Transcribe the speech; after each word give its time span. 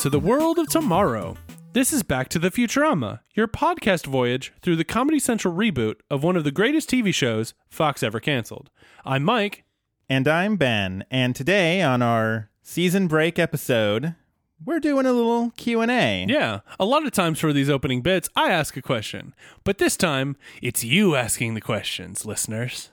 To 0.00 0.08
the 0.08 0.18
world 0.18 0.58
of 0.58 0.66
tomorrow. 0.66 1.36
This 1.74 1.92
is 1.92 2.02
Back 2.02 2.30
to 2.30 2.38
the 2.38 2.50
Futurama, 2.50 3.20
your 3.34 3.46
podcast 3.46 4.06
voyage 4.06 4.50
through 4.62 4.76
the 4.76 4.84
Comedy 4.84 5.18
Central 5.18 5.54
reboot 5.54 5.96
of 6.10 6.24
one 6.24 6.38
of 6.38 6.44
the 6.44 6.50
greatest 6.50 6.88
TV 6.88 7.12
shows 7.12 7.52
Fox 7.68 8.02
ever 8.02 8.18
canceled. 8.18 8.70
I'm 9.04 9.22
Mike. 9.22 9.64
And 10.08 10.26
I'm 10.26 10.56
Ben, 10.56 11.04
and 11.10 11.36
today 11.36 11.82
on 11.82 12.00
our 12.00 12.48
season 12.62 13.08
break 13.08 13.38
episode, 13.38 14.14
we're 14.64 14.80
doing 14.80 15.04
a 15.04 15.12
little 15.12 15.50
Q&A. 15.50 16.24
Yeah, 16.26 16.60
a 16.78 16.86
lot 16.86 17.04
of 17.04 17.12
times 17.12 17.38
for 17.38 17.52
these 17.52 17.68
opening 17.68 18.00
bits, 18.00 18.30
I 18.34 18.50
ask 18.50 18.78
a 18.78 18.82
question, 18.82 19.34
but 19.64 19.76
this 19.76 19.98
time 19.98 20.34
it's 20.62 20.82
you 20.82 21.14
asking 21.14 21.52
the 21.52 21.60
questions, 21.60 22.24
listeners. 22.24 22.88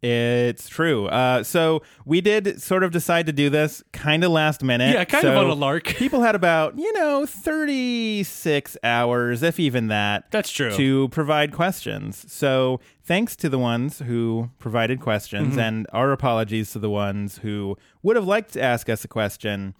It's 0.00 0.68
true. 0.68 1.06
Uh, 1.06 1.42
so 1.42 1.82
we 2.04 2.20
did 2.20 2.62
sort 2.62 2.84
of 2.84 2.92
decide 2.92 3.26
to 3.26 3.32
do 3.32 3.50
this 3.50 3.82
kind 3.92 4.22
of 4.22 4.30
last 4.30 4.62
minute. 4.62 4.94
Yeah, 4.94 5.04
kind 5.04 5.22
So 5.22 5.32
of 5.32 5.38
on 5.38 5.50
a 5.50 5.54
lark. 5.54 5.84
People 5.96 6.20
had 6.20 6.36
about, 6.36 6.78
you 6.78 6.92
know, 6.92 7.26
36 7.26 8.76
hours, 8.84 9.42
if 9.42 9.58
even 9.58 9.88
that, 9.88 10.30
That's 10.30 10.50
true. 10.50 10.70
to 10.76 11.08
provide 11.08 11.52
questions. 11.52 12.24
So 12.32 12.80
thanks 13.02 13.34
to 13.36 13.48
the 13.48 13.58
ones 13.58 13.98
who 13.98 14.50
provided 14.58 15.00
questions, 15.00 15.50
Mm-hmm. 15.50 15.58
and 15.60 15.86
our 15.92 16.12
apologies 16.12 16.72
to 16.72 16.78
the 16.78 16.90
ones 16.90 17.38
who 17.38 17.76
would 18.02 18.14
have 18.16 18.26
liked 18.26 18.52
to 18.52 18.62
ask 18.62 18.88
us 18.88 19.04
a 19.04 19.08
question, 19.08 19.74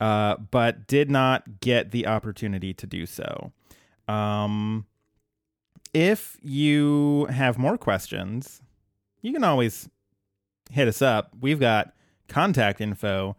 uh, 0.00 0.36
but 0.50 0.86
did 0.86 1.10
not 1.10 1.60
get 1.60 1.92
the 1.92 2.06
opportunity 2.06 2.74
to 2.74 2.86
do 2.86 3.06
so. 3.06 3.52
Um, 4.06 4.84
if 5.94 6.36
you 6.42 7.26
have 7.30 7.56
more 7.58 7.78
questions, 7.78 8.60
you 9.22 9.32
can 9.32 9.44
always 9.44 9.88
hit 10.70 10.88
us 10.88 11.00
up. 11.00 11.30
We've 11.40 11.60
got 11.60 11.94
contact 12.28 12.80
info 12.80 13.36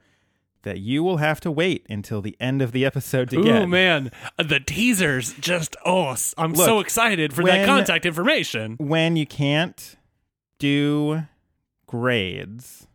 that 0.64 0.80
you 0.80 1.04
will 1.04 1.18
have 1.18 1.42
to 1.42 1.52
wait 1.52 1.86
until 1.90 2.22
the 2.22 2.38
end 2.40 2.62
of 2.62 2.72
the 2.72 2.86
episode 2.86 3.30
to 3.32 3.40
Ooh, 3.40 3.44
get. 3.44 3.62
Oh 3.64 3.68
man, 3.68 4.12
the 4.38 4.62
teasers 4.62 5.34
just, 5.34 5.76
oh, 5.86 6.16
I'm 6.38 6.56
so 6.56 6.80
excited 6.80 7.34
for 7.34 7.44
that 7.44 7.68
contact 7.68 8.06
information. 8.06 8.78
When 8.80 9.18
you 9.18 9.26
can't 9.26 9.98
do 10.58 11.24
grades, 11.86 12.88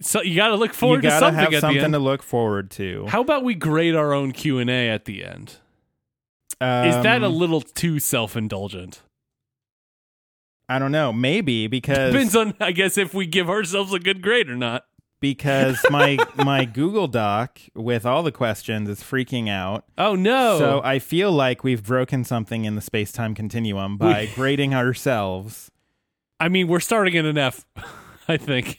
So 0.00 0.22
you 0.22 0.36
got 0.36 0.48
to 0.48 0.54
look 0.54 0.72
forward 0.72 0.98
you 0.98 1.02
to 1.02 1.08
gotta 1.08 1.18
something 1.18 1.52
have 1.52 1.60
something 1.60 1.92
to 1.92 1.98
look 1.98 2.22
forward 2.22 2.70
to. 2.72 3.06
How 3.08 3.20
about 3.20 3.42
we 3.42 3.54
grade 3.54 3.96
our 3.96 4.12
own 4.12 4.30
Q&A 4.30 4.88
at 4.88 5.06
the 5.06 5.24
end? 5.24 5.56
Is 6.60 7.02
that 7.04 7.22
a 7.22 7.26
Um, 7.26 7.34
little 7.34 7.60
too 7.60 7.98
self-indulgent? 8.00 9.02
I 10.68 10.78
don't 10.78 10.92
know. 10.92 11.12
Maybe 11.12 11.66
because 11.66 12.12
Depends 12.12 12.36
on, 12.36 12.54
I 12.60 12.72
guess, 12.72 12.98
if 12.98 13.14
we 13.14 13.26
give 13.26 13.48
ourselves 13.48 13.92
a 13.94 13.98
good 13.98 14.20
grade 14.22 14.50
or 14.50 14.56
not. 14.56 14.84
because 15.20 15.78
my 15.90 16.18
my 16.36 16.64
Google 16.64 17.08
Doc 17.08 17.58
with 17.74 18.04
all 18.04 18.22
the 18.22 18.32
questions 18.32 18.88
is 18.88 19.02
freaking 19.02 19.48
out. 19.48 19.84
Oh 19.96 20.14
no! 20.14 20.58
So 20.58 20.80
I 20.84 20.98
feel 20.98 21.32
like 21.32 21.64
we've 21.64 21.82
broken 21.82 22.22
something 22.24 22.64
in 22.66 22.74
the 22.74 22.80
space 22.82 23.12
time 23.12 23.34
continuum 23.34 23.96
by 23.96 24.26
grading 24.34 24.74
ourselves. 24.74 25.70
I 26.38 26.48
mean, 26.48 26.68
we're 26.68 26.80
starting 26.80 27.16
at 27.16 27.24
an 27.24 27.38
F. 27.38 27.64
I 28.28 28.36
think. 28.36 28.78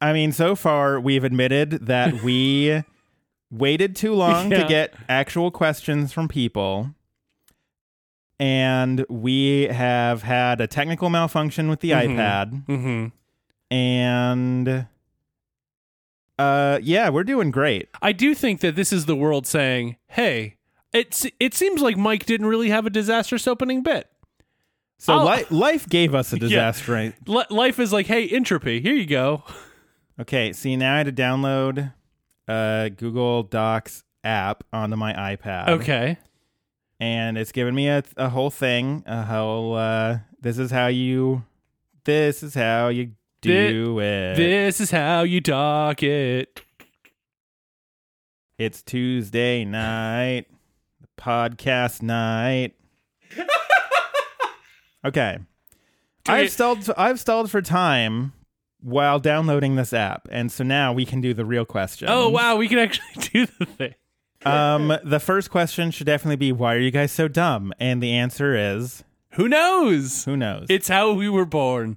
I 0.00 0.12
mean, 0.12 0.30
so 0.32 0.54
far 0.54 1.00
we've 1.00 1.24
admitted 1.24 1.86
that 1.86 2.22
we 2.22 2.84
waited 3.58 3.96
too 3.96 4.14
long 4.14 4.50
Yeah. 4.50 4.62
to 4.62 4.68
get 4.68 4.94
actual 5.08 5.50
questions 5.50 6.12
from 6.12 6.28
people. 6.28 6.90
And 8.38 9.04
we 9.08 9.62
have 9.68 10.22
had 10.22 10.60
a 10.60 10.66
technical 10.66 11.08
malfunction 11.08 11.68
with 11.68 11.80
the 11.80 11.90
Mhm. 11.92 12.16
iPad. 12.16 12.66
Mm-hmm. 12.66 13.74
And 13.74 14.86
uh 16.38 16.78
yeah, 16.82 17.08
we're 17.08 17.24
doing 17.24 17.50
great. 17.50 17.88
I 18.02 18.12
do 18.12 18.34
think 18.34 18.60
that 18.60 18.76
this 18.76 18.92
is 18.92 19.06
the 19.06 19.16
world 19.16 19.46
saying, 19.46 19.96
"Hey, 20.08 20.56
it's 20.92 21.26
it 21.40 21.54
seems 21.54 21.80
like 21.80 21.96
Mike 21.96 22.26
didn't 22.26 22.46
really 22.46 22.68
have 22.68 22.84
a 22.84 22.90
disastrous 22.90 23.46
opening 23.48 23.82
bit. 23.82 24.08
So 24.98 25.24
li- 25.24 25.44
life 25.50 25.88
gave 25.88 26.14
us 26.14 26.32
a 26.32 26.36
Yeah. 26.40 26.40
disaster. 26.40 26.92
right? 26.92 27.14
Li- 27.26 27.44
life 27.50 27.78
is 27.80 27.92
like, 27.92 28.06
hey, 28.06 28.28
entropy. 28.28 28.80
Here 28.80 28.94
you 28.94 29.06
go. 29.06 29.44
Okay, 30.20 30.52
see 30.52 30.76
now 30.76 30.94
I 30.94 30.98
had 30.98 31.06
to 31.06 31.12
download 31.22 31.92
uh 32.48 32.88
Google 32.90 33.42
Docs 33.44 34.04
app 34.24 34.64
onto 34.72 34.96
my 34.96 35.12
iPad. 35.12 35.68
Okay. 35.68 36.18
and 37.00 37.36
it's 37.38 37.52
given 37.52 37.74
me 37.74 37.88
a, 37.88 38.02
a 38.16 38.28
whole 38.28 38.50
thing 38.50 39.02
a 39.06 39.22
whole 39.22 39.74
uh 39.74 40.18
this 40.40 40.58
is 40.58 40.70
how 40.70 40.86
you 40.86 41.44
this 42.04 42.42
is 42.42 42.54
how 42.54 42.88
you 42.88 43.12
do 43.42 43.98
it 44.00 44.36
This 44.36 44.80
is 44.80 44.90
how 44.90 45.22
you 45.22 45.40
dock 45.40 46.02
it. 46.02 46.60
it's 48.58 48.82
tuesday 48.82 49.64
night 49.64 50.46
podcast 51.18 52.02
night 52.02 52.74
okay 55.04 55.38
i've 56.28 56.50
stalled 56.50 56.88
i've 56.96 57.20
stalled 57.20 57.50
for 57.50 57.60
time 57.62 58.32
while 58.80 59.18
downloading 59.18 59.76
this 59.76 59.92
app 59.92 60.28
and 60.30 60.52
so 60.52 60.62
now 60.62 60.92
we 60.92 61.04
can 61.04 61.20
do 61.20 61.32
the 61.34 61.44
real 61.44 61.64
question 61.64 62.08
Oh 62.10 62.28
wow, 62.28 62.56
we 62.56 62.68
can 62.68 62.78
actually 62.78 63.06
do 63.32 63.46
the 63.58 63.66
thing. 63.66 63.94
um 64.44 64.96
the 65.04 65.18
first 65.20 65.50
question 65.50 65.90
should 65.90 66.06
definitely 66.06 66.36
be 66.36 66.52
why 66.52 66.74
are 66.74 66.78
you 66.80 66.90
guys 66.90 67.10
so 67.12 67.26
dumb 67.28 67.72
and 67.80 68.02
the 68.02 68.12
answer 68.12 68.54
is 68.54 69.02
Who 69.32 69.48
knows? 69.48 70.24
who 70.24 70.36
knows 70.36 70.66
It's 70.68 70.88
how 70.88 71.12
we 71.12 71.28
were 71.28 71.46
born 71.46 71.96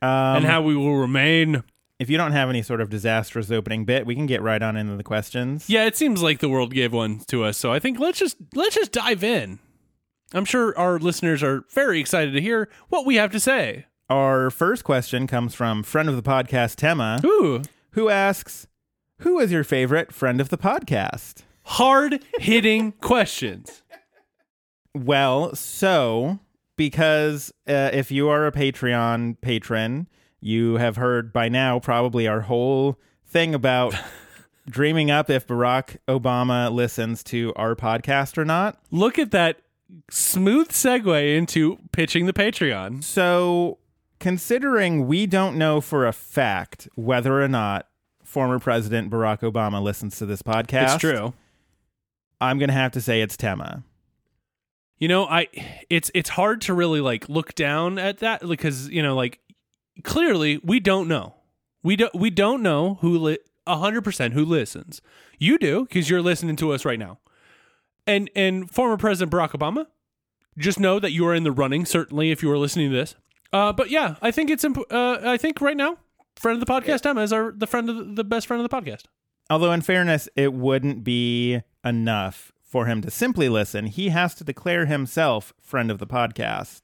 um, 0.00 0.08
and 0.36 0.44
how 0.44 0.62
we 0.62 0.76
will 0.76 0.96
remain. 0.96 1.64
if 1.98 2.08
you 2.08 2.16
don't 2.16 2.30
have 2.32 2.48
any 2.48 2.62
sort 2.62 2.80
of 2.80 2.88
disastrous 2.88 3.50
opening 3.50 3.84
bit, 3.84 4.06
we 4.06 4.14
can 4.14 4.26
get 4.26 4.40
right 4.40 4.62
on 4.62 4.76
into 4.76 4.96
the 4.96 5.02
questions. 5.02 5.68
Yeah, 5.68 5.86
it 5.86 5.96
seems 5.96 6.22
like 6.22 6.38
the 6.38 6.48
world 6.48 6.72
gave 6.72 6.92
one 6.92 7.18
to 7.26 7.42
us, 7.42 7.58
so 7.58 7.72
I 7.72 7.80
think 7.80 7.98
let's 7.98 8.20
just 8.20 8.36
let's 8.54 8.76
just 8.76 8.92
dive 8.92 9.24
in. 9.24 9.58
I'm 10.32 10.44
sure 10.44 10.76
our 10.78 11.00
listeners 11.00 11.42
are 11.42 11.64
very 11.74 11.98
excited 11.98 12.30
to 12.34 12.40
hear 12.40 12.68
what 12.90 13.06
we 13.06 13.16
have 13.16 13.32
to 13.32 13.40
say. 13.40 13.86
Our 14.10 14.50
first 14.50 14.84
question 14.84 15.26
comes 15.26 15.54
from 15.54 15.82
friend 15.82 16.08
of 16.08 16.16
the 16.16 16.22
podcast 16.22 16.76
Tema, 16.76 17.20
Ooh, 17.24 17.62
who 17.90 18.08
asks, 18.08 18.66
"Who 19.18 19.38
is 19.38 19.52
your 19.52 19.64
favorite 19.64 20.12
friend 20.12 20.40
of 20.40 20.48
the 20.48 20.58
podcast?" 20.58 21.42
hard 21.64 22.24
hitting 22.38 22.92
questions. 23.00 23.82
Well, 24.94 25.54
so 25.54 26.38
because 26.76 27.52
uh, 27.68 27.90
if 27.92 28.10
you 28.10 28.28
are 28.30 28.46
a 28.46 28.52
Patreon 28.52 29.38
patron, 29.42 30.08
you 30.40 30.76
have 30.76 30.96
heard 30.96 31.32
by 31.32 31.50
now 31.50 31.78
probably 31.78 32.26
our 32.26 32.42
whole 32.42 32.98
thing 33.26 33.54
about 33.54 33.94
dreaming 34.70 35.10
up 35.10 35.28
if 35.28 35.46
Barack 35.46 35.98
Obama 36.08 36.72
listens 36.72 37.22
to 37.24 37.52
our 37.56 37.74
podcast 37.74 38.38
or 38.38 38.44
not. 38.46 38.80
Look 38.90 39.18
at 39.18 39.32
that 39.32 39.58
smooth 40.10 40.68
segue 40.68 41.36
into 41.36 41.78
pitching 41.92 42.24
the 42.26 42.32
Patreon. 42.32 43.04
So, 43.04 43.78
considering 44.20 45.06
we 45.06 45.26
don't 45.26 45.56
know 45.56 45.80
for 45.80 46.06
a 46.06 46.12
fact 46.12 46.88
whether 46.94 47.42
or 47.42 47.48
not 47.48 47.88
former 48.24 48.58
President 48.58 49.10
Barack 49.10 49.40
Obama 49.40 49.82
listens 49.82 50.18
to 50.18 50.26
this 50.26 50.42
podcast, 50.42 50.94
It's 50.94 51.00
true. 51.00 51.34
I'm 52.40 52.58
going 52.58 52.68
to 52.68 52.74
have 52.74 52.92
to 52.92 53.00
say 53.00 53.20
it's 53.20 53.36
Tema. 53.36 53.82
You 54.98 55.08
know, 55.08 55.26
I 55.26 55.46
it's 55.88 56.10
it's 56.12 56.30
hard 56.30 56.60
to 56.62 56.74
really 56.74 57.00
like 57.00 57.28
look 57.28 57.54
down 57.54 57.98
at 57.98 58.18
that 58.18 58.46
because 58.46 58.88
you 58.88 59.02
know, 59.02 59.14
like 59.14 59.38
clearly 60.02 60.60
we 60.64 60.80
don't 60.80 61.06
know. 61.06 61.34
We 61.84 61.94
don't 61.94 62.14
we 62.14 62.30
don't 62.30 62.62
know 62.62 62.98
who 63.00 63.16
li- 63.16 63.38
hundred 63.66 64.02
percent 64.02 64.34
who 64.34 64.44
listens. 64.44 65.00
You 65.38 65.56
do 65.56 65.84
because 65.84 66.10
you're 66.10 66.22
listening 66.22 66.56
to 66.56 66.72
us 66.72 66.84
right 66.84 66.98
now. 66.98 67.18
And 68.08 68.28
and 68.34 68.68
former 68.68 68.96
President 68.96 69.32
Barack 69.32 69.50
Obama, 69.50 69.86
just 70.56 70.80
know 70.80 70.98
that 70.98 71.12
you 71.12 71.26
are 71.26 71.34
in 71.34 71.44
the 71.44 71.52
running. 71.52 71.84
Certainly, 71.84 72.32
if 72.32 72.42
you 72.42 72.50
are 72.50 72.58
listening 72.58 72.90
to 72.90 72.96
this. 72.96 73.14
Uh, 73.52 73.72
but 73.72 73.90
yeah, 73.90 74.16
I 74.22 74.30
think 74.30 74.50
it's 74.50 74.64
imp- 74.64 74.90
uh, 74.92 75.18
I 75.22 75.36
think 75.36 75.60
right 75.60 75.76
now, 75.76 75.96
friend 76.36 76.60
of 76.60 76.66
the 76.66 76.70
podcast, 76.72 77.00
Tema 77.02 77.22
is 77.22 77.32
our 77.32 77.52
the 77.52 77.66
friend 77.66 77.88
of 77.88 77.96
the, 77.96 78.04
the 78.04 78.24
best 78.24 78.46
friend 78.46 78.62
of 78.62 78.68
the 78.68 78.74
podcast. 78.76 79.04
Although, 79.50 79.72
in 79.72 79.80
fairness, 79.80 80.28
it 80.36 80.52
wouldn't 80.52 81.04
be 81.04 81.62
enough 81.84 82.52
for 82.62 82.84
him 82.86 83.00
to 83.00 83.10
simply 83.10 83.48
listen. 83.48 83.86
He 83.86 84.10
has 84.10 84.34
to 84.34 84.44
declare 84.44 84.84
himself 84.86 85.54
friend 85.60 85.90
of 85.90 85.98
the 85.98 86.06
podcast. 86.06 86.82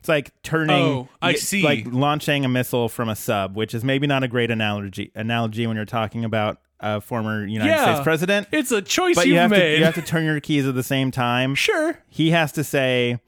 It's 0.00 0.08
like 0.08 0.32
turning, 0.42 0.82
Oh, 0.82 1.08
I 1.22 1.34
see. 1.34 1.62
like 1.62 1.84
launching 1.86 2.44
a 2.44 2.48
missile 2.48 2.88
from 2.88 3.08
a 3.08 3.14
sub, 3.14 3.54
which 3.54 3.74
is 3.74 3.84
maybe 3.84 4.06
not 4.06 4.24
a 4.24 4.28
great 4.28 4.50
analogy 4.50 5.12
analogy 5.14 5.66
when 5.66 5.76
you're 5.76 5.84
talking 5.84 6.24
about 6.24 6.58
a 6.80 7.00
former 7.02 7.46
United 7.46 7.70
Yeah. 7.70 7.84
States 7.84 8.00
president. 8.04 8.48
It's 8.50 8.72
a 8.72 8.80
choice 8.82 9.14
But 9.14 9.26
you've 9.26 9.34
you 9.34 9.38
have 9.40 9.50
made. 9.50 9.74
to 9.74 9.78
you 9.78 9.84
have 9.84 9.94
to 9.96 10.02
turn 10.02 10.24
your 10.24 10.40
keys 10.40 10.66
at 10.66 10.74
the 10.74 10.82
same 10.82 11.10
time. 11.10 11.54
sure. 11.66 11.98
He 12.08 12.30
has 12.30 12.50
to 12.52 12.64
say, 12.64 13.20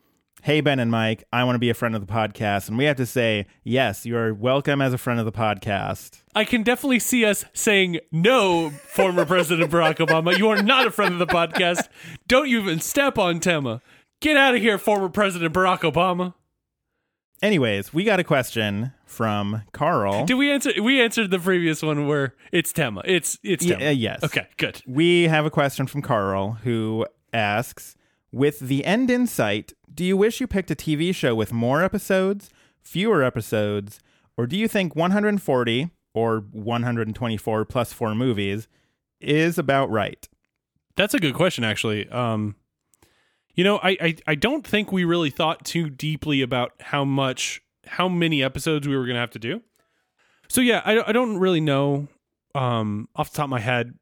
"Hey 0.43 0.61
Ben 0.61 0.79
and 0.79 0.91
Mike, 0.91 1.25
I 1.33 1.45
want 1.45 1.55
to 1.55 1.61
be 1.61 1.71
a 1.71 1.75
friend 1.75 1.95
of 1.95 2.05
the 2.07 2.13
podcast," 2.13 2.69
and 2.69 2.77
we 2.77 2.85
have 2.85 2.97
to 2.97 3.07
say, 3.07 3.47
"Yes, 3.65 4.05
you 4.05 4.17
are 4.17 4.35
welcome 4.35 4.83
as 4.83 4.93
a 4.93 4.99
friend 4.99 5.19
of 5.21 5.27
the 5.27 5.33
podcast." 5.33 6.23
I 6.35 6.45
can 6.45 6.63
definitely 6.63 6.99
see 6.99 7.25
us 7.25 7.45
saying 7.53 8.01
no, 8.11 8.71
former 8.71 9.25
President 9.25 9.71
Barack 9.71 9.97
Obama. 9.97 10.37
You 10.37 10.49
are 10.49 10.63
not 10.63 10.87
a 10.87 10.91
friend 10.91 11.13
of 11.13 11.19
the 11.19 11.27
podcast. 11.27 11.89
Don't 12.27 12.49
you 12.49 12.61
even 12.61 12.81
step 12.81 13.19
on 13.19 13.39
Tema. 13.41 13.81
Get 14.21 14.37
out 14.37 14.55
of 14.55 14.61
here, 14.61 14.79
former 14.79 15.09
President 15.09 15.53
Barack 15.55 15.81
Obama. 15.81 16.35
anyways, 17.43 17.93
we 17.93 18.05
got 18.05 18.21
a 18.21 18.25
question 18.25 18.93
from 19.05 19.63
Carl. 19.73 20.25
Did 20.27 20.35
we 20.35 20.51
answer? 20.51 20.71
We 20.83 21.01
answered 21.03 21.31
the 21.31 21.39
previous 21.39 21.83
one 21.83 22.07
where 22.07 22.35
it's 22.53 22.73
Tema. 22.73 23.03
It's 23.05 23.39
it's 23.43 23.65
Tema. 23.67 23.87
uh, 23.87 23.91
yes. 23.91 24.23
Okay, 24.25 24.47
good. 24.57 24.81
We 24.87 25.25
have 25.25 25.45
a 25.47 25.51
question 25.51 25.87
from 25.87 26.03
Carl 26.03 26.53
who 26.65 27.07
asks 27.33 27.95
With 28.33 28.61
the 28.61 28.85
end 28.85 29.11
in 29.11 29.27
sight, 29.27 29.75
do 29.95 30.05
you 30.05 30.17
wish 30.17 30.41
you 30.41 30.47
picked 30.47 30.71
a 30.71 30.75
TV 30.75 31.15
show 31.15 31.35
with 31.35 31.53
more 31.53 31.83
episodes, 31.83 32.51
fewer 32.81 33.23
episodes, 33.23 34.01
or 34.39 34.47
do 34.47 34.57
you 34.57 34.69
think 34.69 34.97
140 34.97 35.91
or 36.15 36.39
124 36.51 37.65
plus 37.67 37.93
four 37.93 38.15
movies 38.15 38.69
is 39.21 39.59
about 39.59 39.91
right? 39.91 40.27
That's 40.97 41.13
a 41.13 41.21
good 41.21 41.35
question, 41.35 41.63
actually. 41.63 42.09
Um, 42.09 42.57
you 43.55 43.65
know, 43.65 43.79
I, 43.83 43.97
I 44.01 44.17
I 44.29 44.35
don't 44.35 44.67
think 44.67 44.93
we 44.93 45.05
really 45.05 45.31
thought 45.31 45.65
too 45.65 45.91
deeply 45.91 46.41
about 46.41 46.73
how 46.81 47.05
much, 47.05 47.61
how 47.87 48.09
many 48.09 48.43
episodes 48.43 48.89
we 48.89 48.97
were 48.97 49.05
going 49.05 49.15
to 49.15 49.21
have 49.21 49.31
to 49.33 49.39
do. 49.39 49.63
So 50.49 50.61
yeah, 50.61 50.81
I, 50.85 51.09
I 51.09 51.13
don't 51.13 51.39
really 51.39 51.61
know 51.61 52.09
um, 52.55 53.09
off 53.15 53.31
the 53.31 53.37
top 53.37 53.45
of 53.45 53.51
my 53.51 53.61
head. 53.61 53.95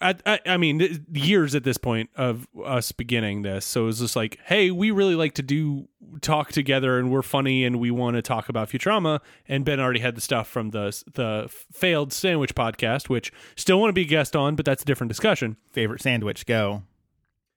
At, 0.00 0.22
I, 0.26 0.40
I 0.46 0.56
mean, 0.56 1.06
years 1.12 1.54
at 1.54 1.64
this 1.64 1.76
point 1.78 2.10
of 2.16 2.46
us 2.64 2.92
beginning 2.92 3.42
this, 3.42 3.64
so 3.64 3.82
it 3.82 3.86
was 3.86 4.00
just 4.00 4.16
like, 4.16 4.38
hey, 4.44 4.70
we 4.70 4.90
really 4.90 5.14
like 5.14 5.34
to 5.34 5.42
do 5.42 5.88
talk 6.20 6.52
together, 6.52 6.98
and 6.98 7.10
we're 7.10 7.22
funny, 7.22 7.64
and 7.64 7.78
we 7.78 7.90
want 7.90 8.16
to 8.16 8.22
talk 8.22 8.48
about 8.48 8.68
Futurama. 8.68 9.20
And 9.46 9.64
Ben 9.64 9.80
already 9.80 10.00
had 10.00 10.16
the 10.16 10.20
stuff 10.20 10.48
from 10.48 10.70
the 10.70 11.02
the 11.14 11.48
failed 11.72 12.12
sandwich 12.12 12.54
podcast, 12.54 13.08
which 13.08 13.32
still 13.56 13.80
want 13.80 13.90
to 13.90 13.94
be 13.94 14.02
a 14.02 14.06
guest 14.06 14.34
on, 14.34 14.56
but 14.56 14.64
that's 14.64 14.82
a 14.82 14.86
different 14.86 15.08
discussion. 15.08 15.56
Favorite 15.70 16.02
sandwich? 16.02 16.46
Go. 16.46 16.82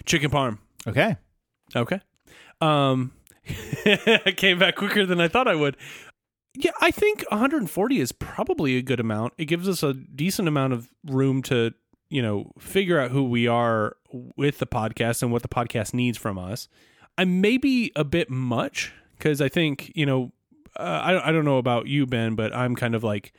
Chicken 0.06 0.30
parm. 0.30 0.60
Okay. 0.88 1.18
Okay. 1.76 2.00
Um 2.62 3.12
I 3.86 4.34
came 4.36 4.60
back 4.60 4.76
quicker 4.76 5.06
than 5.06 5.20
I 5.20 5.28
thought 5.28 5.48
I 5.48 5.56
would. 5.56 5.78
Yeah, 6.58 6.72
I 6.80 6.90
think 6.92 7.24
140 7.30 8.00
is 8.00 8.12
probably 8.14 8.78
a 8.78 8.82
good 8.82 9.00
amount. 9.00 9.34
It 9.38 9.46
gives 9.46 9.68
us 9.68 9.84
a 9.84 9.94
decent 9.94 10.48
amount 10.48 10.74
of 10.74 10.90
room 11.06 11.42
to, 11.44 11.74
you 12.10 12.22
know, 12.22 12.52
figure 12.60 13.00
out 13.00 13.12
who 13.12 13.24
we 13.24 13.48
are 13.48 13.98
with 14.36 14.60
the 14.60 14.68
podcast 14.68 15.22
and 15.22 15.32
what 15.32 15.42
the 15.42 15.48
podcast 15.48 15.94
needs 15.94 16.18
from 16.18 16.38
us. 16.38 16.68
I 17.18 17.26
may 17.26 17.58
be 17.58 17.92
a 17.96 18.04
bit 18.04 18.30
much 18.30 18.94
because 19.18 19.42
I 19.42 19.50
think, 19.50 19.92
you 19.96 20.06
know, 20.06 20.32
uh, 20.78 20.84
I, 20.84 21.30
I 21.30 21.32
don't 21.32 21.46
know 21.46 21.58
about 21.58 21.88
you, 21.88 22.06
Ben, 22.06 22.36
but 22.36 22.54
I'm 22.54 22.76
kind 22.76 22.96
of 22.96 23.04
like, 23.04 23.34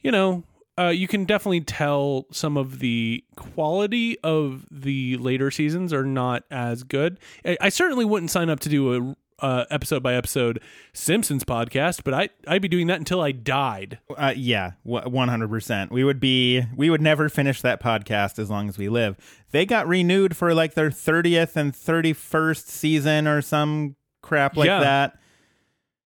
you 0.00 0.10
know, 0.10 0.44
uh, 0.78 0.88
you 0.88 1.08
can 1.08 1.24
definitely 1.24 1.62
tell 1.62 2.26
some 2.30 2.56
of 2.56 2.80
the 2.80 3.24
quality 3.36 4.18
of 4.20 4.66
the 4.70 5.16
later 5.16 5.50
seasons 5.50 5.92
are 5.92 6.04
not 6.04 6.42
as 6.50 6.82
good. 6.82 7.18
I, 7.44 7.56
I 7.62 7.68
certainly 7.70 8.04
wouldn't 8.04 8.30
sign 8.30 8.50
up 8.50 8.60
to 8.60 8.68
do 8.68 8.94
a 8.94 9.16
uh, 9.40 9.64
episode 9.70 10.02
by 10.02 10.14
episode 10.14 10.60
Simpsons 10.92 11.44
podcast, 11.44 12.02
but 12.04 12.14
I 12.14 12.28
I'd 12.46 12.62
be 12.62 12.68
doing 12.68 12.86
that 12.88 12.98
until 12.98 13.20
I 13.20 13.32
died. 13.32 13.98
Uh, 14.16 14.32
yeah, 14.36 14.72
one 14.82 15.28
hundred 15.28 15.48
percent. 15.50 15.92
We 15.92 16.04
would 16.04 16.20
be, 16.20 16.62
we 16.74 16.88
would 16.90 17.02
never 17.02 17.28
finish 17.28 17.60
that 17.62 17.82
podcast 17.82 18.38
as 18.38 18.48
long 18.50 18.68
as 18.68 18.78
we 18.78 18.88
live. 18.88 19.16
They 19.50 19.66
got 19.66 19.86
renewed 19.86 20.36
for 20.36 20.54
like 20.54 20.74
their 20.74 20.90
thirtieth 20.90 21.56
and 21.56 21.74
thirty 21.74 22.12
first 22.12 22.68
season 22.68 23.26
or 23.28 23.42
some 23.42 23.96
crap 24.22 24.56
like 24.56 24.66
Yeah. 24.66 24.80
that. 24.80 25.18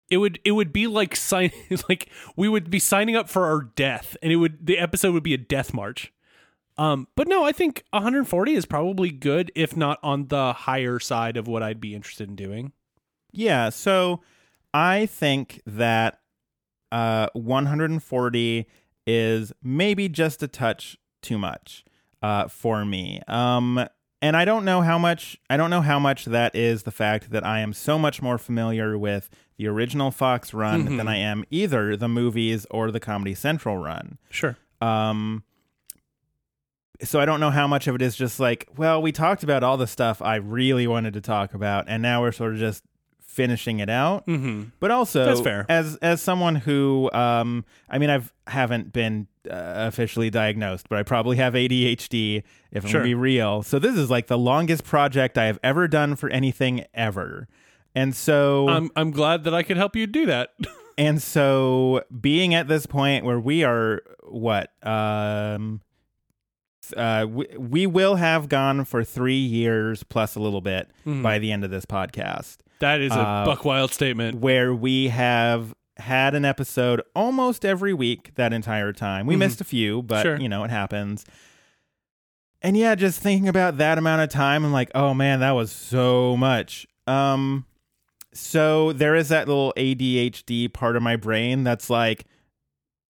It 0.10 0.18
would 0.18 0.40
it 0.44 0.54
would 0.54 0.74
be 0.74 0.88
like 0.88 1.16
sign 1.16 1.52
like 1.90 2.10
we 2.36 2.48
would 2.50 2.70
be 2.72 2.80
signing 2.80 3.16
up 3.16 3.30
for 3.30 3.46
our 3.46 3.62
death, 3.76 4.18
and 4.24 4.32
it 4.32 4.38
would 4.38 4.66
the 4.66 4.80
episode 4.80 5.14
would 5.14 5.24
be 5.24 5.34
a 5.34 5.38
death 5.38 5.74
march. 5.74 6.12
Um, 6.78 7.08
but 7.18 7.28
no, 7.28 7.44
I 7.44 7.52
think 7.52 7.84
140 7.92 8.54
is 8.54 8.66
probably 8.66 9.12
good, 9.12 9.52
if 9.54 9.76
not 9.76 10.00
on 10.02 10.30
the 10.30 10.54
higher 10.54 10.98
side 10.98 11.36
of 11.36 11.46
what 11.46 11.62
I'd 11.62 11.82
be 11.82 11.94
interested 11.94 12.30
in 12.30 12.38
doing. 12.38 12.72
Yeah, 13.32 13.70
so 13.70 14.22
I 14.74 15.06
think 15.06 15.62
that 15.66 16.20
uh, 16.92 17.28
140 17.34 18.68
is 19.06 19.54
maybe 19.64 20.10
just 20.10 20.44
a 20.44 20.48
touch 20.48 20.98
too 21.22 21.38
much 21.38 21.84
uh, 22.22 22.48
for 22.48 22.86
me. 22.86 23.22
Um, 23.28 23.86
and 24.22 24.36
I 24.36 24.44
don't 24.46 24.66
know 24.66 24.82
how 24.82 24.98
much. 24.98 25.40
I 25.50 25.56
don't 25.58 25.70
know 25.70 25.82
how 25.82 25.98
much 25.98 26.26
that 26.26 26.54
is 26.56 26.84
the 26.84 26.92
fact 26.92 27.32
that 27.32 27.46
I 27.46 27.60
am 27.60 27.72
so 27.72 27.98
much 27.98 28.22
more 28.22 28.38
familiar 28.38 28.98
with 28.98 29.30
the 29.58 29.68
original 29.68 30.12
Fox 30.12 30.54
run 30.54 30.98
than 30.98 31.08
I 31.08 31.18
am 31.18 31.46
either 31.50 31.96
the 31.96 32.10
movies 32.10 32.66
or 32.70 32.92
the 32.92 33.00
Comedy 33.00 33.34
Central 33.34 33.78
run. 33.78 34.18
Sure. 34.30 34.58
Um, 34.82 35.44
so 37.02 37.22
I 37.22 37.26
don't 37.26 37.40
know 37.40 37.50
how 37.50 37.66
much 37.66 37.88
of 37.88 37.96
it 37.96 38.02
is 38.02 38.16
just 38.16 38.40
like, 38.42 38.68
well, 38.76 39.02
we 39.02 39.14
talked 39.14 39.42
about 39.42 39.64
all 39.64 39.78
the 39.78 39.88
stuff 39.88 40.22
I 40.22 40.36
really 40.36 40.86
wanted 40.86 41.14
to 41.14 41.22
talk 41.22 41.54
about, 41.54 41.86
and 41.88 42.02
now 42.02 42.22
we're 42.22 42.34
sort 42.34 42.54
of 42.54 42.60
just 42.60 42.84
finishing 43.30 43.80
it 43.80 43.90
out. 43.90 44.26
Mm-hmm. 44.28 44.64
But 44.80 44.92
also, 44.92 45.24
That's 45.26 45.40
fair. 45.42 45.66
as 45.70 45.96
as 45.98 46.22
someone 46.22 46.56
who, 46.56 47.10
um, 47.14 47.64
I 47.90 47.98
mean, 48.00 48.10
I've 48.10 48.34
haven't 48.48 48.92
been 48.92 49.28
uh, 49.50 49.86
officially 49.88 50.30
diagnosed, 50.30 50.90
but 50.90 50.98
I 51.00 51.04
probably 51.04 51.38
have 51.38 51.54
ADHD. 51.54 52.44
If 52.72 52.84
I'm 52.84 52.90
Sure. 52.90 53.02
gonna 53.02 53.10
be 53.10 53.14
real, 53.16 53.64
so 53.64 53.80
this 53.80 53.96
is 53.96 54.10
like 54.10 54.28
the 54.28 54.38
longest 54.38 54.84
project 54.84 55.38
I 55.38 55.46
have 55.46 55.60
ever 55.64 55.88
done 55.88 56.16
for 56.16 56.30
anything 56.30 56.86
ever, 56.94 57.48
and 57.96 58.16
so 58.16 58.68
I'm 58.68 58.90
I'm 58.96 59.12
glad 59.12 59.44
that 59.46 59.54
I 59.54 59.64
could 59.64 59.78
help 59.78 59.96
you 59.96 60.08
do 60.08 60.26
that. 60.26 60.50
and 60.98 61.22
so 61.22 62.04
being 62.20 62.54
at 62.56 62.68
this 62.68 62.86
point 62.86 63.24
where 63.26 63.40
we 63.40 63.64
are 63.64 64.02
what 64.28 64.72
um 64.86 65.82
uh 66.98 67.26
we, 67.30 67.46
we 67.58 67.86
will 67.88 68.16
have 68.16 68.50
gone 68.50 68.84
for 68.84 69.04
3 69.04 69.36
years 69.36 70.04
plus 70.04 70.36
a 70.36 70.40
little 70.40 70.62
bit 70.62 70.90
Mhm. 71.06 71.22
by 71.22 71.38
the 71.40 71.52
end 71.52 71.64
of 71.64 71.70
this 71.72 71.86
podcast 71.86 72.58
That 72.80 73.02
is 73.02 73.12
a 73.12 73.20
Uh, 73.20 73.46
buck 73.46 73.66
wild 73.66 73.92
statement. 73.92 74.40
where 74.40 74.74
we 74.74 75.10
have 75.10 75.74
had 75.98 76.34
an 76.34 76.46
episode 76.46 77.02
almost 77.14 77.66
every 77.66 77.94
week 77.94 78.32
that 78.36 78.54
entire 78.54 78.94
time. 78.94 79.26
We 79.26 79.36
Mhm. 79.36 79.40
missed 79.40 79.62
a 79.62 79.66
few, 79.66 80.02
but 80.02 80.22
Sure. 80.24 80.38
you 80.40 80.48
know, 80.48 80.64
it 80.64 80.72
happens. 80.72 81.26
And 82.62 82.76
yeah, 82.78 82.96
just 82.96 83.22
thinking 83.22 83.48
about 83.50 83.78
that 83.78 83.98
amount 83.98 84.22
of 84.22 84.30
time, 84.30 84.64
I'm 84.66 84.72
like, 84.74 84.92
oh 84.96 85.14
man, 85.14 85.40
that 85.42 85.52
was 85.52 85.72
so 85.72 86.36
much. 86.38 86.88
Um 87.08 87.66
so 88.32 88.94
there 88.94 89.16
is 89.16 89.30
that 89.30 89.48
little 89.48 89.74
ADHD 89.76 90.68
part 90.72 90.96
of 90.96 91.02
my 91.04 91.16
brain 91.16 91.64
that's 91.64 91.90
like, 91.90 92.26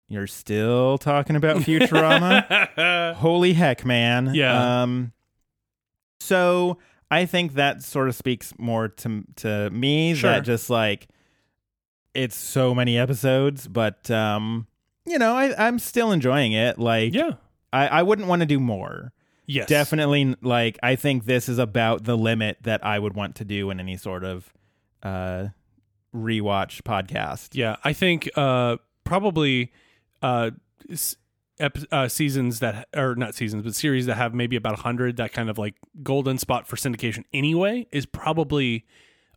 you're 0.08 0.26
still 0.28 0.98
talking 0.98 1.34
about 1.34 1.56
Futurama? 1.56 3.14
Holy 3.16 3.54
heck, 3.54 3.84
man. 3.84 4.30
Yeah. 4.34 4.82
Um 4.82 5.12
so 6.20 6.78
I 7.10 7.26
think 7.26 7.54
that 7.54 7.82
sort 7.82 8.08
of 8.08 8.14
speaks 8.14 8.52
more 8.58 8.88
to 8.88 9.24
to 9.36 9.70
me 9.70 10.14
Sure. 10.14 10.30
that 10.30 10.40
just 10.40 10.68
like 10.70 11.08
it's 12.14 12.34
so 12.36 12.74
many 12.74 12.98
episodes, 12.98 13.68
but 13.68 14.10
um 14.10 14.66
you 15.06 15.18
know, 15.18 15.36
I, 15.36 15.66
I'm 15.68 15.78
still 15.78 16.10
enjoying 16.12 16.52
it. 16.52 16.78
Like 16.78 17.14
yeah. 17.14 17.34
I, 17.72 17.86
I 17.88 18.02
wouldn't 18.02 18.26
want 18.28 18.40
to 18.40 18.46
do 18.46 18.58
more. 18.58 19.12
Yes. 19.46 19.68
Definitely 19.68 20.34
like 20.42 20.78
I 20.82 20.96
think 20.96 21.24
this 21.26 21.48
is 21.48 21.58
about 21.58 22.04
the 22.04 22.16
limit 22.16 22.58
that 22.62 22.84
I 22.84 22.98
would 22.98 23.14
want 23.14 23.36
to 23.36 23.44
do 23.44 23.70
in 23.70 23.78
any 23.78 23.96
sort 23.96 24.24
of 24.24 24.52
uh 25.02 25.48
rewatch 26.14 26.82
podcast. 26.82 27.50
Yeah, 27.52 27.76
I 27.84 27.92
think 27.92 28.28
uh 28.36 28.78
probably 29.04 29.70
uh, 30.22 30.50
uh 31.90 32.06
seasons 32.06 32.58
that 32.60 32.86
or 32.94 33.14
not 33.14 33.34
seasons 33.34 33.62
but 33.62 33.74
series 33.74 34.04
that 34.04 34.16
have 34.16 34.34
maybe 34.34 34.56
about 34.56 34.74
100 34.74 35.16
that 35.16 35.32
kind 35.32 35.48
of 35.48 35.56
like 35.56 35.74
golden 36.02 36.36
spot 36.36 36.66
for 36.68 36.76
syndication 36.76 37.24
anyway 37.32 37.86
is 37.90 38.04
probably 38.04 38.84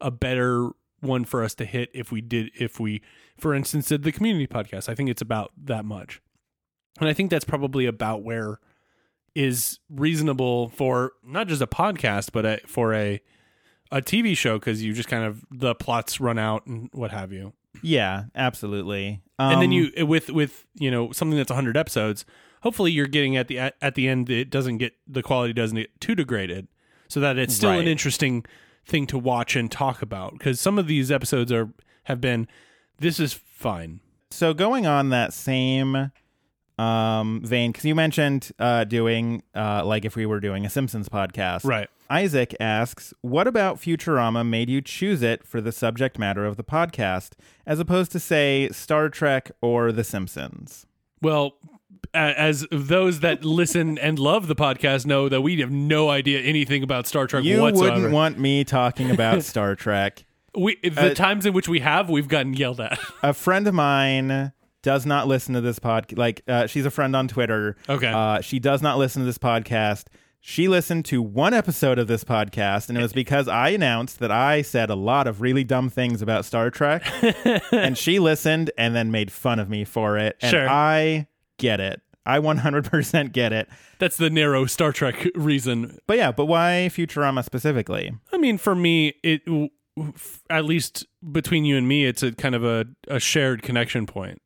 a 0.02 0.12
better 0.12 0.72
one 1.02 1.26
for 1.26 1.44
us 1.44 1.54
to 1.56 1.66
hit 1.66 1.90
if 1.94 2.12
we 2.12 2.22
did 2.22 2.52
if 2.60 2.80
we 2.80 3.02
for 3.38 3.54
instance 3.54 3.88
did 3.88 4.04
the 4.04 4.12
community 4.12 4.48
podcast. 4.48 4.90
I 4.90 4.96
think 4.96 5.10
it's 5.10 5.22
about 5.22 5.52
that 5.64 5.86
much. 5.86 6.22
And 7.00 7.08
I 7.08 7.14
think 7.14 7.32
that's 7.32 7.46
probably 7.46 7.86
about 7.86 8.24
where 8.24 8.60
is 9.36 9.80
reasonable 9.90 10.70
for 10.70 11.14
not 11.24 11.48
just 11.48 11.62
a 11.62 11.68
podcast 11.68 12.32
but 12.34 12.46
a, 12.46 12.60
for 12.66 12.94
a 12.94 13.22
a 13.91 14.01
TV 14.01 14.36
show 14.38 14.60
because 14.60 14.84
you 14.84 14.93
just 14.93 15.10
kind 15.10 15.24
of 15.24 15.43
the 15.51 15.75
plots 15.75 16.19
run 16.19 16.38
out 16.38 16.65
and 16.65 16.89
what 16.93 17.12
have 17.12 17.31
you. 17.31 17.53
Yeah, 17.81 18.25
absolutely. 18.36 19.22
and 19.38 19.62
then 19.62 19.69
Um, 19.69 19.72
you 19.72 20.05
with 20.05 20.29
with 20.29 20.65
you 20.75 20.91
know 20.91 21.12
something 21.12 21.38
that's 21.38 21.50
100 21.51 21.77
episodes 21.77 22.25
hopefully 22.62 22.91
you're 22.91 23.08
getting 23.08 23.38
at 23.38 23.48
the 23.48 23.58
at, 23.58 23.75
at 23.81 23.96
the 23.96 24.08
end 24.08 24.29
it 24.29 24.50
doesn't 24.50 24.77
get 24.79 24.93
the 25.08 25.24
quality 25.24 25.53
doesn't 25.53 25.77
get 25.77 26.01
too 26.01 26.13
degraded 26.13 26.67
so 27.08 27.19
that 27.19 27.38
it's 27.38 27.55
still 27.55 27.72
an 27.72 27.88
interesting 27.88 28.46
thing 28.86 29.08
to 29.08 29.17
watch 29.17 29.55
and 29.55 29.72
talk 29.72 30.01
about 30.01 30.34
because 30.34 30.60
some 30.60 30.77
of 30.77 30.88
these 30.88 31.10
episodes 31.12 31.51
are 31.51 31.69
have 32.03 32.19
been 32.19 32.48
this 33.00 33.19
is 33.19 33.34
fine. 33.34 34.01
So 34.31 34.53
going 34.53 34.86
on 34.86 35.10
that 35.10 35.34
same 35.34 36.12
um 36.79 37.41
vein 37.43 37.71
because 37.71 37.83
you 37.83 37.93
mentioned 37.93 38.51
uh 38.59 38.83
doing 38.86 39.43
uh 39.55 39.83
like 39.86 40.05
if 40.05 40.15
we 40.15 40.25
were 40.25 40.39
doing 40.39 40.65
a 40.65 40.69
simpsons 40.69 41.09
podcast 41.09 41.65
right 41.65 41.89
isaac 42.09 42.55
asks 42.59 43.13
what 43.21 43.48
about 43.48 43.77
futurama 43.77 44.48
made 44.48 44.69
you 44.69 44.81
choose 44.81 45.21
it 45.21 45.45
for 45.45 45.59
the 45.59 45.71
subject 45.71 46.17
matter 46.17 46.45
of 46.45 46.55
the 46.55 46.63
podcast 46.63 47.31
as 47.65 47.79
opposed 47.79 48.12
to 48.12 48.19
say 48.19 48.69
star 48.71 49.09
trek 49.09 49.51
or 49.62 49.91
the 49.91 50.03
simpsons 50.03 50.86
well 51.21 51.55
as 52.13 52.65
those 52.71 53.19
that 53.19 53.43
listen 53.59 53.98
and 53.98 54.17
love 54.17 54.48
the 54.48 54.55
podcast 54.55 55.05
know 55.05 55.27
that 55.27 55.41
we 55.41 55.59
have 55.59 55.71
no 55.71 56.09
idea 56.09 56.39
anything 56.39 56.81
about 56.81 57.05
Star 57.05 57.27
Trek 57.27 57.43
you 57.43 57.62
whatsoever. 57.62 57.95
wouldn't 57.95 58.13
want 58.13 58.39
me 58.39 58.63
talking 58.63 59.12
about 59.12 59.43
star 59.43 59.75
trek 59.75 60.24
We 60.57 60.77
the 60.81 61.13
times 61.13 61.45
in 61.45 61.53
which 61.53 61.67
we 61.67 61.79
have, 61.81 62.09
we've 62.09 62.27
gotten 62.27 62.53
yelled 62.53 62.81
at. 62.81 62.98
a 63.24 63.33
friend 63.33 63.67
of 63.67 63.75
mine 63.75 64.51
does 64.81 65.05
not 65.05 65.27
listen 65.27 65.53
to 65.55 65.62
this 65.62 65.79
podcast. 65.79 66.17
Like, 66.17 66.41
uh, 66.48 66.67
she's 66.67 66.86
a 66.86 66.91
friend 66.91 67.15
on 67.15 67.27
Twitter. 67.27 67.75
Okay. 67.88 68.07
Uh, 68.07 68.41
she 68.41 68.59
does 68.59 68.81
not 68.81 68.98
listen 68.98 69.21
to 69.21 69.25
this 69.25 69.38
podcast. 69.38 70.05
She 70.41 70.69
listened 70.69 71.03
to 71.05 71.21
one 71.21 71.53
episode 71.53 72.00
of 72.00 72.07
this 72.07 72.24
podcast, 72.24 72.88
and 72.88 72.98
it 72.98 73.01
was 73.01 73.12
because 73.12 73.50
I 73.50 73.69
announced 73.69 74.19
that 74.19 74.31
I 74.31 74.62
said 74.62 74.89
a 74.89 74.95
lot 74.95 75.27
of 75.27 75.41
really 75.41 75.65
dumb 75.65 75.89
things 75.89 76.21
about 76.21 76.45
Star 76.45 76.69
Trek. 76.71 77.03
and 77.74 77.98
she 77.98 78.19
listened 78.19 78.71
and 78.77 78.95
then 78.95 79.12
made 79.12 79.33
fun 79.33 79.59
of 79.59 79.69
me 79.69 79.83
for 79.83 80.17
it. 80.17 80.38
And 80.41 80.51
Sure. 80.51 80.69
I 80.69 81.27
get 81.57 81.81
it. 81.81 82.01
I 82.25 82.39
100% 82.39 83.31
get 83.33 83.51
it. 83.51 83.67
That's 83.98 84.15
the 84.15 84.29
narrow 84.29 84.65
Star 84.65 84.93
Trek 84.93 85.27
reason. 85.36 85.98
But 86.07 86.17
yeah, 86.17 86.31
but 86.31 86.45
why 86.45 86.89
Futurama 86.91 87.43
specifically? 87.43 88.13
I 88.31 88.38
mean, 88.38 88.57
for 88.57 88.75
me, 88.75 89.15
it 89.24 89.43
w- 89.45 89.69
f- 90.00 90.41
at 90.50 90.63
least 90.63 91.05
between 91.31 91.65
you 91.65 91.75
and 91.75 91.88
me, 91.88 92.05
it's 92.05 92.24
a 92.24 92.31
kind 92.31 92.55
of 92.55 92.63
a, 92.63 92.86
a 93.09 93.19
shared 93.19 93.62
connection 93.62 94.05
point. 94.05 94.41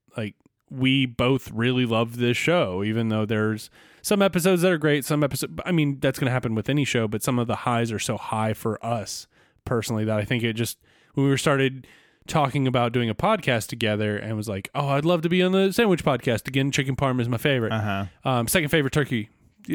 We 0.73 1.05
both 1.05 1.51
really 1.51 1.85
love 1.85 2.17
this 2.17 2.37
show, 2.37 2.83
even 2.83 3.09
though 3.09 3.25
there's 3.25 3.69
some 4.01 4.21
episodes 4.21 4.61
that 4.63 4.71
are 4.71 4.77
great. 4.77 5.05
Some 5.05 5.23
episodes, 5.23 5.53
I 5.65 5.71
mean, 5.71 5.99
that's 5.99 6.19
going 6.19 6.27
to 6.27 6.31
happen 6.31 6.55
with 6.55 6.69
any 6.69 6.83
show, 6.85 7.07
but 7.07 7.23
some 7.23 7.39
of 7.39 7.47
the 7.47 7.57
highs 7.57 7.91
are 7.91 7.99
so 7.99 8.17
high 8.17 8.53
for 8.53 8.83
us 8.85 9.27
personally 9.65 10.03
that 10.05 10.17
I 10.17 10.25
think 10.25 10.43
it 10.43 10.53
just 10.53 10.77
when 11.13 11.25
we 11.25 11.29
were 11.29 11.37
started 11.37 11.87
talking 12.27 12.67
about 12.67 12.91
doing 12.93 13.09
a 13.09 13.15
podcast 13.15 13.67
together 13.67 14.17
and 14.17 14.35
was 14.35 14.47
like, 14.49 14.69
oh, 14.73 14.89
I'd 14.89 15.05
love 15.05 15.21
to 15.23 15.29
be 15.29 15.43
on 15.43 15.51
the 15.51 15.71
sandwich 15.71 16.03
podcast 16.03 16.47
again. 16.47 16.71
Chicken 16.71 16.95
parm 16.95 17.19
is 17.19 17.29
my 17.29 17.37
favorite. 17.37 17.71
Uh 17.71 17.81
huh. 17.81 18.05
Um, 18.29 18.47
second 18.47 18.69
favorite 18.69 18.93
turkey, 18.93 19.29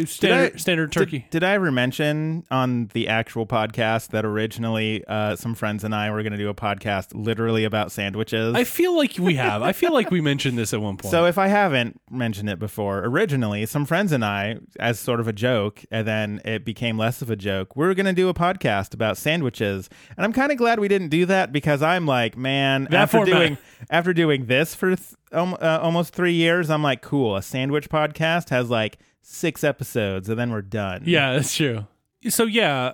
standard, 0.07 0.61
standard 0.61 0.93
turkey. 0.93 1.21
Did, 1.21 1.31
did 1.31 1.45
I 1.45 1.53
ever 1.55 1.71
mention 1.73 2.45
on 2.51 2.87
the 2.93 3.09
actual 3.09 3.47
podcast 3.47 4.09
that 4.09 4.25
originally 4.25 5.05
uh, 5.07 5.37
some 5.37 5.55
friends 5.55 5.85
and 5.85 5.95
I 5.95 6.11
were 6.11 6.23
going 6.23 6.33
to 6.33 6.39
do 6.39 6.49
a 6.49 6.55
podcast 6.55 7.09
literally 7.15 7.65
about 7.65 7.91
sandwiches? 7.93 8.55
I 8.55 8.65
feel 8.65 8.97
like 8.97 9.15
we 9.19 9.35
have. 9.35 9.63
I 9.63 9.73
feel 9.73 9.93
like 9.93 10.11
we 10.11 10.21
mentioned 10.21 10.59
this 10.59 10.75
at 10.75 10.81
one 10.81 10.97
point. 10.97 11.11
so 11.11 11.27
if 11.27 11.39
I 11.39 11.49
haven't 11.49 12.01
mentioned 12.11 12.49
it 12.51 12.59
before, 12.59 12.99
originally 13.05 13.67
some 13.67 13.85
friends 13.87 14.13
and 14.13 14.25
I, 14.25 14.59
as 14.79 14.99
sort 15.01 15.21
of 15.21 15.29
a 15.29 15.33
joke, 15.33 15.85
and 15.91 16.07
then 16.07 16.41
it 16.45 16.65
became 16.65 16.99
less 16.99 17.23
of 17.23 17.31
a 17.31 17.37
joke, 17.37 17.77
we 17.77 17.87
were 17.87 17.95
going 17.95 18.07
to 18.07 18.13
do 18.13 18.29
a 18.29 18.35
podcast 18.35 18.95
about 18.95 19.17
sandwiches, 19.17 19.89
and 20.17 20.25
I'm 20.25 20.33
kind 20.33 20.53
of 20.53 20.59
glad 20.59 20.79
we 20.81 20.89
didn't 20.89 21.09
do 21.09 21.27
that 21.27 21.53
because 21.53 21.83
I'm 21.83 22.07
like, 22.07 22.37
man, 22.37 22.85
That 22.91 22.95
after 22.95 23.19
format. 23.19 23.35
doing 23.35 23.59
after 23.91 24.13
doing 24.13 24.47
this 24.47 24.75
for 24.75 24.97
th- 24.97 25.15
um, 25.33 25.57
uh, 25.61 25.79
almost 25.83 26.15
three 26.15 26.33
years, 26.33 26.71
I'm 26.71 26.83
like, 26.83 27.03
cool. 27.03 27.37
A 27.37 27.43
sandwich 27.43 27.89
podcast 27.89 28.49
has 28.51 28.71
like 28.71 28.99
six 29.29 29.63
episodes, 29.63 30.29
and 30.29 30.39
then 30.39 30.51
we're 30.51 30.63
done. 30.63 31.03
Yeah, 31.05 31.35
that's 31.35 31.55
true. 31.55 31.87
So 32.29 32.45
yeah, 32.45 32.93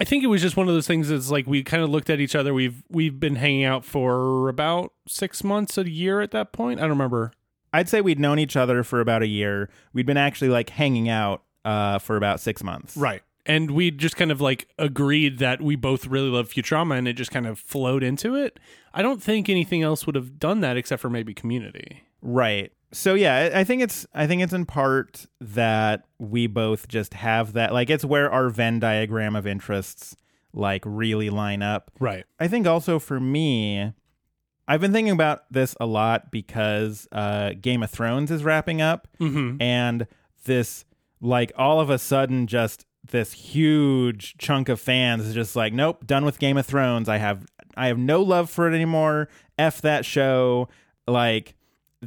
I 0.00 0.04
think 0.04 0.22
it 0.22 0.28
was 0.28 0.40
just 0.40 0.56
one 0.56 0.68
of 0.68 0.74
those 0.74 0.86
things. 0.86 1.08
That's 1.08 1.30
like 1.30 1.46
we 1.46 1.64
kind 1.64 1.82
of 1.82 1.90
looked 1.90 2.08
at 2.08 2.20
each 2.20 2.36
other. 2.36 2.54
We've 2.54 2.82
we've 2.88 3.18
been 3.18 3.36
hanging 3.36 3.64
out 3.64 3.84
for 3.84 4.48
about 4.48 4.92
six 5.08 5.42
months, 5.42 5.76
a 5.76 5.88
year 5.88 6.20
at 6.20 6.30
that 6.30 6.52
point. 6.52 6.78
I 6.78 6.82
don't 6.82 6.90
remember. 6.90 7.32
I'd 7.72 7.88
say 7.88 8.00
we'd 8.00 8.20
known 8.20 8.38
each 8.38 8.56
other 8.56 8.84
for 8.84 9.00
about 9.00 9.22
a 9.22 9.26
year. 9.26 9.68
We'd 9.92 10.06
been 10.06 10.16
actually 10.16 10.50
like 10.50 10.70
hanging 10.70 11.08
out 11.08 11.42
uh, 11.64 11.98
for 11.98 12.16
about 12.16 12.38
six 12.38 12.62
months. 12.62 12.96
Right. 12.96 13.22
And 13.46 13.72
we 13.72 13.90
just 13.90 14.16
kind 14.16 14.30
of 14.30 14.40
like 14.40 14.68
agreed 14.78 15.38
that 15.38 15.60
we 15.60 15.74
both 15.74 16.06
really 16.06 16.28
love 16.28 16.50
Futurama, 16.50 16.96
and 16.96 17.08
it 17.08 17.14
just 17.14 17.32
kind 17.32 17.46
of 17.46 17.58
flowed 17.58 18.02
into 18.04 18.36
it. 18.36 18.60
I 18.94 19.02
don't 19.02 19.22
think 19.22 19.48
anything 19.48 19.82
else 19.82 20.06
would 20.06 20.14
have 20.14 20.38
done 20.38 20.60
that 20.60 20.76
except 20.76 21.02
for 21.02 21.10
maybe 21.10 21.34
Community. 21.34 22.04
Right. 22.22 22.72
So 22.94 23.14
yeah, 23.14 23.50
I 23.54 23.64
think 23.64 23.82
it's 23.82 24.06
I 24.14 24.26
think 24.26 24.40
it's 24.42 24.52
in 24.52 24.64
part 24.66 25.26
that 25.40 26.04
we 26.18 26.46
both 26.46 26.88
just 26.88 27.14
have 27.14 27.52
that 27.54 27.72
like 27.72 27.90
it's 27.90 28.04
where 28.04 28.30
our 28.30 28.48
Venn 28.48 28.78
diagram 28.80 29.36
of 29.36 29.46
interests 29.46 30.16
like 30.52 30.82
really 30.86 31.28
line 31.30 31.62
up. 31.62 31.90
Right. 31.98 32.24
I 32.38 32.48
think 32.48 32.66
also 32.66 32.98
for 32.98 33.18
me, 33.18 33.92
I've 34.68 34.80
been 34.80 34.92
thinking 34.92 35.12
about 35.12 35.42
this 35.50 35.74
a 35.80 35.86
lot 35.86 36.30
because 36.30 37.06
uh, 37.12 37.50
Game 37.60 37.82
of 37.82 37.90
Thrones 37.90 38.30
is 38.30 38.44
wrapping 38.44 38.80
up, 38.80 39.08
Mm-hmm. 39.20 39.60
and 39.60 40.06
this 40.44 40.84
like 41.20 41.52
all 41.56 41.80
of 41.80 41.90
a 41.90 41.98
sudden 41.98 42.46
just 42.46 42.86
this 43.10 43.32
huge 43.32 44.36
chunk 44.38 44.68
of 44.68 44.80
fans 44.80 45.26
is 45.26 45.34
just 45.34 45.56
like, 45.56 45.72
nope, 45.72 46.06
done 46.06 46.24
with 46.24 46.38
Game 46.38 46.56
of 46.56 46.64
Thrones. 46.66 47.08
I 47.08 47.16
have 47.18 47.44
I 47.76 47.88
have 47.88 47.98
no 47.98 48.22
love 48.22 48.48
for 48.48 48.70
it 48.70 48.74
anymore. 48.74 49.28
F 49.58 49.82
that 49.82 50.04
show. 50.04 50.68
Like 51.06 51.54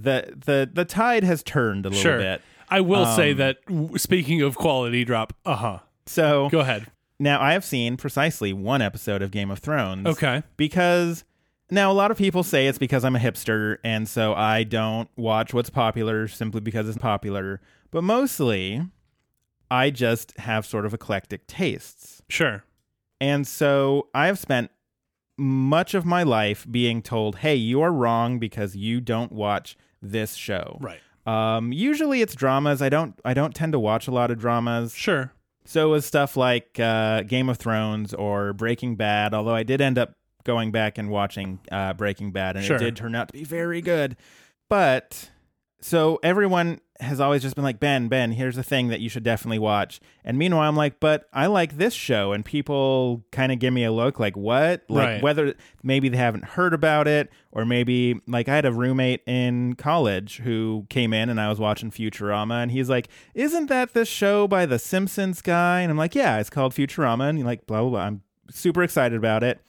the 0.03 0.33
the 0.45 0.69
the 0.71 0.85
tide 0.85 1.23
has 1.23 1.43
turned 1.43 1.85
a 1.85 1.89
little 1.89 2.01
Sure. 2.01 2.17
bit. 2.19 2.41
I 2.69 2.81
will 2.81 3.05
say 3.05 3.31
Um, 3.31 3.37
that 3.37 3.57
speaking 3.95 4.41
of 4.41 4.55
quality 4.57 5.03
drop, 5.05 5.33
uh 5.45 5.55
huh. 5.55 5.79
So 6.05 6.49
Go 6.49 6.59
ahead. 6.61 6.87
now 7.19 7.41
I 7.41 7.53
have 7.53 7.63
seen 7.65 7.97
precisely 7.97 8.53
one 8.53 8.81
episode 8.81 9.21
of 9.21 9.31
Game 9.31 9.49
of 9.51 9.59
Thrones. 9.59 10.05
Okay. 10.07 10.43
because 10.57 11.23
now 11.69 11.91
a 11.91 11.93
lot 11.93 12.11
of 12.11 12.17
people 12.17 12.43
say 12.43 12.67
it's 12.67 12.77
because 12.77 13.03
I'm 13.03 13.15
a 13.15 13.19
hipster 13.19 13.77
and 13.83 14.07
so 14.07 14.33
I 14.33 14.63
don't 14.63 15.09
watch 15.17 15.53
what's 15.53 15.69
popular 15.69 16.27
simply 16.27 16.61
because 16.61 16.87
it's 16.87 16.97
popular, 16.97 17.59
but 17.91 18.03
mostly 18.03 18.81
I 19.69 19.89
just 19.89 20.37
have 20.37 20.65
sort 20.65 20.85
of 20.85 20.93
eclectic 20.93 21.45
tastes. 21.47 22.21
Sure. 22.29 22.63
And 23.19 23.45
so 23.47 24.07
I 24.13 24.27
have 24.27 24.39
spent 24.39 24.71
much 25.37 25.93
of 25.93 26.05
my 26.05 26.23
life 26.23 26.65
being 26.69 27.01
told, 27.01 27.37
"Hey, 27.37 27.55
you 27.55 27.81
are 27.81 27.91
wrong 27.91 28.39
because 28.39 28.75
you 28.75 29.01
don't 29.01 29.31
watch 29.31 29.77
this 30.01 30.35
show." 30.35 30.77
Right. 30.81 30.99
Um 31.25 31.73
usually 31.73 32.21
it's 32.21 32.35
dramas. 32.35 32.81
I 32.81 32.89
don't 32.89 33.19
I 33.25 33.33
don't 33.33 33.53
tend 33.55 33.73
to 33.73 33.79
watch 33.79 34.07
a 34.07 34.11
lot 34.11 34.31
of 34.31 34.39
dramas. 34.39 34.95
Sure. 34.95 35.31
So 35.65 35.89
was 35.89 36.05
stuff 36.05 36.37
like 36.37 36.79
uh, 36.79 37.23
Game 37.23 37.49
of 37.49 37.57
Thrones 37.57 38.13
or 38.13 38.53
Breaking 38.53 38.95
Bad, 38.95 39.33
although 39.33 39.53
I 39.53 39.63
did 39.63 39.81
end 39.81 39.97
up 39.97 40.13
going 40.45 40.71
back 40.71 40.97
and 40.97 41.09
watching 41.09 41.59
uh, 41.69 41.91
Breaking 41.93 42.31
Bad, 42.31 42.55
and 42.55 42.63
Sure. 42.63 42.77
it 42.77 42.79
did 42.79 42.95
turn 42.95 43.15
out 43.15 43.27
to 43.27 43.33
be 43.33 43.43
very 43.43 43.81
good. 43.81 44.15
But 44.69 45.29
so 45.81 46.21
everyone 46.23 46.79
has 46.99 47.19
always 47.19 47.41
just 47.43 47.55
been 47.55 47.63
like, 47.63 47.79
Ben, 47.79 48.07
Ben, 48.07 48.31
here's 48.31 48.55
the 48.55 48.63
thing 48.63 48.87
that 48.87 48.99
you 48.99 49.09
should 49.09 49.23
definitely 49.23 49.59
watch. 49.59 49.99
And 50.23 50.37
meanwhile, 50.37 50.67
I'm 50.67 50.75
like, 50.75 50.99
but 50.99 51.29
I 51.31 51.45
like 51.45 51.77
this 51.77 51.93
show. 51.93 52.33
And 52.33 52.43
people 52.43 53.23
kind 53.31 53.51
of 53.51 53.59
give 53.59 53.73
me 53.73 53.83
a 53.83 53.91
look 53.91 54.19
like, 54.19 54.35
what? 54.35 54.83
Like, 54.89 55.07
Right. 55.07 55.21
whether 55.21 55.53
maybe 55.83 56.09
they 56.09 56.17
haven't 56.17 56.45
heard 56.45 56.73
about 56.73 57.07
it, 57.07 57.29
or 57.51 57.65
maybe 57.65 58.19
like 58.27 58.49
I 58.49 58.55
had 58.55 58.65
a 58.65 58.71
roommate 58.73 59.21
in 59.27 59.73
college 59.75 60.37
who 60.37 60.87
came 60.89 61.13
in 61.13 61.29
and 61.29 61.39
I 61.39 61.49
was 61.49 61.59
watching 61.59 61.91
Futurama, 61.91 62.63
and 62.63 62.71
he's 62.71 62.89
like, 62.89 63.09
isn't 63.35 63.67
that 63.67 63.93
the 63.93 64.03
show 64.05 64.47
by 64.47 64.65
the 64.65 64.79
Simpsons 64.79 65.41
guy? 65.41 65.81
And 65.81 65.91
I'm 65.91 65.97
like, 65.97 66.15
yeah, 66.15 66.39
it's 66.39 66.49
called 66.49 66.73
Futurama. 66.73 67.29
And 67.29 67.37
he's 67.37 67.45
like, 67.45 67.67
blah, 67.67 67.81
blah, 67.81 67.89
blah. 67.89 68.01
I'm 68.01 68.21
super 68.49 68.81
excited 68.83 69.17
about 69.17 69.43
it. 69.43 69.59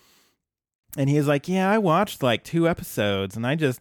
And 0.96 1.10
he's 1.10 1.28
like, 1.28 1.48
yeah, 1.48 1.70
I 1.70 1.78
watched 1.78 2.22
like 2.22 2.42
two 2.42 2.66
episodes 2.68 3.36
and 3.36 3.46
I 3.46 3.54
just, 3.54 3.80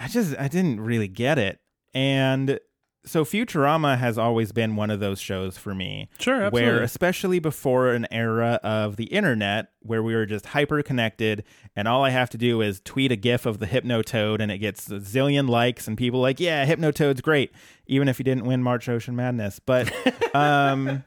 I 0.00 0.08
just, 0.08 0.34
I 0.38 0.48
didn't 0.48 0.80
really 0.80 1.08
get 1.08 1.38
it. 1.38 1.60
And 1.94 2.58
so 3.04 3.24
Futurama 3.24 3.96
has 3.98 4.18
always 4.18 4.52
been 4.52 4.76
one 4.76 4.90
of 4.90 5.00
those 5.00 5.20
shows 5.20 5.56
for 5.56 5.74
me 5.74 6.08
Sure. 6.18 6.42
Absolutely. 6.44 6.62
where 6.62 6.82
especially 6.82 7.38
before 7.38 7.90
an 7.92 8.06
era 8.10 8.60
of 8.62 8.96
the 8.96 9.04
internet 9.04 9.68
where 9.80 10.02
we 10.02 10.14
were 10.14 10.26
just 10.26 10.46
hyper 10.46 10.82
connected 10.82 11.44
and 11.76 11.88
all 11.88 12.04
I 12.04 12.10
have 12.10 12.28
to 12.30 12.38
do 12.38 12.60
is 12.60 12.80
tweet 12.84 13.10
a 13.12 13.16
gif 13.16 13.46
of 13.46 13.60
the 13.60 13.66
Hypnotoad 13.66 14.40
and 14.40 14.50
it 14.52 14.58
gets 14.58 14.90
a 14.90 14.98
zillion 14.98 15.48
likes 15.48 15.86
and 15.88 15.96
people 15.96 16.20
like, 16.20 16.40
yeah, 16.40 16.66
Hypnotoad's 16.66 17.20
great, 17.20 17.52
even 17.86 18.08
if 18.08 18.18
he 18.18 18.24
didn't 18.24 18.44
win 18.44 18.62
March 18.62 18.88
Ocean 18.88 19.14
Madness. 19.16 19.58
But 19.60 19.90
um 20.34 21.02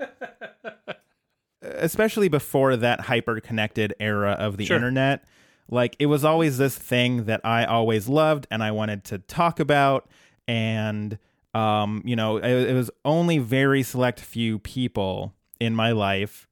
especially 1.61 2.27
before 2.27 2.75
that 2.75 3.01
hyper 3.01 3.39
connected 3.39 3.93
era 3.99 4.31
of 4.31 4.57
the 4.57 4.65
Sure. 4.65 4.77
internet, 4.77 5.23
like 5.69 5.95
it 5.99 6.07
was 6.07 6.25
always 6.25 6.57
this 6.57 6.75
thing 6.75 7.25
that 7.25 7.41
I 7.43 7.65
always 7.65 8.07
loved 8.09 8.47
and 8.49 8.63
I 8.63 8.71
wanted 8.71 9.03
to 9.05 9.19
talk 9.19 9.59
about 9.59 10.09
and 10.47 11.17
um 11.53 12.01
you 12.05 12.15
know 12.15 12.37
it, 12.37 12.69
it 12.69 12.73
was 12.73 12.89
only 13.03 13.37
very 13.37 13.83
select 13.83 14.19
few 14.19 14.59
people 14.59 15.33
in 15.59 15.75
my 15.75 15.91
life 15.91 16.47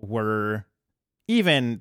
were 0.00 0.66
even 1.28 1.80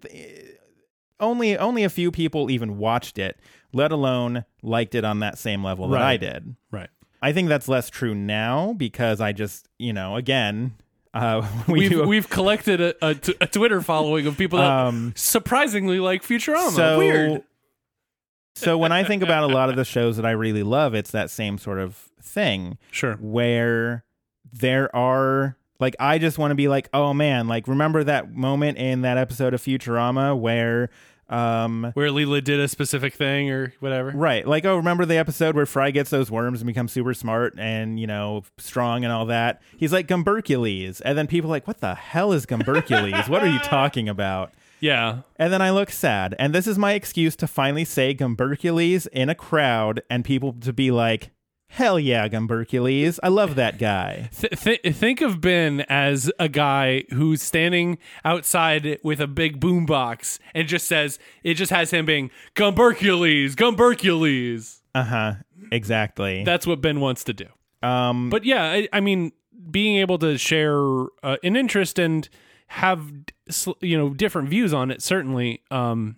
only 1.19 1.57
only 1.57 1.83
a 1.83 1.89
few 1.89 2.11
people 2.11 2.49
even 2.51 2.77
watched 2.77 3.17
it 3.17 3.39
let 3.73 3.91
alone 3.91 4.45
liked 4.61 4.93
it 4.95 5.03
on 5.03 5.19
that 5.19 5.37
same 5.37 5.63
level 5.63 5.87
that 5.89 6.01
I 6.01 6.17
did 6.17 6.55
right. 6.71 6.89
I 7.21 7.31
think 7.31 7.47
that's 7.47 7.69
less 7.69 7.89
true 7.89 8.13
now 8.13 8.73
because 8.73 9.21
I 9.21 9.31
just, 9.31 9.69
you 9.79 9.93
know, 9.93 10.17
again, 10.17 10.73
uh, 11.13 11.47
we 11.69 11.79
We've 11.79 11.89
do. 11.89 12.03
we've 12.05 12.29
collected 12.29 12.81
a, 12.81 12.95
a, 13.01 13.15
t- 13.15 13.35
a 13.39 13.47
Twitter 13.47 13.81
following 13.81 14.27
of 14.27 14.37
people 14.37 14.59
that 14.59 14.69
um, 14.69 15.13
surprisingly 15.15 16.01
like 16.01 16.21
Futurama. 16.23 16.71
so 16.71 16.97
Weird. 16.97 17.43
So 18.55 18.77
when 18.77 18.91
I 18.91 19.03
think 19.03 19.23
about 19.23 19.43
a 19.49 19.53
lot 19.53 19.69
of 19.69 19.75
the 19.75 19.85
shows 19.85 20.15
that 20.17 20.25
I 20.25 20.31
really 20.31 20.63
love, 20.63 20.93
it's 20.93 21.11
that 21.11 21.29
same 21.29 21.57
sort 21.57 21.79
of 21.79 22.09
thing 22.21 22.77
Sure. 22.91 23.15
where 23.19 24.03
there 24.51 24.93
are 24.95 25.57
like 25.79 25.95
I 25.99 26.17
just 26.19 26.37
want 26.37 26.51
to 26.51 26.55
be 26.55 26.67
like, 26.67 26.87
oh 26.93 27.13
man, 27.13 27.47
like 27.47 27.67
remember 27.67 28.03
that 28.03 28.31
moment 28.33 28.77
in 28.77 29.01
that 29.01 29.17
episode 29.17 29.53
of 29.53 29.61
Futurama 29.61 30.37
where 30.37 30.89
um 31.29 31.91
Where 31.95 32.09
Leela 32.09 32.43
did 32.43 32.59
a 32.59 32.67
specific 32.67 33.13
thing 33.13 33.49
or 33.49 33.73
whatever. 33.79 34.11
Right. 34.11 34.45
Like, 34.47 34.65
oh, 34.65 34.75
remember 34.75 35.05
the 35.05 35.17
episode 35.17 35.55
where 35.55 35.65
Fry 35.65 35.89
gets 35.91 36.09
those 36.09 36.29
worms 36.29 36.59
and 36.61 36.67
becomes 36.67 36.91
super 36.91 37.13
smart 37.13 37.55
and, 37.57 37.99
you 37.99 38.05
know, 38.07 38.43
strong 38.57 39.03
and 39.03 39.11
all 39.11 39.25
that? 39.27 39.61
He's 39.77 39.91
like 39.93 40.07
Gumbercules. 40.07 41.01
And 41.01 41.17
then 41.17 41.27
people 41.27 41.49
are 41.49 41.55
like, 41.55 41.67
what 41.67 41.79
the 41.79 41.95
hell 41.95 42.33
is 42.33 42.45
Gumbercules? 42.45 43.27
what 43.29 43.41
are 43.41 43.47
you 43.49 43.59
talking 43.63 44.07
about? 44.09 44.53
Yeah. 44.83 45.21
And 45.37 45.53
then 45.53 45.61
I 45.61 45.69
look 45.71 45.89
sad. 45.91 46.35
And 46.37 46.53
this 46.53 46.67
is 46.67 46.77
my 46.77 46.91
excuse 46.93 47.37
to 47.37 47.47
finally 47.47 47.85
say 47.85 48.13
Gumbercules 48.13 49.07
in 49.07 49.29
a 49.29 49.35
crowd 49.35 50.01
and 50.09 50.25
people 50.25 50.51
to 50.59 50.73
be 50.73 50.91
like, 50.91 51.31
hell 51.67 51.97
yeah, 51.97 52.27
Gumbercules. 52.27 53.17
I 53.23 53.29
love 53.29 53.55
that 53.55 53.79
guy. 53.79 54.29
Th- 54.37 54.59
th- 54.83 54.95
think 54.95 55.21
of 55.21 55.39
Ben 55.39 55.81
as 55.87 56.29
a 56.37 56.49
guy 56.49 57.05
who's 57.11 57.41
standing 57.41 57.97
outside 58.25 58.99
with 59.03 59.21
a 59.21 59.27
big 59.27 59.61
boombox 59.61 60.37
and 60.53 60.67
just 60.67 60.85
says, 60.85 61.17
it 61.43 61.53
just 61.53 61.71
has 61.71 61.91
him 61.91 62.05
being 62.05 62.29
Gumbercules, 62.53 63.55
Gumbercules. 63.55 64.81
Uh 64.93 65.03
huh. 65.03 65.33
Exactly. 65.71 66.43
That's 66.43 66.67
what 66.67 66.81
Ben 66.81 66.99
wants 66.99 67.23
to 67.23 67.33
do. 67.33 67.45
um, 67.81 68.29
But 68.29 68.43
yeah, 68.43 68.65
I, 68.65 68.89
I 68.91 68.99
mean, 68.99 69.31
being 69.71 69.95
able 69.97 70.17
to 70.19 70.37
share 70.37 70.77
uh, 71.23 71.37
an 71.41 71.55
interest 71.55 71.97
and 71.97 72.27
have 72.67 73.09
you 73.81 73.97
know 73.97 74.09
different 74.13 74.49
views 74.49 74.73
on 74.73 74.89
it 74.91 75.01
certainly 75.01 75.61
um, 75.71 76.15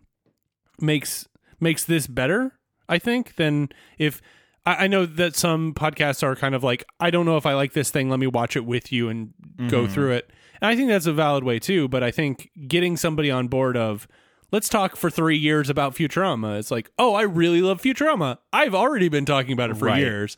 makes 0.79 1.27
makes 1.59 1.83
this 1.83 2.07
better. 2.07 2.53
I 2.87 2.99
think 2.99 3.35
than 3.35 3.69
if 3.97 4.21
I, 4.65 4.85
I 4.85 4.87
know 4.87 5.05
that 5.05 5.35
some 5.35 5.73
podcasts 5.73 6.21
are 6.23 6.35
kind 6.35 6.53
of 6.55 6.63
like 6.63 6.85
I 6.99 7.09
don't 7.09 7.25
know 7.25 7.37
if 7.37 7.45
I 7.45 7.53
like 7.53 7.73
this 7.73 7.89
thing. 7.91 8.09
Let 8.09 8.19
me 8.19 8.27
watch 8.27 8.55
it 8.55 8.65
with 8.65 8.91
you 8.91 9.09
and 9.09 9.33
go 9.69 9.87
through 9.87 10.11
it. 10.13 10.29
And 10.61 10.69
I 10.69 10.75
think 10.75 10.89
that's 10.89 11.05
a 11.05 11.13
valid 11.13 11.43
way 11.43 11.59
too. 11.59 11.87
But 11.87 12.03
I 12.03 12.11
think 12.11 12.49
getting 12.67 12.95
somebody 12.97 13.31
on 13.31 13.47
board 13.47 13.75
of 13.75 14.07
let's 14.51 14.69
talk 14.69 14.95
for 14.95 15.09
three 15.09 15.37
years 15.37 15.69
about 15.69 15.95
Futurama. 15.95 16.59
It's 16.59 16.71
like, 16.71 16.91
oh, 16.99 17.13
I 17.15 17.23
really 17.23 17.61
love 17.61 17.81
Futurama. 17.81 18.37
I've 18.53 18.75
already 18.75 19.09
been 19.09 19.25
talking 19.25 19.51
about 19.53 19.69
it 19.71 19.77
for 19.77 19.85
Right. 19.85 19.99
years. 19.99 20.37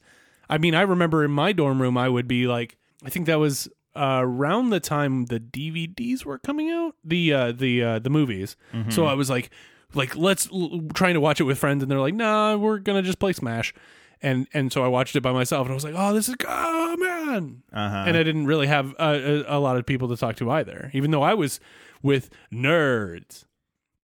I 0.50 0.58
mean, 0.58 0.74
I 0.74 0.82
remember 0.82 1.24
in 1.25 1.32
my 1.32 1.51
dorm 1.51 1.82
room, 1.82 1.98
I 1.98 2.08
would 2.08 2.27
be 2.27 2.48
like, 2.48 2.77
I 3.06 3.10
think 3.10 3.25
that 3.25 3.38
was 3.38 3.67
uh, 3.98 4.22
around 4.22 4.70
the 4.70 4.80
time 4.80 5.25
the 5.25 5.39
DVDs 5.39 6.24
were 6.25 6.38
coming 6.38 6.70
out, 6.70 6.96
the 7.04 7.34
uh, 7.34 7.51
the 7.51 7.84
uh, 7.84 8.00
the 8.00 8.10
movies. 8.10 8.56
So 8.89 9.06
I 9.06 9.13
was 9.13 9.30
like, 9.30 9.50
like 9.94 10.16
let's 10.16 10.48
l- 10.51 10.82
trying 10.94 11.16
to 11.16 11.20
watch 11.22 11.39
it 11.39 11.44
with 11.44 11.58
friends, 11.58 11.82
and 11.82 11.92
they're 11.92 12.00
like, 12.00 12.13
nah, 12.13 12.56
we're 12.56 12.80
gonna 12.80 13.01
just 13.01 13.20
play 13.20 13.34
Smash. 13.34 13.74
And 14.22 14.48
and 14.54 14.72
so 14.72 14.84
I 14.84 14.88
watched 14.88 15.16
it 15.16 15.22
by 15.22 15.32
myself, 15.32 15.68
and 15.68 15.72
I 15.72 15.75
was 15.75 15.84
like, 15.84 15.94
"Oh, 15.96 16.13
this 16.13 16.27
is 16.27 16.36
oh 16.48 16.98
man!" 16.98 17.62
Uh-huh. 17.72 18.04
And 18.08 18.18
I 18.18 18.24
didn't 18.24 18.48
really 18.48 18.66
have 18.68 18.96
a, 18.98 19.44
a, 19.48 19.58
a 19.58 19.60
lot 19.60 19.77
of 19.77 19.86
people 19.86 20.08
to 20.08 20.18
talk 20.18 20.36
to 20.38 20.50
either, 20.50 20.89
even 20.94 21.12
though 21.12 21.22
I 21.22 21.36
was 21.36 21.60
with 22.01 22.30
nerds. 22.51 23.46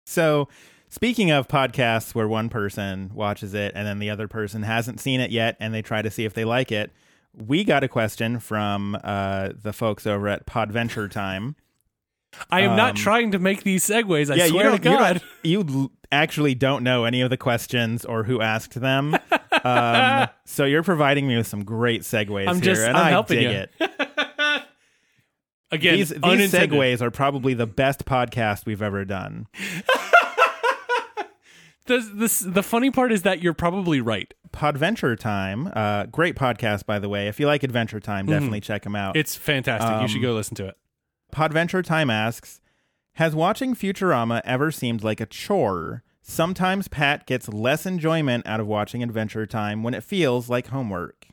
So, 0.05 0.49
speaking 0.89 1.31
of 1.31 1.47
podcasts 1.47 2.13
where 2.13 2.27
one 2.27 2.49
person 2.49 3.13
watches 3.15 3.55
it 3.55 3.71
and 3.77 3.87
then 3.87 4.01
the 4.01 4.11
other 4.11 4.27
person 4.27 4.65
hasn't 4.65 4.99
seen 4.99 5.21
it 5.21 5.31
yet 5.31 5.57
and 5.61 5.73
they 5.73 5.83
try 5.83 6.03
to 6.03 6.11
see 6.11 6.25
if 6.25 6.35
they 6.35 6.45
like 6.45 6.73
it, 6.73 6.91
we 7.37 7.65
got 7.65 7.85
a 7.85 7.89
question 7.89 8.41
from 8.41 8.99
uh, 9.03 9.51
the 9.61 9.73
folks 9.73 10.07
over 10.07 10.29
at 10.29 10.47
Podventure 10.47 11.11
Time. 11.11 11.57
I 12.51 12.61
am 12.61 12.77
not 12.77 12.91
Um, 12.91 12.97
trying 12.97 13.33
to 13.33 13.39
make 13.39 13.65
these 13.65 13.85
segues. 13.85 14.31
I 14.31 14.37
yeah, 14.37 14.45
you 14.45 14.51
swear 14.51 14.71
to 14.71 14.79
don't, 14.79 14.93
you 14.93 14.99
God. 14.99 15.23
you 15.43 15.93
actually 16.13 16.55
don't 16.55 16.85
know 16.85 17.05
any 17.05 17.21
of 17.23 17.31
the 17.31 17.37
questions 17.37 18.05
or 18.05 18.23
who 18.25 18.41
asked 18.41 18.75
them. 18.81 19.17
um, 19.65 20.29
so 20.45 20.65
you're 20.65 20.83
providing 20.85 21.27
me 21.27 21.37
with 21.37 21.47
some 21.49 21.65
great 21.65 22.03
segues 22.03 22.47
I'm 22.49 22.61
here, 22.63 22.85
and 22.87 22.97
I'm 22.97 23.07
I 23.07 23.11
helping 23.11 23.39
dig 23.41 23.53
you. 23.53 23.67
it. 23.81 23.91
Again, 25.73 25.97
These, 25.97 26.09
these 26.09 26.53
segues 26.53 27.01
are 27.01 27.13
probably 27.13 27.55
the 27.55 27.67
best 27.67 28.05
podcast 28.05 28.67
we've 28.67 28.83
ever 28.83 29.05
done. 29.05 29.47
The, 31.87 31.99
this, 32.15 32.39
the 32.39 32.63
funny 32.63 32.93
part 32.93 33.11
is 33.11 33.23
that 33.23 33.43
you're 33.43 33.55
probably 33.55 34.01
right. 34.01 34.33
Podventure 34.53 35.19
Time, 35.19 35.71
uh, 35.75 36.07
great 36.07 36.35
podcast 36.37 36.87
by 36.87 36.99
the 36.99 37.09
way. 37.09 37.29
If 37.29 37.39
you 37.41 37.47
like 37.47 37.63
Adventure 37.63 38.01
Time, 38.01 38.27
definitely 38.27 38.61
check 38.61 38.83
them 38.83 38.97
out. 38.97 39.17
It's 39.17 39.35
fantastic. 39.37 40.03
you 40.03 40.09
should 40.09 40.17
Um, 40.19 40.23
go 40.23 40.35
listen 40.35 40.55
to 40.57 40.67
it. 40.67 40.77
Podventure 41.33 41.85
Time 41.85 42.11
asks 42.11 42.61
Has 43.15 43.35
watching 43.35 43.75
Futurama 43.75 44.41
ever 44.45 44.71
seemed 44.71 45.03
like 45.05 45.21
a 45.21 45.27
chore? 45.27 46.03
Sometimes 46.23 46.87
Pat 46.89 47.27
gets 47.27 47.49
less 47.49 47.87
enjoyment 47.87 48.47
out 48.47 48.61
of 48.61 48.67
watching 48.67 49.03
Adventure 49.03 49.47
Time 49.47 49.83
when 49.83 49.95
it 49.95 50.05
feels 50.05 50.49
like 50.49 50.69
homework. 50.69 51.27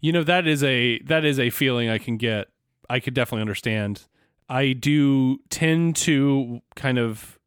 You 0.00 0.12
know 0.12 0.22
that 0.24 0.46
is 0.46 0.62
a 0.62 0.98
that 1.00 1.24
is 1.24 1.38
a 1.40 1.50
feeling 1.50 1.88
I 1.88 1.98
can 1.98 2.16
get. 2.16 2.48
I 2.88 3.00
could 3.00 3.14
definitely 3.14 3.40
understand. 3.42 4.04
I 4.48 4.72
do 4.74 5.38
tend 5.50 5.96
to 5.96 6.60
kind 6.76 6.98
of 6.98 7.38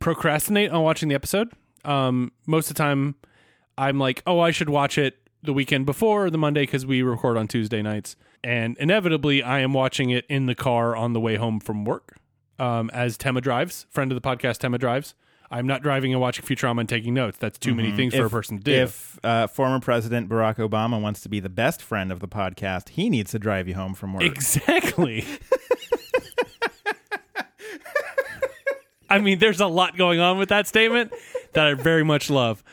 procrastinate 0.00 0.70
on 0.70 0.82
watching 0.82 1.08
the 1.08 1.14
episode. 1.14 1.50
Um, 1.84 2.32
most 2.46 2.70
of 2.70 2.76
the 2.76 2.82
time, 2.82 3.16
I'm 3.78 3.98
like, 3.98 4.22
oh, 4.26 4.40
I 4.40 4.50
should 4.50 4.68
watch 4.68 4.96
it 4.98 5.18
the 5.42 5.52
weekend 5.52 5.86
before 5.86 6.30
the 6.30 6.38
Monday 6.38 6.62
because 6.62 6.86
we 6.86 7.02
record 7.02 7.36
on 7.36 7.46
Tuesday 7.48 7.82
nights, 7.82 8.16
and 8.42 8.76
inevitably, 8.78 9.42
I 9.42 9.60
am 9.60 9.72
watching 9.72 10.10
it 10.10 10.24
in 10.28 10.46
the 10.46 10.54
car 10.54 10.96
on 10.96 11.12
the 11.12 11.20
way 11.20 11.36
home 11.36 11.60
from 11.60 11.84
work. 11.84 12.16
Um, 12.58 12.88
as 12.94 13.18
Tema 13.18 13.40
drives, 13.42 13.86
friend 13.90 14.10
of 14.10 14.20
the 14.20 14.26
podcast, 14.26 14.58
Tema 14.58 14.78
drives. 14.78 15.14
I'm 15.50 15.66
not 15.66 15.82
driving 15.82 16.12
and 16.12 16.20
watching 16.20 16.44
Futurama 16.44 16.80
and 16.80 16.88
taking 16.88 17.14
notes. 17.14 17.38
That's 17.38 17.58
too 17.58 17.72
many 17.74 17.92
things 17.92 18.14
for 18.14 18.22
a 18.22 18.24
Mm-hmm. 18.24 18.34
Person 18.36 18.58
to 18.58 18.64
do. 18.64 18.72
If 18.72 19.18
uh, 19.22 19.46
former 19.46 19.78
President 19.78 20.28
Barack 20.28 20.56
Obama 20.56 21.00
wants 21.00 21.20
to 21.20 21.28
be 21.28 21.38
the 21.38 21.48
best 21.48 21.80
friend 21.82 22.10
of 22.10 22.18
the 22.18 22.26
podcast, 22.26 22.88
he 22.90 23.08
needs 23.08 23.30
to 23.30 23.38
drive 23.38 23.68
you 23.68 23.74
home 23.74 23.94
from 23.94 24.14
work. 24.14 24.22
Exactly. 24.24 25.24
I 29.08 29.18
mean, 29.18 29.38
there's 29.38 29.60
a 29.60 29.66
lot 29.68 29.96
going 29.96 30.18
on 30.18 30.36
with 30.38 30.48
that 30.48 30.66
statement 30.66 31.12
that 31.52 31.66
I 31.66 31.74
very 31.74 32.02
much 32.02 32.28
love. 32.28 32.64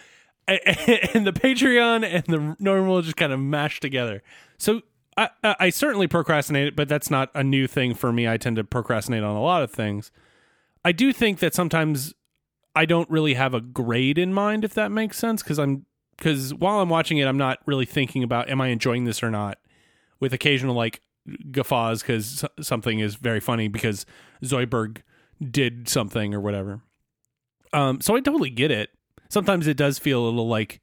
And 1.13 1.25
the 1.25 1.33
Patreon 1.33 2.03
and 2.03 2.23
the 2.25 2.55
normal 2.59 3.01
just 3.01 3.15
kind 3.15 3.31
of 3.31 3.39
mashed 3.39 3.81
together. 3.81 4.21
So 4.57 4.81
I, 5.15 5.29
I 5.43 5.55
I 5.59 5.69
certainly 5.69 6.07
procrastinate, 6.07 6.75
but 6.75 6.89
that's 6.89 7.09
not 7.09 7.29
a 7.33 7.43
new 7.43 7.67
thing 7.67 7.93
for 7.93 8.11
me. 8.11 8.27
I 8.27 8.37
tend 8.37 8.57
to 8.57 8.63
procrastinate 8.63 9.23
on 9.23 9.35
a 9.35 9.41
lot 9.41 9.63
of 9.63 9.71
things. 9.71 10.11
I 10.83 10.91
do 10.91 11.13
think 11.13 11.39
that 11.39 11.53
sometimes 11.53 12.13
I 12.75 12.85
don't 12.85 13.09
really 13.09 13.35
have 13.35 13.53
a 13.53 13.61
grade 13.61 14.17
in 14.17 14.33
mind, 14.33 14.65
if 14.65 14.73
that 14.73 14.91
makes 14.91 15.17
sense, 15.17 15.43
because 15.43 15.59
I'm 15.59 15.85
because 16.17 16.53
while 16.53 16.79
I'm 16.79 16.89
watching 16.89 17.17
it, 17.17 17.27
I'm 17.27 17.37
not 17.37 17.59
really 17.65 17.85
thinking 17.85 18.23
about 18.23 18.49
am 18.49 18.61
I 18.61 18.67
enjoying 18.67 19.05
this 19.05 19.23
or 19.23 19.31
not. 19.31 19.59
With 20.19 20.33
occasional 20.33 20.75
like 20.75 21.01
guffaws 21.51 22.01
because 22.01 22.45
something 22.61 22.99
is 22.99 23.15
very 23.15 23.39
funny 23.39 23.67
because 23.67 24.05
Zoidberg 24.43 25.01
did 25.41 25.87
something 25.89 26.33
or 26.33 26.39
whatever. 26.39 26.81
Um, 27.71 28.01
so 28.01 28.15
I 28.15 28.19
totally 28.19 28.49
get 28.49 28.71
it. 28.71 28.89
Sometimes 29.33 29.65
it 29.67 29.75
does 29.77 29.97
feel 29.97 30.23
a 30.23 30.29
little 30.29 30.47
like 30.47 30.79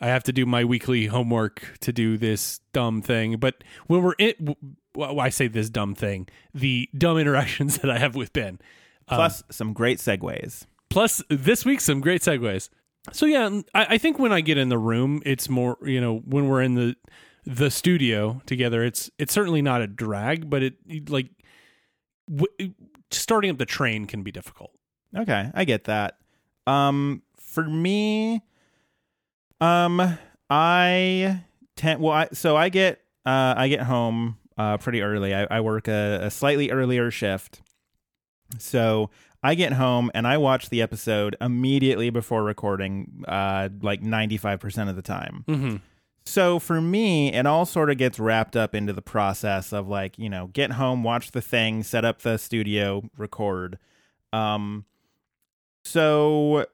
I 0.00 0.06
have 0.06 0.22
to 0.24 0.32
do 0.32 0.46
my 0.46 0.64
weekly 0.64 1.06
homework 1.06 1.76
to 1.80 1.92
do 1.92 2.16
this 2.16 2.60
dumb 2.72 3.02
thing. 3.02 3.36
But 3.38 3.64
when 3.88 4.02
we're 4.02 4.14
in, 4.18 4.54
well, 4.94 5.18
I 5.18 5.28
say 5.28 5.48
this 5.48 5.68
dumb 5.68 5.94
thing, 5.96 6.28
the 6.54 6.88
dumb 6.96 7.18
interactions 7.18 7.78
that 7.82 7.90
I 7.90 7.98
have 7.98 8.14
with 8.14 8.32
Ben, 8.32 8.60
Plus, 9.08 9.42
some 9.50 9.72
great 9.72 9.98
segues. 9.98 10.66
plus 10.88 11.20
this 11.28 11.64
week 11.64 11.80
some 11.80 12.00
great 12.00 12.22
segues. 12.22 12.68
So 13.12 13.26
yeah, 13.26 13.60
I, 13.74 13.94
I 13.94 13.98
think 13.98 14.18
when 14.20 14.30
I 14.32 14.40
get 14.40 14.56
in 14.56 14.68
the 14.68 14.78
room, 14.78 15.20
it's 15.26 15.48
more 15.48 15.76
you 15.84 16.00
know 16.00 16.18
when 16.18 16.48
we're 16.48 16.62
in 16.62 16.74
the 16.76 16.94
the 17.44 17.70
studio 17.70 18.40
together. 18.46 18.84
It's 18.84 19.10
it's 19.18 19.32
certainly 19.34 19.62
not 19.62 19.82
a 19.82 19.88
drag, 19.88 20.48
but 20.48 20.62
it 20.62 20.74
like 21.10 21.28
w- 22.32 22.72
starting 23.10 23.50
up 23.50 23.58
the 23.58 23.66
train 23.66 24.06
can 24.06 24.22
be 24.22 24.30
difficult. 24.30 24.70
Okay, 25.16 25.50
I 25.52 25.64
get 25.64 25.84
that. 25.84 26.18
Um, 26.66 27.22
for 27.50 27.64
me, 27.64 28.42
um, 29.60 30.18
I 30.48 31.42
tend 31.76 32.00
well, 32.00 32.12
I, 32.12 32.28
so 32.32 32.56
I 32.56 32.68
get 32.68 33.00
uh, 33.26 33.54
I 33.56 33.68
get 33.68 33.80
home 33.80 34.38
uh 34.56 34.78
pretty 34.78 35.02
early. 35.02 35.34
I, 35.34 35.46
I 35.50 35.60
work 35.60 35.88
a, 35.88 36.20
a 36.22 36.30
slightly 36.30 36.70
earlier 36.70 37.10
shift, 37.10 37.60
so 38.58 39.10
I 39.42 39.54
get 39.54 39.72
home 39.72 40.10
and 40.14 40.26
I 40.26 40.36
watch 40.38 40.70
the 40.70 40.80
episode 40.80 41.34
immediately 41.40 42.10
before 42.10 42.44
recording, 42.44 43.24
uh, 43.26 43.68
like 43.82 44.02
ninety 44.02 44.36
five 44.36 44.60
percent 44.60 44.88
of 44.88 44.96
the 44.96 45.02
time. 45.02 45.44
Mm-hmm. 45.48 45.76
So 46.26 46.58
for 46.58 46.80
me, 46.80 47.32
it 47.32 47.46
all 47.46 47.66
sort 47.66 47.90
of 47.90 47.96
gets 47.96 48.20
wrapped 48.20 48.54
up 48.54 48.74
into 48.74 48.92
the 48.92 49.02
process 49.02 49.72
of 49.72 49.88
like, 49.88 50.18
you 50.18 50.28
know, 50.28 50.48
get 50.48 50.72
home, 50.72 51.02
watch 51.02 51.32
the 51.32 51.40
thing, 51.40 51.82
set 51.82 52.04
up 52.04 52.20
the 52.22 52.36
studio, 52.36 53.02
record. 53.16 53.78
Um 54.32 54.84
so 55.84 56.66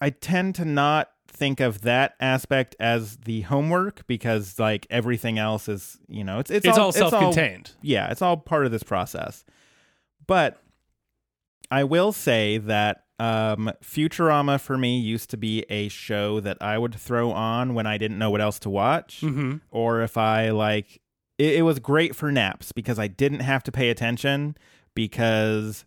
I 0.00 0.10
tend 0.10 0.54
to 0.56 0.64
not 0.64 1.10
think 1.26 1.60
of 1.60 1.82
that 1.82 2.14
aspect 2.20 2.74
as 2.80 3.18
the 3.18 3.42
homework 3.42 4.06
because 4.06 4.58
like 4.58 4.86
everything 4.90 5.38
else 5.38 5.68
is, 5.68 5.98
you 6.08 6.24
know, 6.24 6.38
it's 6.38 6.50
it's, 6.50 6.66
It's, 6.66 6.78
all, 6.78 6.86
all 6.86 6.92
self-contained. 6.92 7.72
yeah, 7.82 8.10
it's 8.10 8.22
all 8.22 8.36
part 8.36 8.66
of 8.66 8.72
this 8.72 8.82
process. 8.82 9.44
But 10.26 10.60
I 11.70 11.84
will 11.84 12.12
say 12.12 12.58
that 12.58 13.04
um, 13.18 13.70
Futurama 13.82 14.60
for 14.60 14.78
me 14.78 14.98
used 14.98 15.30
to 15.30 15.36
be 15.36 15.64
a 15.68 15.88
show 15.88 16.40
that 16.40 16.56
I 16.60 16.78
would 16.78 16.94
throw 16.94 17.32
on 17.32 17.74
when 17.74 17.86
I 17.86 17.98
didn't 17.98 18.18
know 18.18 18.30
what 18.30 18.40
else 18.40 18.58
to 18.60 18.70
watch, 18.70 19.20
mm-hmm. 19.22 19.56
or 19.70 20.02
if 20.02 20.16
I 20.16 20.50
like. 20.50 21.00
It, 21.36 21.56
it 21.56 21.62
was 21.62 21.78
great 21.78 22.16
for 22.16 22.32
naps 22.32 22.72
because 22.72 22.98
I 22.98 23.06
didn't 23.06 23.40
have 23.40 23.62
to 23.64 23.72
pay 23.72 23.90
attention 23.90 24.56
because 24.94 25.84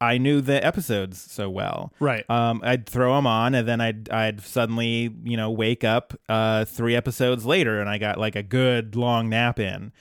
I 0.00 0.18
knew 0.18 0.40
the 0.40 0.64
episodes 0.64 1.20
so 1.20 1.50
well. 1.50 1.92
Right. 1.98 2.28
Um, 2.30 2.60
I'd 2.62 2.86
throw 2.86 3.16
them 3.16 3.26
on, 3.26 3.54
and 3.54 3.66
then 3.66 3.80
I'd 3.80 4.08
I'd 4.10 4.40
suddenly 4.40 5.14
you 5.24 5.36
know 5.36 5.50
wake 5.50 5.84
up 5.84 6.14
uh, 6.28 6.64
three 6.64 6.94
episodes 6.94 7.44
later, 7.44 7.80
and 7.80 7.88
I 7.88 7.98
got 7.98 8.18
like 8.18 8.36
a 8.36 8.42
good 8.42 8.94
long 8.96 9.28
nap 9.28 9.58
in. 9.58 9.92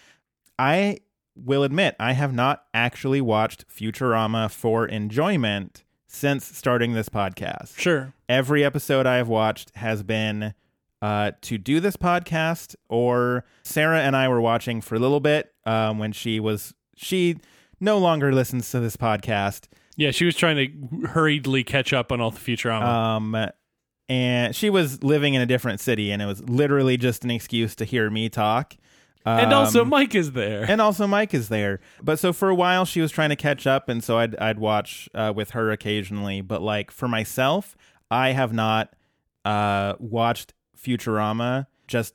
I 0.60 0.99
will 1.36 1.63
admit 1.63 1.95
I 1.99 2.13
have 2.13 2.33
not 2.33 2.63
actually 2.73 3.21
watched 3.21 3.67
Futurama 3.67 4.49
for 4.51 4.88
enjoyment 4.88 5.83
since 6.07 6.45
starting 6.45 6.93
this 6.93 7.10
podcast. 7.10 7.77
Sure. 7.77 8.13
Every 8.27 8.63
episode 8.63 9.05
I 9.05 9.17
have 9.17 9.27
watched 9.27 9.75
has 9.75 10.03
been 10.03 10.53
uh, 11.01 11.31
to 11.41 11.57
do 11.57 11.79
this 11.79 11.97
podcast, 11.97 12.75
or 12.89 13.45
Sarah 13.63 14.01
and 14.01 14.15
I 14.15 14.27
were 14.29 14.41
watching 14.41 14.81
for 14.81 14.95
a 14.95 14.99
little 14.99 15.19
bit 15.19 15.53
um, 15.65 15.99
when 15.99 16.12
she 16.12 16.39
was 16.39 16.73
she 16.95 17.38
no 17.79 17.97
longer 17.97 18.33
listens 18.33 18.71
to 18.71 18.79
this 18.79 18.97
podcast. 18.97 19.67
Yeah, 19.97 20.12
she 20.12 20.23
was 20.25 20.36
trying 20.36 20.55
to 21.01 21.07
hurriedly 21.07 21.63
catch 21.65 21.91
up 21.91 22.12
on 22.12 22.21
all 22.21 22.31
the 22.31 22.39
Futurama. 22.39 22.83
Um, 22.86 23.49
and 24.07 24.55
she 24.55 24.69
was 24.69 25.03
living 25.03 25.33
in 25.33 25.41
a 25.41 25.45
different 25.45 25.79
city, 25.81 26.12
and 26.12 26.21
it 26.21 26.25
was 26.25 26.41
literally 26.47 26.95
just 26.97 27.23
an 27.25 27.31
excuse 27.31 27.75
to 27.75 27.83
hear 27.86 28.10
me 28.10 28.29
talk. 28.29 28.75
and 29.25 29.51
also, 29.51 29.81
Um, 29.81 29.89
Mike 29.89 30.15
is 30.15 30.31
there. 30.31 30.63
and 30.69 30.79
also 30.79 31.05
Mike 31.07 31.33
is 31.33 31.49
there. 31.49 31.81
But 32.01 32.17
so 32.19 32.31
for 32.31 32.47
a 32.49 32.55
while 32.55 32.86
she 32.86 33.01
was 33.01 33.12
trying 33.12 33.29
to 33.29 33.36
catch 33.36 33.67
up, 33.67 33.89
and 33.89 34.01
so 34.01 34.17
I'd 34.17 34.38
I'd 34.38 34.60
watch 34.60 35.10
uh, 35.13 35.33
with 35.36 35.49
her 35.51 35.69
occasionally. 35.71 36.39
But 36.39 36.62
like 36.62 36.91
for 36.91 37.10
myself, 37.10 37.75
I 38.10 38.31
have 38.31 38.53
not 38.53 38.93
uh, 39.43 39.95
watched 39.99 40.53
Futurama 40.81 41.67
just 41.88 42.13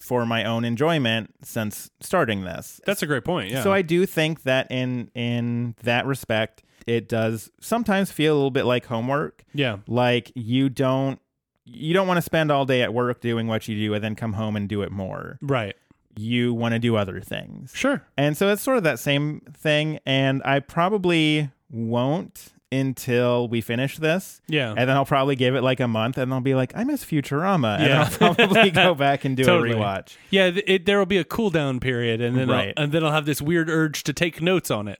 for 0.00 0.24
my 0.24 0.44
own 0.44 0.64
enjoyment 0.64 1.34
since 1.42 1.90
starting 2.00 2.44
this. 2.44 2.80
That's 2.86 3.02
a 3.02 3.06
great 3.06 3.24
point. 3.24 3.50
Yeah. 3.50 3.62
So 3.62 3.70
I 3.72 3.82
do 3.82 4.06
think 4.06 4.44
that 4.44 4.70
in 4.70 5.10
in 5.14 5.74
that 5.82 6.06
respect, 6.06 6.62
it 6.86 7.08
does 7.08 7.50
sometimes 7.60 8.10
feel 8.12 8.34
a 8.34 8.36
little 8.36 8.50
bit 8.50 8.64
like 8.64 8.86
homework. 8.86 9.44
yeah. 9.54 9.78
Like 9.86 10.30
you 10.34 10.68
don't 10.68 11.18
you 11.66 11.94
don't 11.94 12.06
want 12.06 12.18
to 12.18 12.22
spend 12.22 12.50
all 12.50 12.66
day 12.66 12.82
at 12.82 12.92
work 12.92 13.20
doing 13.20 13.46
what 13.46 13.66
you 13.68 13.76
do 13.76 13.94
and 13.94 14.04
then 14.04 14.14
come 14.14 14.34
home 14.34 14.54
and 14.56 14.68
do 14.68 14.82
it 14.82 14.92
more. 14.92 15.38
Right. 15.40 15.74
You 16.16 16.52
want 16.52 16.74
to 16.74 16.78
do 16.78 16.94
other 16.96 17.20
things. 17.20 17.72
Sure. 17.74 18.02
And 18.18 18.36
so 18.36 18.50
it's 18.50 18.60
sort 18.62 18.76
of 18.76 18.82
that 18.84 18.98
same 18.98 19.40
thing. 19.56 19.98
And 20.04 20.42
I 20.44 20.60
probably 20.60 21.50
won't 21.70 22.52
until 22.70 23.48
we 23.48 23.60
finish 23.60 23.96
this. 23.96 24.42
Yeah. 24.46 24.70
And 24.76 24.80
then 24.88 24.90
I'll 24.90 25.04
probably 25.06 25.36
give 25.36 25.54
it 25.54 25.62
like 25.62 25.80
a 25.80 25.88
month 25.88 26.18
and 26.18 26.34
I'll 26.34 26.40
be 26.40 26.54
like, 26.54 26.76
I 26.76 26.84
miss 26.84 27.04
Futurama. 27.04 27.78
And 27.78 27.88
Yeah. 27.88 28.08
I'll 28.20 28.34
probably 28.34 28.70
go 28.72 28.94
back 28.94 29.24
and 29.24 29.36
do 29.36 29.44
Totally. 29.44 29.72
a 29.72 29.74
rewatch. 29.76 30.16
Yeah, 30.30 30.50
it, 30.66 30.84
there 30.84 30.98
will 30.98 31.06
be 31.06 31.18
a 31.18 31.24
cool 31.24 31.50
down 31.50 31.80
period, 31.80 32.20
and 32.20 32.36
then 32.36 32.48
Right. 32.48 32.74
I'll, 32.76 32.84
and 32.84 32.92
then 32.92 33.04
I'll 33.04 33.12
have 33.12 33.26
this 33.26 33.40
weird 33.40 33.70
urge 33.70 34.02
to 34.04 34.12
take 34.12 34.42
notes 34.42 34.70
on 34.70 34.88
it. 34.88 34.98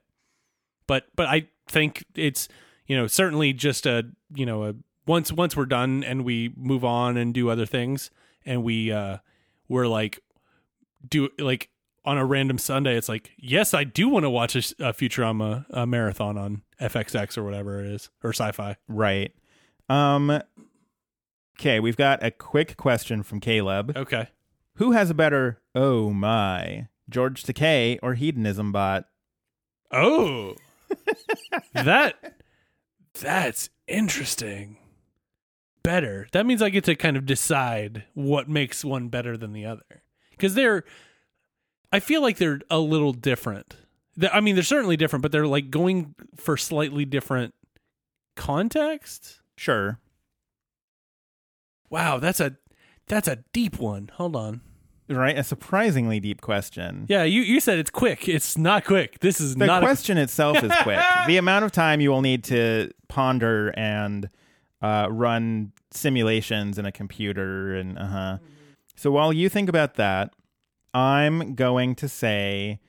But 0.86 1.04
but 1.16 1.26
I 1.26 1.48
think 1.68 2.04
it's 2.14 2.48
you 2.86 2.96
know 2.96 3.06
certainly 3.06 3.52
just 3.52 3.86
a 3.86 4.04
you 4.34 4.46
know 4.46 4.64
a 4.64 4.74
once 5.06 5.32
once 5.32 5.56
we're 5.56 5.66
done 5.66 6.04
and 6.04 6.24
we 6.24 6.52
move 6.56 6.84
on 6.84 7.16
and 7.16 7.34
do 7.34 7.48
other 7.48 7.66
things 7.66 8.10
and 8.44 8.62
we 8.62 8.90
uh 8.92 9.18
we're 9.68 9.86
like 9.86 10.20
do 11.08 11.28
like 11.38 11.68
on 12.04 12.18
a 12.18 12.24
random 12.24 12.58
Sunday 12.58 12.96
it's 12.96 13.08
like 13.08 13.30
yes 13.38 13.74
I 13.74 13.84
do 13.84 14.08
want 14.08 14.24
to 14.24 14.30
watch 14.30 14.54
a 14.56 14.60
Futurama 14.92 15.66
uh, 15.72 15.86
marathon 15.86 16.36
on 16.36 16.62
FXX 16.80 17.38
or 17.38 17.44
whatever 17.44 17.80
it 17.80 17.86
is 17.86 18.10
or 18.22 18.30
Sci-Fi. 18.30 18.76
Right. 18.88 19.32
Um, 19.88 20.40
okay, 21.58 21.80
we've 21.80 21.96
got 21.96 22.22
a 22.22 22.30
quick 22.30 22.76
question 22.76 23.22
from 23.22 23.40
Caleb. 23.40 23.96
Okay. 23.96 24.28
Who 24.76 24.92
has 24.92 25.10
a 25.10 25.14
better, 25.14 25.60
oh 25.74 26.10
my, 26.10 26.88
George 27.08 27.44
Takei 27.44 27.98
or 28.02 28.14
Hedonism 28.14 28.72
Bot? 28.72 29.04
Oh, 29.92 30.56
that 31.72 32.34
that's 33.20 33.70
interesting. 33.86 34.78
Better. 35.82 36.26
That 36.32 36.46
means 36.46 36.62
I 36.62 36.70
get 36.70 36.84
to 36.84 36.94
kind 36.94 37.16
of 37.16 37.26
decide 37.26 38.04
what 38.14 38.48
makes 38.48 38.84
one 38.84 39.08
better 39.08 39.36
than 39.36 39.52
the 39.52 39.66
other 39.66 40.02
because 40.30 40.54
they're. 40.54 40.84
I 41.92 42.00
feel 42.00 42.22
like 42.22 42.38
they're 42.38 42.60
a 42.70 42.78
little 42.78 43.12
different. 43.12 43.76
I 44.32 44.40
mean, 44.40 44.56
they're 44.56 44.64
certainly 44.64 44.96
different, 44.96 45.22
but 45.22 45.30
they're 45.30 45.46
like 45.46 45.70
going 45.70 46.14
for 46.36 46.56
slightly 46.56 47.04
different 47.04 47.54
context. 48.34 49.40
Sure. 49.56 50.00
Wow, 51.90 52.18
that's 52.18 52.40
a 52.40 52.56
that's 53.06 53.28
a 53.28 53.44
deep 53.52 53.78
one. 53.78 54.10
Hold 54.14 54.34
on. 54.36 54.60
Right? 55.08 55.36
A 55.36 55.44
surprisingly 55.44 56.18
deep 56.20 56.40
question. 56.40 57.04
Yeah, 57.08 57.24
you 57.24 57.42
you 57.42 57.60
said 57.60 57.78
it's 57.78 57.90
quick. 57.90 58.26
It's 58.28 58.56
not 58.56 58.84
quick. 58.84 59.20
This 59.20 59.40
is 59.40 59.54
The 59.54 59.66
not 59.66 59.82
a- 59.82 59.86
question 59.86 60.16
itself 60.16 60.62
is 60.62 60.72
quick. 60.82 60.98
the 61.26 61.36
amount 61.36 61.64
of 61.66 61.72
time 61.72 62.00
you 62.00 62.10
will 62.10 62.22
need 62.22 62.42
to 62.44 62.90
ponder 63.08 63.68
and 63.76 64.30
uh, 64.80 65.08
run 65.10 65.72
simulations 65.90 66.78
in 66.78 66.86
a 66.86 66.92
computer 66.92 67.74
and 67.74 67.98
uh 67.98 68.06
huh. 68.06 68.38
So 68.96 69.10
while 69.10 69.32
you 69.32 69.48
think 69.48 69.68
about 69.68 69.94
that, 69.94 70.32
I'm 70.94 71.54
going 71.54 71.94
to 71.96 72.08
say 72.08 72.80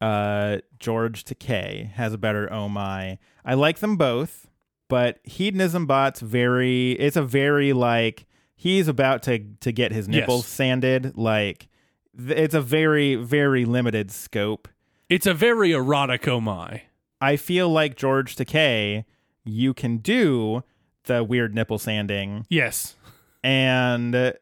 uh, 0.00 0.58
George 0.78 1.24
Takei 1.24 1.90
has 1.92 2.12
a 2.12 2.18
better 2.18 2.52
oh 2.52 2.68
my. 2.68 3.18
I 3.44 3.54
like 3.54 3.78
them 3.78 3.96
both, 3.96 4.46
but 4.88 5.20
Hedonism 5.24 5.86
Bot's 5.86 6.20
very. 6.20 6.92
It's 6.92 7.16
a 7.16 7.22
very 7.22 7.72
like 7.72 8.26
he's 8.54 8.88
about 8.88 9.22
to 9.24 9.38
to 9.60 9.72
get 9.72 9.92
his 9.92 10.06
Yes. 10.08 10.20
nipples 10.20 10.46
sanded. 10.46 11.16
Like 11.16 11.68
th- 12.16 12.38
it's 12.38 12.54
a 12.54 12.60
very 12.60 13.14
very 13.16 13.64
limited 13.64 14.10
scope. 14.10 14.68
It's 15.08 15.26
a 15.26 15.34
very 15.34 15.72
erotic 15.72 16.26
oh 16.28 16.40
my. 16.40 16.82
I 17.20 17.36
feel 17.36 17.68
like 17.68 17.96
George 17.96 18.34
Takei, 18.34 19.04
you 19.44 19.74
can 19.74 19.98
do 19.98 20.64
the 21.04 21.22
weird 21.22 21.54
nipple 21.54 21.78
sanding, 21.78 22.46
Yes. 22.48 22.96
and 23.44 24.34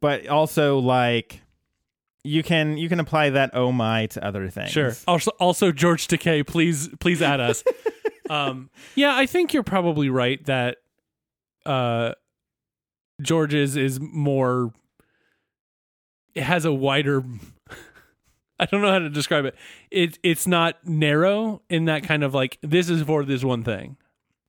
but 0.00 0.26
also 0.28 0.78
like 0.78 1.40
you 2.22 2.42
can 2.42 2.76
you 2.76 2.88
can 2.88 3.00
apply 3.00 3.30
that 3.30 3.50
oh 3.54 3.72
my 3.72 4.06
to 4.06 4.24
other 4.24 4.48
things. 4.48 4.70
Sure. 4.70 4.92
Also, 5.08 5.30
also 5.40 5.72
George 5.72 6.06
Takei, 6.06 6.46
please, 6.46 6.88
please 7.00 7.22
add 7.22 7.40
us. 7.40 7.64
um, 8.30 8.68
yeah, 8.94 9.16
I 9.16 9.26
think 9.26 9.54
you're 9.54 9.62
probably 9.62 10.10
right 10.10 10.44
that 10.44 10.76
uh, 11.66 12.12
George's 13.22 13.76
is 13.76 14.00
more. 14.00 14.72
It 16.34 16.42
has 16.44 16.64
a 16.64 16.72
wider. 16.72 17.22
I 18.58 18.66
don't 18.66 18.82
know 18.82 18.90
how 18.92 18.98
to 18.98 19.08
describe 19.08 19.44
it. 19.46 19.54
It 19.90 20.18
it's 20.22 20.46
not 20.46 20.86
narrow 20.86 21.62
in 21.70 21.86
that 21.86 22.02
kind 22.02 22.22
of 22.22 22.34
like 22.34 22.58
this 22.62 22.90
is 22.90 23.02
for 23.02 23.24
this 23.24 23.42
one 23.42 23.64
thing. 23.64 23.96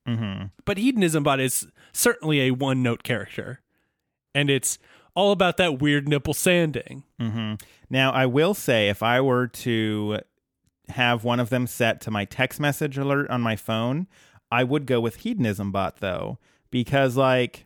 hmm 0.06 0.46
But 0.66 0.78
hedonism 0.78 1.24
bot 1.24 1.40
is 1.40 1.68
certainly 1.94 2.42
a 2.42 2.52
one 2.52 2.84
note 2.84 3.04
character, 3.04 3.62
and 4.36 4.50
it's 4.50 4.78
all 5.16 5.32
about 5.32 5.58
that 5.58 5.80
weird 5.80 6.08
nipple 6.08 6.34
sanding. 6.34 7.04
hmm 7.20 7.54
Now 7.90 8.12
I 8.12 8.26
will 8.26 8.54
say 8.54 8.90
if 8.90 9.02
I 9.02 9.22
were 9.22 9.48
to 9.48 10.20
have 10.90 11.24
one 11.24 11.40
of 11.40 11.50
them 11.50 11.68
set 11.68 12.02
to 12.02 12.12
my 12.12 12.26
text 12.26 12.60
message 12.60 12.98
alert 12.98 13.30
on 13.30 13.40
my 13.42 13.56
phone, 13.56 14.08
I 14.52 14.66
would 14.66 14.86
go 14.86 15.00
with 15.00 15.18
hedonism 15.18 15.72
bot 15.72 15.98
though 16.02 16.38
because 16.70 17.16
like 17.16 17.66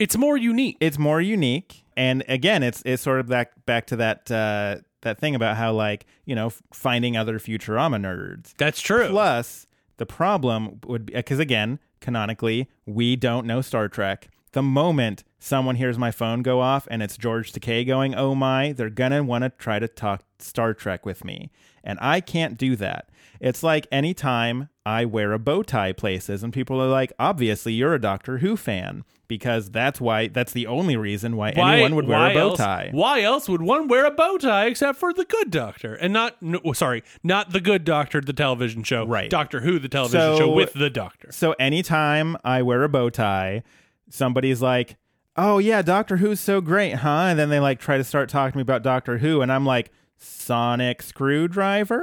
It's 0.00 0.16
more 0.16 0.36
unique. 0.36 0.76
it's 0.80 0.98
more 0.98 1.20
unique 1.20 1.84
and 1.96 2.24
again 2.26 2.62
it's 2.62 2.82
it's 2.84 3.02
sort 3.02 3.20
of 3.20 3.28
back 3.28 3.52
back 3.66 3.86
to 3.88 3.96
that 3.96 4.30
uh 4.30 4.76
that 5.02 5.18
thing 5.18 5.34
about 5.34 5.56
how 5.56 5.72
like 5.72 6.06
you 6.24 6.34
know 6.34 6.50
finding 6.72 7.16
other 7.16 7.38
futurama 7.38 8.00
nerds 8.00 8.54
That's 8.58 8.80
true. 8.80 9.08
plus 9.10 9.66
the 9.98 10.06
problem 10.06 10.80
would 10.86 11.06
be 11.06 11.12
because 11.12 11.38
again 11.38 11.78
canonically 12.00 12.68
we 12.86 13.14
don't 13.16 13.46
know 13.46 13.60
star 13.60 13.88
trek 13.88 14.28
the 14.52 14.62
moment 14.62 15.24
someone 15.38 15.76
hears 15.76 15.96
my 15.98 16.10
phone 16.10 16.42
go 16.42 16.60
off 16.60 16.86
and 16.90 17.02
it's 17.02 17.16
george 17.16 17.52
takei 17.52 17.86
going 17.86 18.14
oh 18.14 18.34
my 18.34 18.72
they're 18.72 18.90
gonna 18.90 19.22
want 19.22 19.42
to 19.44 19.50
try 19.50 19.78
to 19.78 19.88
talk 19.88 20.22
star 20.38 20.74
trek 20.74 21.04
with 21.06 21.24
me. 21.24 21.50
And 21.82 21.98
i 22.02 22.20
can't 22.20 22.58
do 22.58 22.76
that. 22.76 23.08
It's 23.40 23.62
like 23.62 23.86
anytime 23.90 24.68
i 24.84 25.04
wear 25.04 25.32
a 25.32 25.38
bow 25.38 25.62
tie 25.62 25.92
places 25.92 26.42
and 26.42 26.52
people 26.52 26.80
are 26.80 26.88
like 26.88 27.12
obviously 27.18 27.72
you're 27.72 27.94
a 27.94 28.00
doctor 28.00 28.38
who 28.38 28.56
fan 28.56 29.04
because 29.28 29.70
that's 29.70 30.00
why 30.00 30.26
that's 30.26 30.52
the 30.52 30.66
only 30.66 30.96
reason 30.96 31.36
why, 31.36 31.50
anyone 31.50 31.94
would 31.94 32.06
wear 32.08 32.30
a 32.30 32.34
bow 32.34 32.48
else- 32.50 32.58
tie. 32.58 32.88
Why 32.92 33.22
else 33.22 33.48
would 33.48 33.62
one 33.62 33.86
wear 33.88 34.04
a 34.04 34.10
bow 34.10 34.36
tie 34.38 34.66
except 34.66 34.98
for 34.98 35.12
the 35.14 35.24
Good 35.24 35.50
Doctor, 35.52 35.94
and 35.94 36.12
not 36.12 36.42
no, 36.42 36.60
sorry, 36.72 37.04
not 37.22 37.52
the 37.52 37.60
Good 37.60 37.84
Doctor, 37.84 38.20
the 38.20 38.32
television 38.32 38.82
show, 38.82 39.06
Right. 39.06 39.30
Doctor 39.30 39.60
Who, 39.60 39.78
the 39.78 39.88
television 39.88 40.20
So- 40.20 40.38
show 40.38 40.50
with 40.52 40.72
the 40.72 40.90
Doctor. 40.90 41.28
So 41.30 41.52
anytime 41.60 42.36
I 42.42 42.62
wear 42.62 42.82
a 42.82 42.88
bow 42.88 43.08
tie, 43.08 43.62
somebody's 44.10 44.60
like, 44.60 44.96
"Oh 45.36 45.58
yeah, 45.58 45.82
Doctor 45.82 46.18
Who's 46.18 46.40
so 46.40 46.60
great, 46.60 46.96
huh?" 46.96 47.26
And 47.30 47.38
then 47.38 47.48
they 47.48 47.60
like 47.60 47.80
try 47.80 47.96
to 47.96 48.04
start 48.04 48.28
talking 48.28 48.52
to 48.52 48.58
me 48.58 48.62
about 48.62 48.82
Doctor 48.82 49.18
Who, 49.18 49.40
and 49.40 49.50
I'm 49.50 49.64
like, 49.64 49.90
"Sonic 50.18 51.02
screwdriver." 51.02 52.02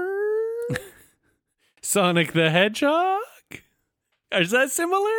Sonic 1.81 2.33
the 2.33 2.49
Hedgehog. 2.49 3.21
Is 4.31 4.51
that 4.51 4.71
similar? 4.71 5.09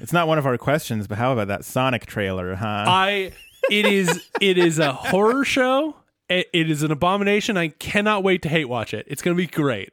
it's 0.00 0.12
not 0.12 0.26
one 0.26 0.38
of 0.38 0.46
our 0.46 0.56
questions, 0.56 1.06
but 1.06 1.18
how 1.18 1.32
about 1.32 1.48
that 1.48 1.64
Sonic 1.64 2.06
trailer, 2.06 2.54
huh? 2.54 2.84
I. 2.86 3.32
It 3.70 3.86
is. 3.86 4.26
It 4.40 4.56
is 4.58 4.78
a 4.78 4.92
horror 4.92 5.44
show. 5.44 5.96
It, 6.28 6.48
it 6.52 6.70
is 6.70 6.82
an 6.82 6.90
abomination. 6.90 7.56
I 7.56 7.68
cannot 7.68 8.24
wait 8.24 8.42
to 8.42 8.48
hate 8.48 8.64
watch 8.64 8.94
it. 8.94 9.06
It's 9.08 9.20
going 9.22 9.36
to 9.36 9.40
be 9.40 9.46
great. 9.46 9.92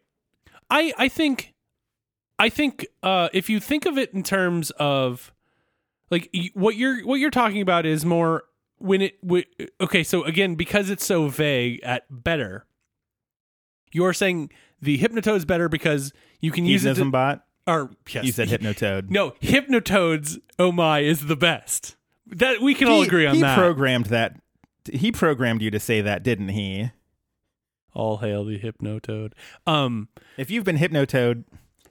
I. 0.69 0.93
I 0.97 1.09
think. 1.09 1.53
I 2.39 2.49
think. 2.49 2.87
Uh, 3.03 3.29
if 3.33 3.49
you 3.49 3.59
think 3.59 3.85
of 3.85 3.97
it 3.97 4.13
in 4.13 4.23
terms 4.23 4.71
of, 4.71 5.33
like 6.09 6.29
what 6.53 6.75
you're 6.75 7.05
what 7.05 7.15
you're 7.19 7.29
talking 7.31 7.61
about 7.61 7.85
is 7.85 8.05
more 8.05 8.43
when 8.77 9.01
it. 9.01 9.21
W- 9.21 9.43
okay, 9.81 10.03
so 10.03 10.23
again, 10.23 10.55
because 10.55 10.89
it's 10.89 11.05
so 11.05 11.27
vague 11.27 11.79
at 11.83 12.03
better. 12.09 12.65
You're 13.91 14.13
saying 14.13 14.51
the 14.81 14.97
Hypnotoad's 14.97 15.45
better 15.45 15.69
because 15.69 16.13
you 16.41 16.51
can 16.51 16.65
use 16.65 16.83
it 16.85 16.89
Hedonism 16.89 17.07
to, 17.07 17.11
bot. 17.11 17.45
or 17.65 17.91
yes. 18.09 18.25
You 18.25 18.31
said 18.31 18.49
Hypnotoad. 18.49 19.09
No, 19.09 19.31
Hypnotoad's 19.41 20.39
oh 20.59 20.71
my 20.71 20.99
is 20.99 21.27
the 21.27 21.35
best. 21.35 21.95
That 22.27 22.61
we 22.61 22.73
can 22.75 22.87
all 22.89 23.01
agree 23.03 23.25
on 23.25 23.35
he 23.35 23.41
that. 23.41 23.57
programmed 23.57 24.07
that. 24.07 24.39
He 24.91 25.11
programmed 25.11 25.61
you 25.61 25.71
to 25.71 25.79
say 25.79 26.01
that, 26.01 26.23
didn't 26.23 26.49
he? 26.49 26.91
all 27.93 28.17
hail 28.17 28.45
the 28.45 28.59
Hypnotoad. 28.59 29.31
Um 29.65 30.09
If 30.37 30.51
you've 30.51 30.63
been 30.65 30.77
hypnotoad, 30.77 31.45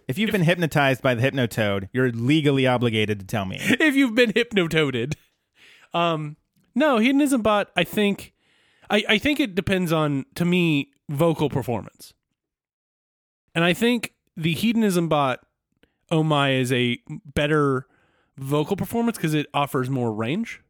if 0.09 0.19
you've 0.19 0.31
been 0.31 0.43
hypnotized 0.43 1.03
by 1.03 1.15
the 1.15 1.23
hypnotoad, 1.23 1.89
you're 1.93 2.13
legally 2.13 2.67
obligated 2.67 3.19
to 3.21 3.27
tell 3.27 3.45
me. 3.45 3.59
if 3.61 3.95
you've 3.95 4.15
been 4.15 4.33
hypnototed. 4.33 5.15
Um, 5.93 6.37
no, 6.75 6.99
hedonism 6.99 7.43
bot. 7.43 7.71
I 7.77 7.85
think, 7.85 8.35
I 8.91 9.05
I 9.09 9.19
think 9.19 9.41
it 9.41 9.55
depends 9.55 9.93
on 9.93 10.27
to 10.35 10.45
me 10.45 10.91
vocal 11.09 11.49
performance, 11.49 12.13
and 13.55 13.65
I 13.65 13.73
think 13.73 14.13
the 14.37 14.55
hedonism 14.55 15.09
bot. 15.09 15.41
Oh 16.11 16.23
my 16.23 16.53
is 16.53 16.73
a 16.73 16.99
better 17.35 17.87
vocal 18.37 18.77
performance 18.77 19.17
because 19.17 19.35
it 19.35 19.47
offers 19.53 19.91
more 19.91 20.13
range. 20.13 20.63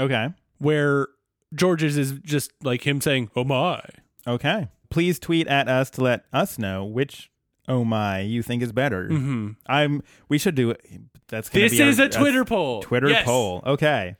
Okay. 0.00 0.30
Where 0.58 1.08
George's 1.54 1.96
is 1.96 2.18
just 2.24 2.50
like 2.62 2.86
him 2.86 3.00
saying 3.00 3.30
"Oh 3.36 3.44
my." 3.44 3.82
Okay. 4.26 4.68
Please 4.90 5.18
tweet 5.18 5.46
at 5.46 5.68
us 5.68 5.90
to 5.90 6.02
let 6.02 6.24
us 6.32 6.58
know 6.58 6.84
which 6.84 7.30
oh 7.68 7.84
my 7.84 8.20
you 8.20 8.42
think 8.42 8.62
is 8.62 8.72
better. 8.72 9.08
hmm 9.08 9.50
I'm 9.66 10.02
we 10.28 10.38
should 10.38 10.54
do 10.54 10.70
it. 10.70 10.80
That's 11.28 11.48
This 11.48 11.72
be 11.72 11.82
our- 11.82 11.88
is 11.88 11.98
a 11.98 12.08
Twitter 12.08 12.44
poll. 12.44 12.82
Twitter 12.82 13.08
Yes. 13.08 13.24
poll. 13.24 13.62
Okay. 13.66 14.16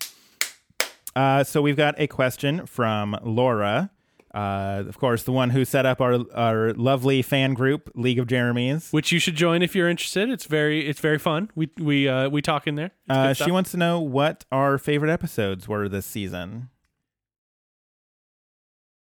Uh, 1.15 1.45
so 1.45 1.61
we've 1.61 1.77
got 1.77 1.95
a 1.99 2.07
question 2.07 2.65
from 2.67 3.15
Laura. 3.23 3.91
Uh, 4.35 4.83
of 4.89 4.97
course, 4.97 5.25
the 5.25 5.33
one 5.33 5.51
who 5.51 5.63
set 5.63 5.85
up 5.85 6.01
our 6.01 6.21
our 6.35 6.73
lovely 6.73 7.21
fan 7.21 7.53
group, 7.53 7.91
League 7.95 8.19
of 8.19 8.27
Jeremy's. 8.27 8.91
which 8.91 9.13
you 9.13 9.19
should 9.19 9.35
join 9.37 9.61
if 9.61 9.75
you're 9.77 9.91
interested. 9.91 10.31
It's 10.31 10.47
very 10.47 10.89
it's 10.89 11.01
very 11.01 11.19
fun. 11.19 11.51
We 11.55 11.69
we 11.79 12.09
uh 12.09 12.31
we 12.31 12.41
talk 12.41 12.67
in 12.67 12.77
there. 12.77 12.93
Uh, 13.11 13.35
she 13.35 13.51
wants 13.51 13.73
to 13.73 13.77
know 13.77 14.01
what 14.01 14.47
our 14.51 14.79
favorite 14.79 15.11
episodes 15.13 15.69
were 15.69 15.87
this 15.87 16.07
season. 16.07 16.71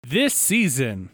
this 0.02 0.34
season. 0.34 1.10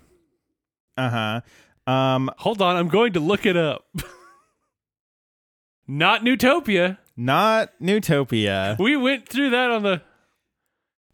Uh 0.97 1.11
huh. 1.11 1.41
Um, 1.87 2.31
Hold 2.39 2.61
on, 2.63 2.77
I'm 2.77 2.89
going 2.89 3.13
to 3.15 3.21
look 3.21 3.47
it 3.47 3.57
up. 3.57 3.87
Not 5.89 6.23
Newtopia. 6.23 6.99
not 7.17 7.71
Newtopia. 7.81 8.79
We 8.79 8.97
went 8.97 9.29
through 9.29 9.51
that 9.51 9.71
on 9.71 9.83
the 9.85 10.03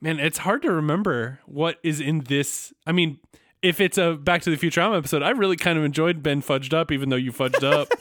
Man, 0.00 0.18
it's 0.18 0.38
hard 0.38 0.62
to 0.62 0.72
remember 0.72 1.38
what 1.46 1.76
is 1.84 2.00
in 2.00 2.20
this. 2.24 2.72
I 2.86 2.92
mean, 2.92 3.18
if 3.62 3.80
it's 3.80 3.98
a 3.98 4.14
Back 4.14 4.42
to 4.42 4.50
the 4.50 4.56
Futurama 4.56 4.98
episode, 4.98 5.22
I 5.22 5.30
really 5.30 5.54
kind 5.56 5.78
of 5.78 5.84
enjoyed 5.84 6.22
Ben 6.24 6.42
Fudged 6.42 6.72
Up, 6.74 6.90
even 6.90 7.08
though 7.10 7.16
you 7.16 7.32
fudged 7.32 7.62
up. 7.62 7.88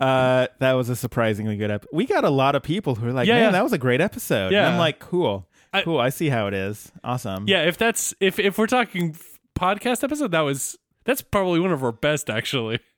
Uh, 0.00 0.48
that 0.58 0.72
was 0.72 0.88
a 0.88 0.96
surprisingly 0.96 1.56
good 1.56 1.70
episode. 1.70 1.90
We 1.96 2.04
got 2.04 2.24
a 2.24 2.28
lot 2.28 2.56
of 2.56 2.64
people 2.64 2.96
who 2.96 3.06
are 3.06 3.12
like, 3.12 3.28
Yeah, 3.28 3.34
"Man, 3.34 3.42
yeah. 3.44 3.50
that 3.52 3.62
was 3.62 3.72
a 3.72 3.78
great 3.78 4.00
episode." 4.00 4.46
And 4.46 4.52
Yeah. 4.52 4.68
I'm 4.68 4.76
like, 4.76 4.98
"Cool, 4.98 5.48
I- 5.72 5.82
cool. 5.82 6.00
I 6.00 6.08
see 6.08 6.28
how 6.28 6.48
it 6.48 6.52
is. 6.52 6.90
Awesome." 7.04 7.44
yeah, 7.46 7.62
if 7.62 7.78
that's 7.78 8.12
if 8.18 8.40
if 8.40 8.58
we're 8.58 8.66
talking 8.66 9.16
podcast 9.56 10.02
episode, 10.02 10.32
that 10.32 10.40
was 10.40 10.76
that's 11.04 11.22
probably 11.22 11.60
one 11.60 11.72
of 11.72 11.82
our 11.84 11.92
best 11.92 12.28
actually. 12.30 12.80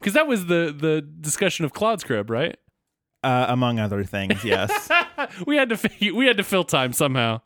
Because 0.00 0.14
that 0.14 0.28
was 0.28 0.46
the 0.46 0.72
the 0.78 1.00
discussion 1.02 1.64
of 1.64 1.72
Claude's 1.72 2.04
crib, 2.04 2.30
right? 2.30 2.56
Uh, 3.24 3.46
among 3.48 3.80
other 3.80 4.04
things, 4.04 4.44
yes. 4.44 4.88
we 5.46 5.56
had 5.56 5.68
to 5.70 5.76
fi- 5.76 6.12
we 6.12 6.26
had 6.26 6.36
to 6.36 6.44
fill 6.44 6.62
time 6.62 6.92
somehow. 6.92 7.40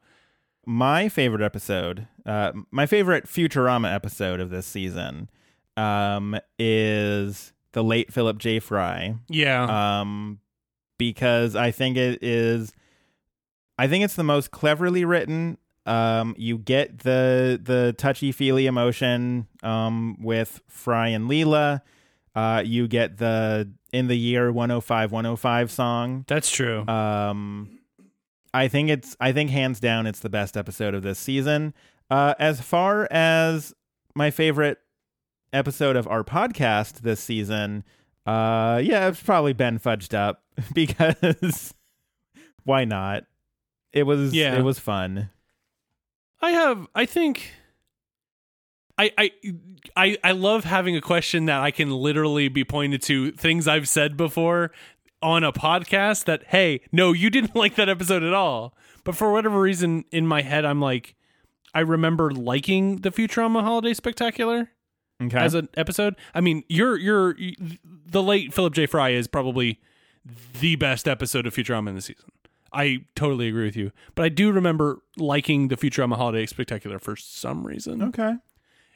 my 0.67 1.09
favorite 1.09 1.41
episode, 1.41 2.07
uh, 2.27 2.53
my 2.71 2.85
favorite 2.85 3.25
Futurama 3.25 3.91
episode 3.95 4.39
of 4.39 4.51
this 4.51 4.67
season, 4.67 5.31
um, 5.79 6.39
is 6.59 7.55
the 7.73 7.83
late 7.83 8.13
Philip 8.13 8.37
J. 8.37 8.61
Fry. 8.61 9.15
Yeah. 9.31 10.01
um, 10.03 10.39
because 10.99 11.57
I 11.57 11.71
think 11.71 11.97
it 11.97 12.23
is. 12.23 12.75
I 13.79 13.89
think 13.89 14.05
it's 14.05 14.15
the 14.17 14.25
most 14.25 14.51
cleverly 14.51 15.07
written. 15.07 15.57
Um, 15.85 16.35
you 16.39 16.59
get 16.59 17.01
the 17.01 17.61
the 17.63 17.95
touchy 17.99 18.31
feely 18.33 18.67
emotion 18.67 19.49
um, 19.63 20.17
with 20.23 20.61
Fry 20.69 21.09
and 21.09 21.29
Leela. 21.29 21.81
Uh, 22.35 22.63
you 22.65 22.87
get 22.89 23.19
the 23.19 23.71
in 23.93 24.07
the 24.07 24.17
year 24.17 24.51
105 24.53 25.13
105 25.13 25.71
song. 25.71 26.25
That's 26.29 26.51
true. 26.51 26.87
Um, 26.87 27.79
I 28.55 28.69
think 28.69 28.91
it's 28.91 29.17
I 29.21 29.33
think 29.33 29.51
hands 29.51 29.81
down 29.81 30.07
it's 30.07 30.21
the 30.21 30.31
best 30.31 30.57
episode 30.57 30.95
of 30.95 31.03
this 31.03 31.19
season. 31.19 31.75
Uh, 32.11 32.35
as 32.39 32.61
far 32.61 33.09
as 33.11 33.75
my 34.15 34.31
favorite 34.31 34.79
episode 35.53 35.97
of 35.97 36.07
our 36.07 36.23
podcast 36.23 37.01
this 37.01 37.21
season, 37.21 37.83
uh, 38.27 38.81
yeah, 38.83 39.09
it's 39.09 39.23
probably 39.23 39.53
been 39.53 39.79
fudged 39.79 40.15
up 40.15 40.43
because 40.75 41.75
why 42.65 42.85
not? 42.85 43.25
It 43.93 44.05
was 44.05 44.33
Yeah. 44.33 44.57
it 44.59 44.63
was 44.63 44.79
fun. 44.79 45.31
I 46.43 46.51
have. 46.51 46.87
I 46.95 47.07
think. 47.07 47.53
I, 48.99 49.11
I 49.17 49.31
I 49.97 50.19
I 50.23 50.33
love 50.33 50.65
having 50.65 50.97
a 50.97 51.01
question 51.01 51.47
that 51.47 51.61
I 51.63 51.71
can 51.71 51.91
literally 51.91 52.49
be 52.49 52.63
pointed 52.63 53.01
to 53.03 53.33
things 53.33 53.67
I've 53.67 53.89
said 53.89 54.17
before 54.19 54.71
on 55.23 55.45
a 55.45 55.53
podcast 55.53 56.25
that 56.27 56.43
hey 56.49 56.83
no 56.93 57.13
you 57.13 57.31
didn't 57.31 57.57
like 57.57 57.77
that 57.77 57.89
episode 57.89 58.23
at 58.23 58.35
all 58.35 58.75
but 59.03 59.17
for 59.17 59.33
whatever 59.33 59.59
reason 59.61 60.05
in 60.13 60.27
my 60.27 60.43
head 60.43 60.65
I'm 60.67 60.81
like 60.81 61.15
I 61.75 61.81
remember 61.81 62.33
liking 62.33 62.97
the 62.99 63.11
Futurama 63.11 63.63
Holiday 63.63 63.95
Spectacular 63.95 64.71
Okay. 65.23 65.39
as 65.39 65.55
an 65.55 65.69
episode 65.75 66.15
I 66.35 66.41
mean 66.43 66.63
you're 66.69 66.99
you're 66.99 67.35
the 68.07 68.23
late 68.23 68.53
Philip 68.53 68.75
J 68.75 68.87
Fry 68.87 69.11
is 69.11 69.27
probably 69.27 69.81
the 70.61 70.77
best 70.77 71.09
episode 71.09 71.47
of 71.47 71.55
Futurama 71.55 71.89
in 71.89 71.95
the 71.95 72.03
season 72.03 72.29
I 72.73 73.05
totally 73.15 73.49
agree 73.49 73.65
with 73.65 73.77
you 73.77 73.93
but 74.15 74.25
I 74.25 74.29
do 74.29 74.53
remember 74.53 75.03
liking 75.17 75.69
the 75.69 75.77
Futurama 75.77 76.17
Holiday 76.17 76.47
Spectacular 76.47 76.99
for 76.99 77.17
some 77.17 77.67
reason 77.67 78.03
okay. 78.03 78.37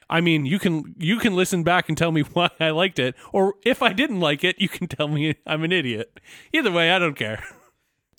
I 0.08 0.20
mean, 0.20 0.46
you 0.46 0.60
can 0.60 0.94
you 0.98 1.18
can 1.18 1.34
listen 1.34 1.64
back 1.64 1.88
and 1.88 1.98
tell 1.98 2.12
me 2.12 2.20
why 2.32 2.48
I 2.60 2.70
liked 2.70 3.00
it, 3.00 3.16
or 3.32 3.54
if 3.64 3.82
I 3.82 3.92
didn't 3.92 4.20
like 4.20 4.44
it, 4.44 4.54
you 4.60 4.68
can 4.68 4.86
tell 4.86 5.08
me 5.08 5.34
I'm 5.44 5.64
an 5.64 5.72
idiot. 5.72 6.20
Either 6.52 6.70
way, 6.70 6.92
I 6.92 6.98
don't 7.00 7.16
care. 7.16 7.42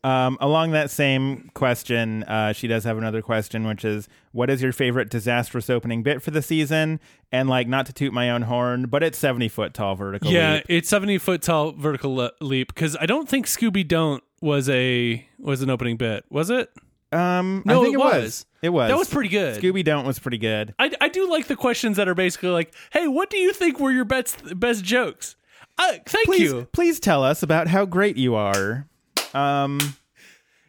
Um, 0.04 0.38
along 0.40 0.72
that 0.72 0.92
same 0.92 1.50
question, 1.54 2.24
uh, 2.24 2.54
she 2.54 2.68
does 2.68 2.84
have 2.84 2.98
another 2.98 3.22
question, 3.22 3.68
which 3.68 3.84
is, 3.84 4.08
"What 4.32 4.50
is 4.50 4.62
your 4.62 4.72
favorite 4.72 5.10
disastrous 5.10 5.70
opening 5.72 6.04
bit 6.04 6.22
for 6.22 6.30
the 6.32 6.42
season?" 6.44 7.00
And 7.32 7.50
like, 7.50 7.68
not 7.68 7.88
to 7.88 7.94
toot 7.94 8.14
my 8.14 8.30
own 8.30 8.44
horn, 8.44 8.86
but 8.86 9.02
it's 9.02 9.18
seventy 9.18 9.50
foot 9.50 9.74
tall 9.74 9.96
vertical. 9.96 10.32
yeah, 10.32 10.54
leap. 10.54 10.66
it's 10.70 10.88
70 10.88 11.18
foot 11.18 11.42
tall 11.42 11.72
vertical 11.72 12.16
le- 12.16 12.32
leap 12.40 12.74
because 12.74 12.96
I 13.02 13.06
don't 13.08 13.28
think 13.28 13.48
Scooby 13.48 13.86
Don't 13.86 14.24
was 14.48 14.68
a 14.70 15.24
was 15.38 15.62
an 15.62 15.70
opening 15.70 15.98
bit, 15.98 16.26
was 16.30 16.50
it? 16.50 16.72
Um, 17.12 17.62
No, 17.66 17.82
I 17.82 17.84
think 17.84 17.94
it 17.94 18.00
it 18.00 18.04
was. 18.04 18.14
was. 18.24 18.46
It 18.64 18.70
was. 18.70 18.90
That 18.90 18.98
was 18.98 19.10
pretty 19.10 19.30
good. 19.30 19.62
Scooby 19.62 19.84
Don't 19.84 20.06
was 20.08 20.18
pretty 20.20 20.38
good. 20.40 20.74
I, 20.80 20.92
I 21.00 21.10
do 21.10 21.30
like 21.30 21.48
the 21.48 21.56
questions 21.56 21.98
that 21.98 22.08
are 22.08 22.16
basically 22.16 22.50
like, 22.50 22.74
"Hey, 22.92 23.08
what 23.08 23.30
do 23.30 23.38
you 23.38 23.54
think 23.54 23.80
were 23.80 23.92
your 23.92 24.04
best 24.06 24.60
best 24.60 24.84
jokes?" 24.84 25.36
Uh, 25.78 25.94
thank 26.08 26.26
Please, 26.26 26.52
you. 26.52 26.68
please 26.74 27.00
tell 27.00 27.24
us 27.24 27.44
about 27.44 27.68
how 27.68 27.86
great 27.86 28.18
you 28.18 28.34
are. 28.34 28.88
Um, 29.36 29.78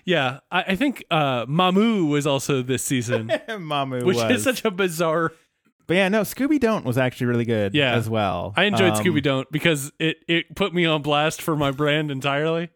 Yeah, 0.04 0.40
I, 0.50 0.62
I 0.68 0.76
think 0.76 1.04
uh, 1.10 1.46
Mamu 1.46 2.08
was 2.08 2.26
also 2.26 2.62
this 2.62 2.82
season, 2.82 3.28
Mamu 3.48 4.04
which 4.04 4.16
was. 4.16 4.30
is 4.38 4.44
such 4.44 4.64
a 4.64 4.70
bizarre. 4.70 5.32
but 5.86 5.94
yeah, 5.96 6.08
no, 6.08 6.22
Scooby 6.22 6.60
Don't 6.60 6.84
was 6.84 6.96
actually 6.98 7.26
really 7.28 7.44
good. 7.46 7.74
Yeah. 7.74 7.94
as 7.94 8.08
well. 8.08 8.52
I 8.56 8.64
enjoyed 8.64 8.92
Um, 8.92 9.04
Scooby 9.04 9.22
Don't 9.22 9.50
because 9.50 9.90
it 9.98 10.18
it 10.28 10.54
put 10.54 10.72
me 10.74 10.84
on 10.86 11.02
blast 11.02 11.40
for 11.42 11.56
my 11.56 11.70
brand 11.72 12.10
entirely. 12.10 12.68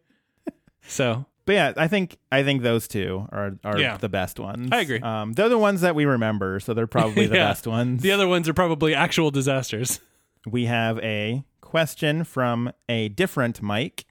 So 0.87 1.25
But 1.45 1.53
yeah, 1.53 1.73
I 1.77 1.87
think 1.87 2.17
I 2.31 2.43
think 2.43 2.61
those 2.61 2.87
two 2.87 3.27
are 3.31 3.57
are 3.63 3.77
Yeah. 3.79 3.97
the 3.97 4.09
best 4.09 4.39
ones. 4.39 4.69
I 4.71 4.79
agree. 4.81 4.99
Um, 4.99 5.33
they're 5.33 5.49
the 5.49 5.57
ones 5.57 5.81
that 5.81 5.95
we 5.95 6.05
remember, 6.05 6.59
so 6.59 6.73
they're 6.73 6.87
probably 6.87 7.25
the 7.27 7.35
Yeah. 7.35 7.47
best 7.49 7.67
ones. 7.67 8.01
the 8.01 8.11
other 8.11 8.27
ones 8.27 8.47
are 8.49 8.53
probably 8.53 8.93
actual 8.95 9.31
disasters. 9.31 9.99
we 10.45 10.65
have 10.65 10.99
a 10.99 11.43
question 11.61 12.23
from 12.23 12.71
a 12.89 13.09
different 13.09 13.61
Mike 13.61 14.05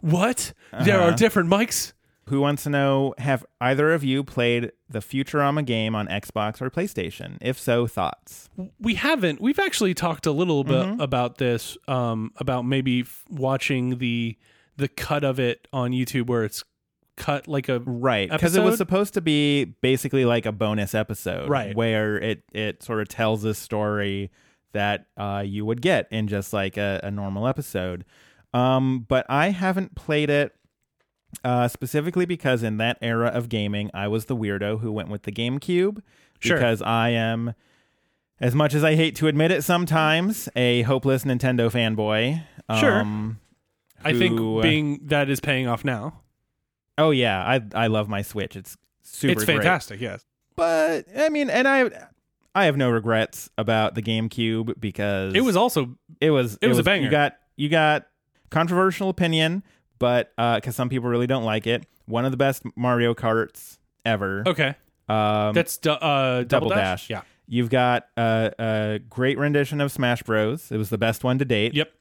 What? 0.00 0.52
There 0.84 0.98
are 1.00 1.08
Uh-huh. 1.08 1.16
different 1.16 1.48
mics. 1.50 1.92
who 2.28 2.40
wants 2.40 2.62
to 2.62 2.70
know 2.70 3.14
have 3.18 3.44
either 3.60 3.92
of 3.92 4.02
you 4.02 4.24
played 4.24 4.72
the 4.88 5.00
Futurama 5.00 5.62
game 5.62 5.94
on 5.94 6.06
Xbox 6.08 6.62
or 6.62 6.70
PlayStation? 6.70 7.36
If 7.42 7.58
so, 7.60 7.86
thoughts. 7.86 8.48
We 8.80 8.94
haven't. 8.94 9.42
We've 9.42 9.58
actually 9.58 9.92
talked 9.92 10.24
a 10.24 10.32
little 10.32 10.64
bit 10.64 10.86
Mm-hmm. 10.86 11.00
about 11.02 11.36
this. 11.36 11.76
Um, 11.86 12.32
about 12.38 12.62
maybe 12.64 13.00
f- 13.00 13.24
watching 13.28 13.98
the 13.98 14.38
the 14.76 14.88
cut 14.88 15.24
of 15.24 15.38
it 15.38 15.66
on 15.72 15.92
YouTube 15.92 16.26
where 16.26 16.44
it's 16.44 16.64
cut 17.16 17.46
like 17.46 17.68
a 17.68 17.80
Right, 17.80 18.30
because 18.30 18.56
it 18.56 18.62
was 18.62 18.76
supposed 18.76 19.14
to 19.14 19.20
be 19.20 19.64
basically 19.64 20.24
like 20.24 20.46
a 20.46 20.52
bonus 20.52 20.94
episode, 20.94 21.48
Right. 21.48 21.74
Where 21.76 22.16
it 22.16 22.42
it 22.52 22.82
sort 22.82 23.00
of 23.00 23.08
tells 23.08 23.44
a 23.44 23.54
story 23.54 24.30
that 24.72 25.06
uh, 25.16 25.42
you 25.46 25.64
would 25.64 25.80
get 25.80 26.08
in 26.10 26.26
just 26.26 26.52
like 26.52 26.76
a, 26.76 27.00
a 27.04 27.10
normal 27.10 27.46
episode. 27.46 28.04
Um, 28.52 29.04
but 29.08 29.24
I 29.28 29.50
haven't 29.50 29.94
played 29.94 30.30
it 30.30 30.54
uh, 31.44 31.68
specifically 31.68 32.24
because 32.26 32.62
in 32.62 32.76
that 32.78 32.98
era 33.00 33.28
of 33.28 33.48
gaming, 33.48 33.90
I 33.94 34.08
was 34.08 34.24
the 34.24 34.36
weirdo 34.36 34.80
who 34.80 34.90
went 34.92 35.08
with 35.08 35.22
the 35.22 35.32
GameCube 35.32 36.00
Sure. 36.40 36.56
because 36.56 36.82
I 36.82 37.10
am 37.10 37.54
as 38.40 38.54
much 38.54 38.74
as 38.74 38.82
I 38.84 38.96
hate 38.96 39.14
to 39.16 39.28
admit 39.28 39.50
it 39.52 39.62
sometimes, 39.62 40.48
a 40.56 40.82
hopeless 40.82 41.24
Nintendo 41.24 41.70
fanboy. 41.70 42.42
Sure. 42.80 43.04
I 44.04 44.12
think 44.18 44.62
being 44.62 45.00
that 45.04 45.28
is 45.30 45.40
paying 45.40 45.66
off 45.66 45.84
now. 45.84 46.20
Oh 46.98 47.10
yeah, 47.10 47.42
I 47.44 47.60
I 47.74 47.86
love 47.88 48.08
my 48.08 48.22
Switch. 48.22 48.56
It's 48.56 48.76
super 49.02 49.32
it's 49.32 49.44
great. 49.44 49.56
fantastic. 49.56 50.00
Yes. 50.00 50.24
But 50.56 51.06
I 51.16 51.28
mean, 51.28 51.50
and 51.50 51.66
I 51.66 51.90
I 52.54 52.66
have 52.66 52.76
no 52.76 52.90
regrets 52.90 53.50
about 53.58 53.94
the 53.96 54.02
GameCube 54.02 54.78
because 54.80 55.34
It 55.34 55.40
was 55.42 55.56
also 55.56 55.96
it 56.20 56.30
was 56.30 56.56
it 56.60 56.68
was 56.68 56.78
a 56.78 56.82
banger. 56.82 57.04
You 57.06 57.10
got 57.10 57.36
you 57.56 57.68
got 57.68 58.06
controversial 58.50 59.08
opinion, 59.08 59.64
but 59.98 60.32
because 60.36 60.76
some 60.76 60.88
people 60.88 61.08
really 61.08 61.26
don't 61.26 61.44
like 61.44 61.66
it, 61.66 61.86
one 62.06 62.24
of 62.24 62.30
the 62.30 62.36
best 62.36 62.62
Mario 62.76 63.14
Karts 63.14 63.78
ever. 64.04 64.44
okay. 64.46 64.76
Um, 65.08 65.52
That's 65.52 65.76
du- 65.76 65.92
uh, 65.92 66.44
double, 66.44 66.44
Double 66.44 66.68
dash. 66.70 67.08
Dash. 67.08 67.10
Yeah. 67.10 67.22
you've 67.46 67.68
got 67.68 68.06
a, 68.16 68.52
a 68.58 68.98
great 69.10 69.36
rendition 69.36 69.80
of 69.82 69.92
Smash 69.92 70.22
Bros. 70.22 70.72
It 70.72 70.78
was 70.78 70.88
the 70.88 70.96
best 70.96 71.24
one 71.24 71.38
to 71.40 71.44
date. 71.44 71.74
Yep. 71.74 71.92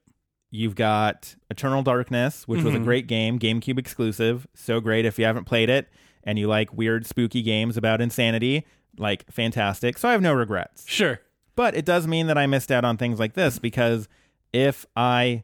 You've 0.55 0.75
got 0.75 1.33
Eternal 1.49 1.81
Darkness, 1.81 2.47
which 2.47 2.61
was 2.61 2.75
a 2.75 2.77
Mhm. 2.77 2.83
great 2.83 3.07
game, 3.07 3.39
GameCube 3.39 3.79
exclusive. 3.79 4.45
So 4.53 4.79
great 4.79 5.03
if 5.03 5.17
you 5.17 5.25
haven't 5.25 5.45
played 5.45 5.67
it 5.67 5.89
and 6.23 6.37
you 6.37 6.47
like 6.47 6.71
weird, 6.71 7.07
spooky 7.07 7.41
games 7.41 7.75
about 7.75 8.01
insanity, 8.01 8.67
like 8.99 9.25
fantastic. 9.31 9.97
So 9.97 10.07
I 10.09 10.11
have 10.11 10.21
no 10.21 10.31
regrets. 10.31 10.87
Sure. 10.87 11.21
But 11.55 11.75
it 11.75 11.85
does 11.85 12.05
mean 12.05 12.27
that 12.27 12.37
I 12.37 12.45
missed 12.45 12.71
out 12.71 12.85
on 12.85 12.97
things 12.97 13.19
like 13.19 13.33
this 13.33 13.57
because 13.57 14.07
if 14.53 14.85
I 14.95 15.41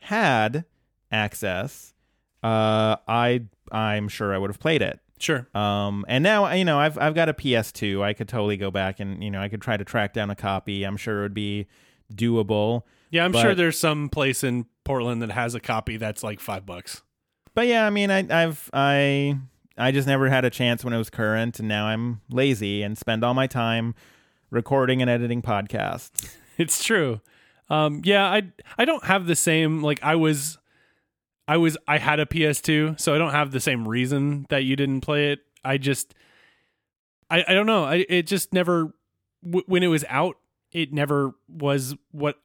had 0.00 0.66
access, 1.10 1.94
uh, 2.42 2.96
I 3.08 3.44
I'm 3.72 4.08
sure 4.08 4.34
I 4.34 4.38
would 4.38 4.50
have 4.50 4.60
played 4.60 4.82
it. 4.82 5.00
Sure. 5.18 5.46
Um, 5.54 6.04
and 6.06 6.22
now 6.22 6.52
you 6.52 6.64
know 6.66 6.78
I've 6.78 6.98
I've 6.98 7.14
got 7.14 7.28
a 7.30 7.34
PS2. 7.34 8.02
I 8.02 8.12
could 8.12 8.28
totally 8.28 8.56
go 8.58 8.70
back 8.70 9.00
and 9.00 9.22
you 9.24 9.30
know 9.30 9.40
I 9.40 9.48
could 9.48 9.62
try 9.62 9.76
to 9.78 9.84
track 9.84 10.12
down 10.12 10.28
a 10.30 10.36
copy. 10.36 10.84
I'm 10.84 10.96
sure 10.98 11.20
it 11.20 11.22
would 11.22 11.34
be 11.34 11.66
doable. 12.14 12.82
Yeah, 13.10 13.24
I'm 13.24 13.32
But- 13.32 13.42
sure 13.42 13.54
there's 13.54 13.78
some 13.78 14.08
place 14.08 14.42
in 14.44 14.66
Portland 14.84 15.20
that 15.22 15.30
has 15.32 15.54
a 15.54 15.60
copy 15.60 15.96
that's 15.96 16.22
like 16.22 16.40
five 16.40 16.64
bucks. 16.66 17.02
But 17.54 17.66
yeah, 17.66 17.86
I 17.86 17.90
mean 17.90 18.10
I 18.10 18.26
I've 18.44 18.70
I 18.72 19.36
I 19.76 19.92
just 19.92 20.06
never 20.06 20.28
had 20.28 20.44
a 20.44 20.50
chance 20.50 20.84
when 20.84 20.92
it 20.92 20.98
was 20.98 21.10
current, 21.10 21.58
and 21.58 21.68
now 21.68 21.86
I'm 21.86 22.20
lazy 22.30 22.82
and 22.82 22.96
spend 22.96 23.24
all 23.24 23.34
my 23.34 23.46
time 23.46 23.94
recording 24.50 25.00
and 25.02 25.10
editing 25.10 25.42
podcasts. 25.42 26.36
It's 26.58 26.84
true. 26.84 27.22
Um, 27.70 28.02
yeah, 28.04 28.24
I 28.30 28.42
I 28.76 28.84
don't 28.84 29.04
have 29.04 29.24
the 29.26 29.34
same 29.36 29.82
like 29.82 29.98
I 30.02 30.14
was, 30.16 30.58
I 31.48 31.56
was 31.56 31.78
I 31.88 31.96
had 31.96 32.20
a 32.20 32.26
PS2, 32.26 33.00
so 33.00 33.14
I 33.14 33.18
don't 33.18 33.30
have 33.30 33.50
the 33.50 33.60
same 33.60 33.88
reason 33.88 34.44
that 34.50 34.64
you 34.64 34.76
didn't 34.76 35.00
play 35.00 35.32
it. 35.32 35.38
I 35.64 35.78
just, 35.78 36.12
I 37.30 37.44
I 37.48 37.54
don't 37.54 37.64
know. 37.64 37.84
I 37.84 38.04
it 38.10 38.26
just 38.26 38.52
never 38.52 38.92
w- 39.42 39.64
when 39.68 39.82
it 39.82 39.86
was 39.86 40.04
out, 40.10 40.36
it 40.70 40.92
never 40.92 41.32
was 41.48 41.94
what 42.10 42.36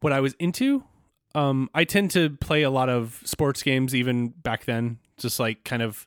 what 0.00 0.12
I 0.12 0.20
was 0.20 0.34
into. 0.38 0.84
Um, 1.34 1.70
I 1.74 1.84
tend 1.84 2.10
to 2.12 2.30
play 2.30 2.62
a 2.62 2.70
lot 2.70 2.88
of 2.88 3.20
sports 3.24 3.62
games 3.62 3.94
even 3.94 4.28
back 4.28 4.64
then, 4.64 4.98
just 5.16 5.38
like 5.38 5.64
kind 5.64 5.82
of 5.82 6.06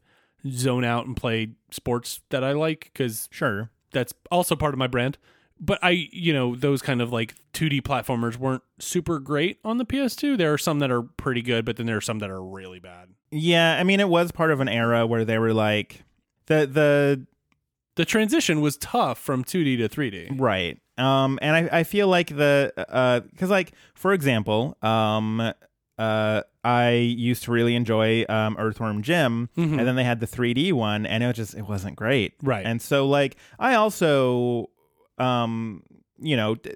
zone 0.50 0.84
out 0.84 1.06
and 1.06 1.16
play 1.16 1.52
sports 1.72 2.20
that 2.30 2.44
I 2.44 2.52
like 2.52 2.90
because 2.94 3.30
Sure. 3.32 3.70
that's 3.94 4.14
also 4.30 4.56
part 4.56 4.74
of 4.74 4.78
my 4.78 4.88
brand. 4.88 5.18
But 5.60 5.80
I, 5.82 6.10
you 6.12 6.34
know, 6.34 6.56
those 6.56 6.82
kind 6.82 7.02
of 7.02 7.14
like 7.14 7.36
2D 7.54 7.84
platformers 7.84 8.36
weren't 8.36 8.64
super 8.80 9.20
great 9.20 9.60
on 9.64 9.78
the 9.78 9.86
PS2. 9.86 10.38
There 10.38 10.52
are 10.52 10.58
some 10.58 10.80
that 10.80 10.92
are 10.92 11.04
pretty 11.04 11.42
good, 11.42 11.64
but 11.64 11.78
then 11.78 11.86
there 11.86 11.96
are 11.96 12.02
some 12.02 12.20
that 12.20 12.30
are 12.30 12.44
really 12.44 12.80
bad. 12.80 13.10
Yeah, 13.32 13.78
I 13.80 13.84
mean 13.86 14.02
it 14.02 14.10
was 14.10 14.32
part 14.34 14.52
of 14.52 14.60
an 14.60 14.68
era 14.68 15.08
where 15.08 15.24
they 15.24 15.38
were 15.40 15.54
like 15.54 16.04
the 16.48 16.66
the 16.68 17.26
The 17.96 18.04
transition 18.04 18.60
was 18.60 18.76
tough 18.78 19.20
from 19.20 19.44
2D 19.46 19.78
to 19.78 19.88
3D. 19.88 20.38
Right. 20.38 20.80
Um, 20.98 21.40
and 21.42 21.56
I, 21.56 21.80
I 21.80 21.84
feel 21.84 22.08
like 22.08 22.28
the 22.36 22.72
uh, 22.78 23.22
because 23.22 23.50
like 23.50 23.72
for 23.96 24.14
example, 24.14 24.78
um, 24.82 25.54
uh, 25.98 26.42
I 26.64 26.92
used 26.92 27.44
to 27.44 27.52
really 27.52 27.76
enjoy 27.76 28.26
um 28.30 28.56
Earthworm 28.60 29.02
Jim, 29.02 29.50
Mhm. 29.58 29.78
and 29.80 29.88
then 29.88 29.96
they 29.96 30.04
had 30.04 30.20
the 30.20 30.28
3D 30.28 30.72
one, 30.74 31.06
and 31.06 31.24
it 31.24 31.28
was 31.28 31.36
just 31.36 31.56
it 31.56 31.68
wasn't 31.68 31.96
great. 31.96 32.34
Right. 32.44 32.66
And 32.66 32.82
so 32.82 33.08
like 33.08 33.36
I 33.60 33.74
also, 33.76 34.70
um, 35.18 35.84
you 36.20 36.38
know, 36.38 36.56
d- 36.56 36.72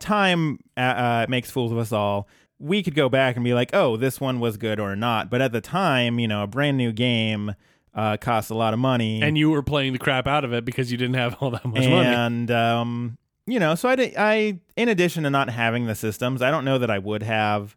time 0.00 0.58
uh, 0.76 0.80
uh, 0.80 1.26
makes 1.28 1.50
fools 1.50 1.72
of 1.72 1.78
us 1.78 1.92
all. 1.92 2.28
We 2.60 2.82
could 2.82 2.94
go 2.94 3.08
back 3.08 3.36
and 3.36 3.44
be 3.44 3.54
like, 3.54 3.70
oh, 3.72 3.96
this 3.96 4.20
one 4.20 4.40
was 4.40 4.56
good 4.56 4.80
or 4.80 4.96
not. 4.96 5.30
But 5.30 5.40
at 5.40 5.52
the 5.52 5.60
time, 5.60 6.18
you 6.18 6.26
know, 6.26 6.42
a 6.42 6.46
brand 6.48 6.76
new 6.76 6.90
game 6.92 7.54
uh, 7.94 8.16
costs 8.16 8.50
a 8.50 8.54
lot 8.54 8.72
of 8.74 8.80
money, 8.80 9.22
and 9.22 9.36
you 9.38 9.50
were 9.50 9.62
playing 9.62 9.92
the 9.92 9.98
crap 9.98 10.26
out 10.26 10.44
of 10.44 10.52
it 10.52 10.64
because 10.64 10.90
you 10.90 10.98
didn't 10.98 11.14
have 11.16 11.36
all 11.40 11.50
that 11.50 11.64
much 11.64 11.88
money. 11.88 12.06
and 12.06 12.50
um, 12.50 13.18
you 13.48 13.58
know, 13.58 13.74
so 13.74 13.88
I, 13.88 14.12
I, 14.16 14.60
in 14.76 14.88
addition 14.88 15.24
to 15.24 15.30
not 15.30 15.50
having 15.50 15.86
the 15.86 15.94
systems, 15.94 16.42
I 16.42 16.50
don't 16.50 16.64
know 16.64 16.78
that 16.78 16.90
I 16.90 16.98
would 16.98 17.22
have 17.22 17.76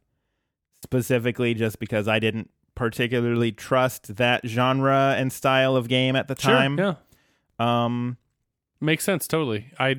specifically 0.84 1.54
just 1.54 1.80
because 1.80 2.08
I 2.08 2.20
didn't 2.20 2.50
particularly 2.76 3.52
trust 3.52 4.16
that 4.18 4.46
genre 4.46 5.16
and 5.18 5.32
style 5.32 5.76
of 5.76 5.88
game 5.88 6.16
at 6.16 6.28
the 6.28 6.36
time. 6.36 6.78
Sure, 6.78 6.98
yeah. 7.60 7.86
Um, 7.86 8.18
Makes 8.80 9.04
sense 9.04 9.28
totally. 9.28 9.72
I 9.78 9.98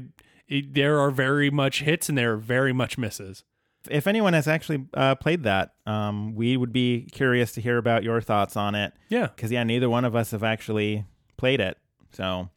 it, 0.48 0.74
there 0.74 0.98
are 0.98 1.10
very 1.10 1.50
much 1.50 1.82
hits 1.82 2.08
and 2.08 2.18
there 2.18 2.32
are 2.34 2.36
very 2.36 2.72
much 2.72 2.98
misses. 2.98 3.44
if 3.88 4.06
anyone 4.08 4.32
has 4.32 4.48
actually 4.48 4.86
uh, 4.94 5.14
played 5.14 5.44
that, 5.44 5.74
um, 5.86 6.34
we 6.34 6.56
would 6.56 6.72
be 6.72 7.08
curious 7.12 7.52
to 7.52 7.60
hear 7.60 7.78
about 7.78 8.02
your 8.02 8.20
thoughts 8.20 8.56
on 8.56 8.74
it. 8.74 8.92
Yeah. 9.08 9.28
Because 9.28 9.52
yeah, 9.52 9.62
neither 9.62 9.88
one 9.88 10.04
of 10.04 10.16
us 10.16 10.32
have 10.32 10.42
actually 10.42 11.04
played 11.36 11.60
it. 11.60 11.78
So 12.12 12.48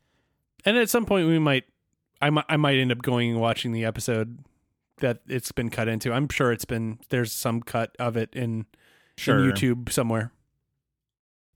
And 0.65 0.77
at 0.77 0.89
some 0.89 1.05
point 1.05 1.27
we 1.27 1.37
might 1.39 1.65
I 2.25 2.31
might 2.31 2.45
I 2.49 2.57
might 2.57 2.77
end 2.77 2.91
up 2.91 3.03
going 3.03 3.29
and 3.29 3.39
watching 3.39 3.71
the 3.71 3.85
episode 3.85 4.39
that 4.97 5.19
it's 5.27 5.51
been 5.51 5.69
cut 5.69 5.87
into. 5.87 6.11
I'm 6.11 6.27
sure 6.27 6.51
it's 6.51 6.65
been 6.65 6.97
there's 7.09 7.31
some 7.31 7.61
cut 7.61 7.95
of 7.99 8.17
it 8.17 8.33
in, 8.33 8.65
sure. 9.15 9.45
in 9.45 9.51
YouTube 9.51 9.91
somewhere. 9.91 10.31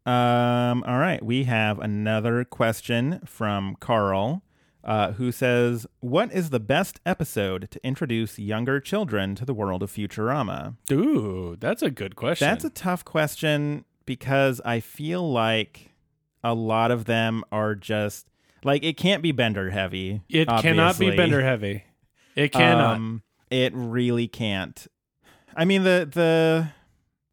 Um, 0.06 0.84
all 0.84 1.00
right, 1.00 1.26
we 1.26 1.46
have 1.46 1.80
another 1.80 2.44
question 2.44 3.22
from 3.26 3.78
Carl, 3.80 4.44
uh, 4.84 5.14
who 5.14 5.32
says, 5.32 5.88
"What 6.02 6.32
is 6.32 6.52
the 6.52 6.60
best 6.60 7.00
episode 7.04 7.70
to 7.72 7.84
introduce 7.84 8.38
younger 8.38 8.80
children 8.80 9.34
to 9.36 9.46
the 9.46 9.56
world 9.56 9.82
of 9.82 9.92
Futurama?" 9.92 10.76
Ooh, 10.92 11.58
that's 11.60 11.82
a 11.82 11.90
good 11.90 12.16
question. 12.16 12.48
That's 12.48 12.64
a 12.64 12.70
tough 12.70 13.04
question 13.04 13.86
because 14.06 14.62
I 14.64 14.82
feel 14.82 15.32
like 15.32 15.96
a 16.44 16.54
lot 16.54 16.92
of 16.92 17.06
them 17.06 17.44
are 17.52 17.74
just 17.74 18.30
like 18.64 18.84
it 18.84 18.98
can't 18.98 19.22
be 19.24 19.32
Bender 19.32 19.70
heavy. 19.70 20.22
it 20.30 20.48
cannot 20.48 20.98
be 21.00 21.16
bender 21.16 21.42
heavy. 21.42 21.84
It 22.36 22.52
cannot. 22.52 22.96
Um, 22.98 23.24
it 23.50 23.74
really 23.76 24.28
can't. 24.28 24.88
I 25.56 25.66
mean, 25.66 25.84
the 25.84 26.08
the 26.12 26.70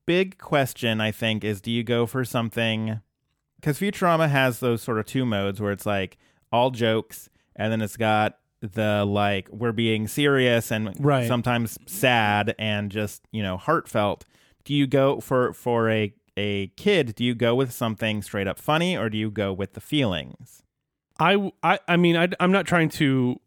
big 0.06 0.38
question 0.38 1.00
I 1.00 1.10
think 1.12 1.44
is, 1.44 1.60
do 1.60 1.70
you 1.70 1.82
go 1.84 2.06
for 2.06 2.24
something? 2.24 3.00
Because 3.60 3.78
Futurama 3.78 4.28
has 4.28 4.60
those 4.60 4.82
sort 4.82 4.98
of 4.98 5.06
two 5.06 5.24
modes 5.26 5.60
where 5.60 5.72
it's 5.72 5.86
like 5.86 6.16
all 6.52 6.70
jokes, 6.70 7.28
and 7.54 7.72
then 7.72 7.80
it's 7.82 7.96
got 7.96 8.38
the 8.60 9.04
like 9.04 9.48
we're 9.50 9.72
being 9.72 10.08
serious 10.08 10.70
and 10.72 10.94
Right. 10.98 11.28
sometimes 11.28 11.78
sad 11.86 12.54
and 12.58 12.90
just 12.90 13.22
you 13.32 13.42
know 13.42 13.56
heartfelt. 13.56 14.24
Do 14.64 14.74
you 14.74 14.86
go 14.86 15.20
for 15.20 15.52
for 15.52 15.90
a 15.90 16.12
a 16.36 16.68
kid? 16.76 17.14
Do 17.14 17.24
you 17.24 17.34
go 17.34 17.54
with 17.54 17.72
something 17.72 18.22
straight 18.22 18.46
up 18.46 18.58
funny, 18.58 18.96
or 18.96 19.08
do 19.10 19.18
you 19.18 19.30
go 19.30 19.52
with 19.52 19.74
the 19.74 19.80
feelings? 19.80 20.62
I, 21.18 21.52
I, 21.62 21.78
I 21.88 21.96
mean, 21.96 22.16
I, 22.16 22.28
I'm 22.40 22.52
not 22.52 22.66
trying 22.66 22.88
to 22.90 23.40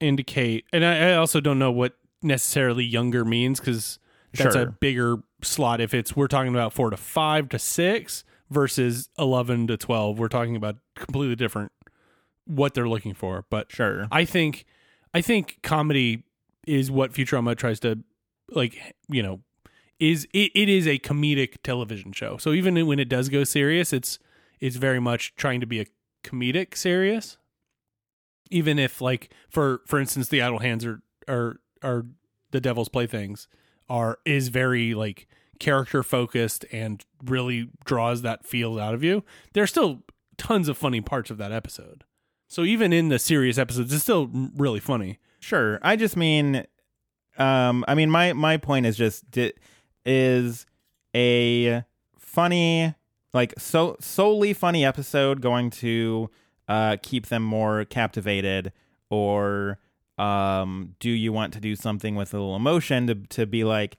indicate, 0.00 0.64
and 0.72 0.84
I, 0.84 1.10
I 1.10 1.14
also 1.14 1.40
don't 1.40 1.58
know 1.58 1.72
what 1.72 1.96
necessarily 2.22 2.84
younger 2.84 3.24
means 3.24 3.60
because 3.60 3.98
that's 4.34 4.54
a 4.54 4.66
bigger 4.66 5.16
slot. 5.42 5.80
If 5.80 5.94
it's 5.94 6.14
we're 6.14 6.26
talking 6.28 6.52
about 6.54 6.72
four 6.72 6.90
to 6.90 6.96
five 6.96 7.48
to 7.50 7.58
six 7.58 8.24
versus 8.50 9.08
eleven 9.18 9.66
to 9.68 9.76
twelve, 9.76 10.18
we're 10.18 10.28
talking 10.28 10.56
about 10.56 10.76
completely 10.94 11.36
different 11.36 11.72
what 12.44 12.74
they're 12.74 12.88
looking 12.88 13.14
for. 13.14 13.44
But 13.50 13.72
Sure. 13.72 14.06
I 14.12 14.24
think, 14.24 14.66
I 15.14 15.20
think 15.20 15.58
comedy 15.62 16.24
is 16.66 16.90
what 16.90 17.12
Futurama 17.12 17.56
tries 17.56 17.80
to, 17.80 17.98
like, 18.50 18.94
you 19.08 19.22
know, 19.22 19.40
is 19.98 20.28
it, 20.32 20.52
it 20.54 20.68
is 20.68 20.86
a 20.86 20.98
comedic 20.98 21.56
television 21.62 22.12
show. 22.12 22.36
So 22.36 22.52
even 22.52 22.86
when 22.86 22.98
it 22.98 23.08
does 23.08 23.28
go 23.28 23.44
serious, 23.44 23.92
it's 23.92 24.18
it's 24.60 24.76
very 24.76 25.00
much 25.00 25.34
trying 25.36 25.60
to 25.60 25.66
be 25.66 25.80
a 25.80 25.86
comedic 26.26 26.76
serious. 26.76 27.38
Even 28.50 28.78
if, 28.78 29.00
like, 29.00 29.32
for 29.48 29.82
for 29.86 29.98
instance, 29.98 30.28
the 30.28 30.42
Idle 30.42 30.60
Hands 30.60 30.84
are 30.84 31.02
are 31.28 31.60
are 31.82 32.06
the 32.50 32.60
Devil's 32.60 32.88
Playthings 32.88 33.48
are 33.88 34.18
is 34.24 34.48
very 34.48 34.94
like 34.94 35.26
character 35.58 36.02
focused 36.02 36.64
and 36.72 37.04
really 37.24 37.70
draws 37.84 38.22
that 38.22 38.44
feel 38.44 38.78
out 38.78 38.94
of 38.94 39.02
you. 39.02 39.24
There's 39.52 39.70
still 39.70 40.02
tons 40.36 40.68
of 40.68 40.76
funny 40.76 41.00
parts 41.00 41.30
of 41.30 41.38
that 41.38 41.52
episode. 41.52 42.04
So 42.48 42.62
even 42.62 42.92
in 42.92 43.08
the 43.08 43.18
serious 43.18 43.58
episodes, 43.58 43.92
it's 43.92 44.02
still 44.02 44.30
really 44.56 44.80
funny. 44.80 45.18
Sure. 45.40 45.78
I 45.82 45.96
just 45.96 46.16
mean, 46.16 46.66
um, 47.38 47.84
I 47.88 47.94
mean, 47.94 48.10
my 48.10 48.32
my 48.32 48.56
point 48.56 48.86
is 48.86 48.96
just 48.96 49.30
di- 49.30 49.52
is 50.04 50.66
a 51.14 51.82
funny, 52.18 52.94
like 53.36 53.54
so 53.58 53.96
solely 54.00 54.52
funny 54.52 54.84
episode 54.84 55.40
going 55.40 55.70
to 55.70 56.28
uh 56.68 56.96
keep 57.02 57.26
them 57.26 57.42
more 57.42 57.84
captivated, 57.84 58.72
or 59.10 59.78
Um, 60.18 60.94
do 60.98 61.10
you 61.10 61.30
want 61.30 61.52
to 61.52 61.60
do 61.60 61.76
something 61.76 62.16
with 62.16 62.32
a 62.32 62.38
little 62.38 62.56
emotion 62.56 63.06
to 63.08 63.14
to 63.36 63.46
be 63.46 63.64
like, 63.64 63.98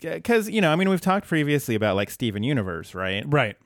because 0.00 0.50
you 0.50 0.60
know, 0.60 0.70
I 0.70 0.76
mean, 0.76 0.90
we've 0.90 1.00
talked 1.00 1.26
previously 1.26 1.74
about 1.74 1.96
like 1.96 2.10
Steven 2.10 2.42
Universe, 2.42 2.94
right? 2.94 3.24
Right. 3.26 3.56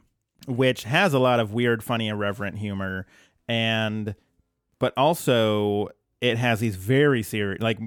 Which 0.47 0.85
has 0.85 1.13
a 1.13 1.19
lot 1.19 1.41
of 1.41 1.53
weird, 1.53 1.83
funny, 1.83 2.07
irreverent 2.09 2.59
humor, 2.59 3.07
and 3.49 4.15
but 4.79 4.93
also 4.97 5.89
it 6.21 6.39
has 6.39 6.61
these 6.61 6.77
very 6.77 7.23
serious, 7.23 7.61
like 7.61 7.79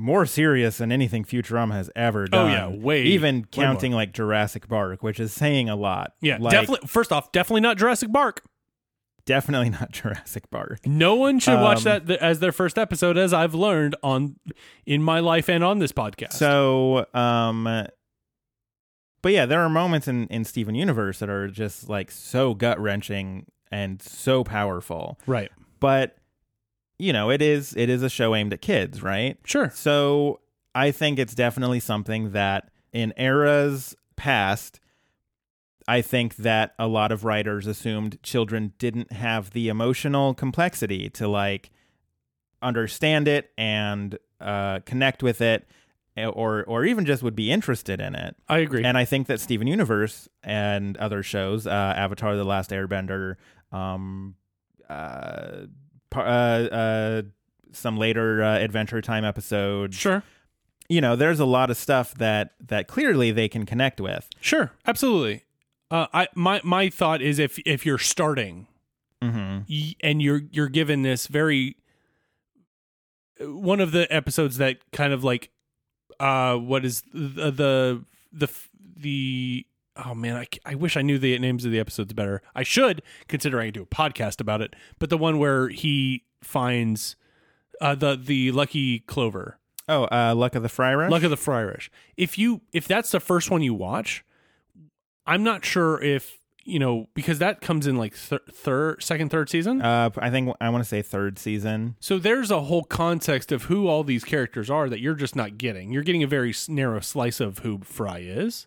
more 0.00 0.24
serious 0.26 0.78
than 0.78 0.92
anything 0.92 1.24
Futurama 1.24 1.72
has 1.72 1.90
ever 1.96 2.26
done. 2.26 2.50
Oh, 2.50 2.52
yeah, 2.52 2.68
way- 2.68 3.02
even 3.02 3.40
way 3.40 3.46
counting 3.50 3.92
like 3.92 4.12
Jurassic 4.12 4.68
Park, 4.68 5.02
which 5.02 5.18
is 5.18 5.32
saying 5.32 5.68
a 5.68 5.74
lot. 5.76 6.12
Yeah. 6.20 6.38
Like, 6.40 6.52
definitely. 6.52 6.86
First 6.86 7.10
off, 7.12 7.32
definitely 7.32 7.62
not 7.62 7.76
Jurassic 7.78 8.12
Park. 8.12 8.42
definitely 9.26 9.70
not 9.70 9.90
Jurassic 10.00 10.48
Park. 10.50 10.86
No 10.86 11.14
one 11.16 11.38
should 11.38 11.60
watch 11.60 11.78
Um, 11.78 11.84
that 11.84 12.06
th- 12.06 12.20
as 12.20 12.38
their 12.40 12.52
first 12.52 12.78
episode, 12.78 13.18
as 13.18 13.32
I've 13.34 13.54
learned 13.54 13.96
on 14.02 14.36
in 14.86 15.02
my 15.02 15.20
life 15.20 15.50
and 15.50 15.62
on 15.64 15.80
this 15.80 15.92
podcast. 15.92 16.32
So, 16.34 17.04
um, 17.12 17.64
but 19.20 19.32
yeah, 19.32 19.46
there 19.46 19.60
are 19.60 19.68
moments 19.68 20.06
in 20.08 20.26
in 20.28 20.44
Steven 20.44 20.74
Universe 20.74 21.18
that 21.18 21.28
are 21.28 21.48
just 21.48 21.88
like 21.88 22.10
so 22.10 22.54
gut 22.54 22.78
wrenching 22.80 23.46
and 23.72 24.00
so 24.00 24.44
powerful. 24.44 25.18
right. 25.26 25.50
But 25.80 26.16
you 26.98 27.12
know, 27.12 27.30
it 27.30 27.40
is 27.40 27.74
it 27.76 27.88
is 27.88 28.02
a 28.02 28.10
show 28.10 28.34
aimed 28.34 28.52
at 28.52 28.60
kids, 28.60 29.02
right? 29.02 29.38
Sure. 29.44 29.70
So 29.74 30.40
I 30.74 30.90
think 30.90 31.18
it's 31.18 31.34
definitely 31.34 31.80
something 31.80 32.32
that 32.32 32.70
in 32.92 33.12
eras 33.16 33.94
past, 34.16 34.80
I 35.86 36.02
think 36.02 36.36
that 36.36 36.74
a 36.78 36.86
lot 36.86 37.12
of 37.12 37.24
writers 37.24 37.66
assumed 37.66 38.22
children 38.22 38.72
didn't 38.78 39.12
have 39.12 39.52
the 39.52 39.68
emotional 39.68 40.34
complexity 40.34 41.08
to 41.10 41.28
like 41.28 41.70
understand 42.60 43.28
it 43.28 43.50
and 43.56 44.18
uh, 44.40 44.80
connect 44.80 45.22
with 45.22 45.40
it, 45.40 45.68
eh, 46.16 46.26
or 46.26 46.64
or 46.64 46.84
even 46.84 47.06
just 47.06 47.22
would 47.22 47.36
be 47.36 47.50
interested 47.50 48.00
in 48.00 48.14
it. 48.14 48.36
I 48.48 48.58
agree. 48.58 48.84
And 48.84 48.98
I 48.98 49.04
think 49.04 49.28
that 49.28 49.40
Steven 49.40 49.66
Universe 49.66 50.28
and 50.42 50.96
other 50.96 51.22
shows, 51.22 51.66
uh, 51.66 51.94
Avatar: 51.96 52.36
The 52.36 52.44
Last 52.44 52.70
Airbender, 52.70 53.36
um, 53.72 54.34
uh, 54.88 55.66
uh, 56.14 56.18
uh, 56.18 57.22
some 57.72 57.96
later 57.96 58.42
uh, 58.42 58.58
Adventure 58.58 59.00
Time 59.00 59.24
episodes, 59.24 59.96
sure. 59.96 60.22
you 60.88 61.00
know, 61.00 61.16
there's 61.16 61.40
a 61.40 61.44
lot 61.44 61.70
of 61.70 61.76
stuff 61.76 62.14
that 62.14 62.52
that 62.66 62.86
clearly 62.88 63.30
they 63.30 63.48
can 63.48 63.66
connect 63.66 64.00
with. 64.00 64.28
Sure. 64.40 64.72
Absolutely. 64.86 65.44
Uh, 65.90 66.06
I 66.12 66.28
my 66.34 66.60
my 66.64 66.88
thought 66.90 67.22
is 67.22 67.38
if 67.38 67.58
if 67.60 67.84
you're 67.86 67.98
starting 67.98 68.66
Mm-hmm. 69.22 69.62
y- 69.68 69.94
and 70.00 70.22
you're 70.22 70.42
you're 70.52 70.68
given 70.68 71.02
this 71.02 71.26
very 71.26 71.76
one 73.40 73.80
of 73.80 73.92
the 73.92 74.06
episodes 74.14 74.58
that 74.58 74.78
kind 74.92 75.12
of 75.12 75.22
like 75.24 75.50
uh 76.20 76.54
what 76.56 76.84
is 76.84 77.02
the 77.12 77.50
the 77.50 78.04
the 78.32 78.48
the 78.96 79.66
oh 80.06 80.14
man 80.14 80.36
I, 80.36 80.46
I 80.64 80.74
wish 80.74 80.96
I 80.96 81.02
knew 81.02 81.18
the 81.18 81.38
names 81.38 81.64
of 81.64 81.72
the 81.72 81.80
episodes 81.80 82.12
better 82.12 82.42
I 82.54 82.62
should 82.62 83.02
considering 83.28 83.66
I 83.68 83.70
do 83.70 83.82
a 83.82 83.86
podcast 83.86 84.40
about 84.40 84.60
it 84.62 84.74
but 84.98 85.10
the 85.10 85.18
one 85.18 85.38
where 85.38 85.68
he 85.68 86.24
finds 86.42 87.16
uh 87.80 87.94
the 87.94 88.16
the 88.16 88.52
lucky 88.52 89.00
clover 89.00 89.58
Oh, 89.90 90.04
uh, 90.12 90.34
Luck 90.36 90.54
of 90.54 90.62
the 90.62 90.68
Friar. 90.68 91.08
luck 91.08 91.22
of 91.22 91.30
the 91.30 91.36
Fryrish 91.36 91.88
if 92.16 92.36
you 92.38 92.60
if 92.72 92.86
that's 92.86 93.10
the 93.10 93.20
first 93.20 93.50
one 93.50 93.62
you 93.62 93.72
watch 93.74 94.24
I'm 95.26 95.42
not 95.42 95.64
sure 95.64 96.02
if 96.02 96.38
you 96.64 96.78
know 96.78 97.08
because 97.14 97.38
that 97.38 97.60
comes 97.62 97.86
in 97.86 97.96
like 97.96 98.14
thir- 98.14 98.40
third 98.50 99.02
second 99.02 99.30
third 99.30 99.48
season 99.48 99.80
Uh, 99.80 100.10
I 100.18 100.28
think 100.30 100.54
I 100.60 100.68
want 100.68 100.84
to 100.84 100.88
say 100.88 101.00
third 101.00 101.38
season. 101.38 101.96
So 102.00 102.18
there's 102.18 102.50
a 102.50 102.60
whole 102.62 102.84
context 102.84 103.50
of 103.52 103.64
who 103.64 103.88
all 103.88 104.04
these 104.04 104.24
characters 104.24 104.68
are 104.68 104.88
that 104.90 105.00
you're 105.00 105.14
just 105.14 105.34
not 105.34 105.56
getting. 105.56 105.92
You're 105.92 106.02
getting 106.02 106.22
a 106.22 106.26
very 106.26 106.54
narrow 106.68 107.00
slice 107.00 107.40
of 107.40 107.60
who 107.60 107.78
Fry 107.84 108.18
is. 108.18 108.66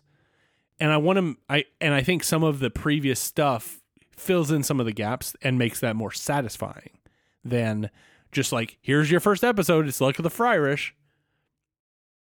And 0.82 0.90
I 0.90 0.96
want 0.96 1.16
to 1.16 1.36
I 1.48 1.64
and 1.80 1.94
I 1.94 2.02
think 2.02 2.24
some 2.24 2.42
of 2.42 2.58
the 2.58 2.68
previous 2.68 3.20
stuff 3.20 3.80
fills 4.16 4.50
in 4.50 4.64
some 4.64 4.80
of 4.80 4.86
the 4.86 4.92
gaps 4.92 5.36
and 5.40 5.56
makes 5.56 5.78
that 5.78 5.94
more 5.94 6.10
satisfying 6.10 6.98
than 7.44 7.88
just 8.32 8.50
like 8.50 8.78
here's 8.82 9.08
your 9.08 9.20
first 9.20 9.44
episode, 9.44 9.86
it's 9.86 10.00
Luck 10.00 10.18
of 10.18 10.24
the 10.24 10.28
Fryrish. 10.28 10.90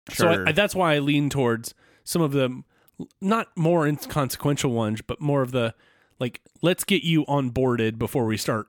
So 0.08 0.32
Sure. 0.32 0.48
I, 0.48 0.52
that's 0.52 0.72
why 0.72 0.94
I 0.94 1.00
lean 1.00 1.30
towards 1.30 1.74
some 2.04 2.22
of 2.22 2.30
the 2.30 2.62
not 3.20 3.48
more 3.56 3.88
inconsequential 3.88 4.70
ones, 4.70 5.02
but 5.02 5.20
more 5.20 5.42
of 5.42 5.50
the 5.50 5.74
like 6.20 6.40
let's 6.62 6.84
get 6.84 7.02
you 7.02 7.24
onboarded 7.24 7.98
before 7.98 8.24
we 8.24 8.36
start 8.36 8.68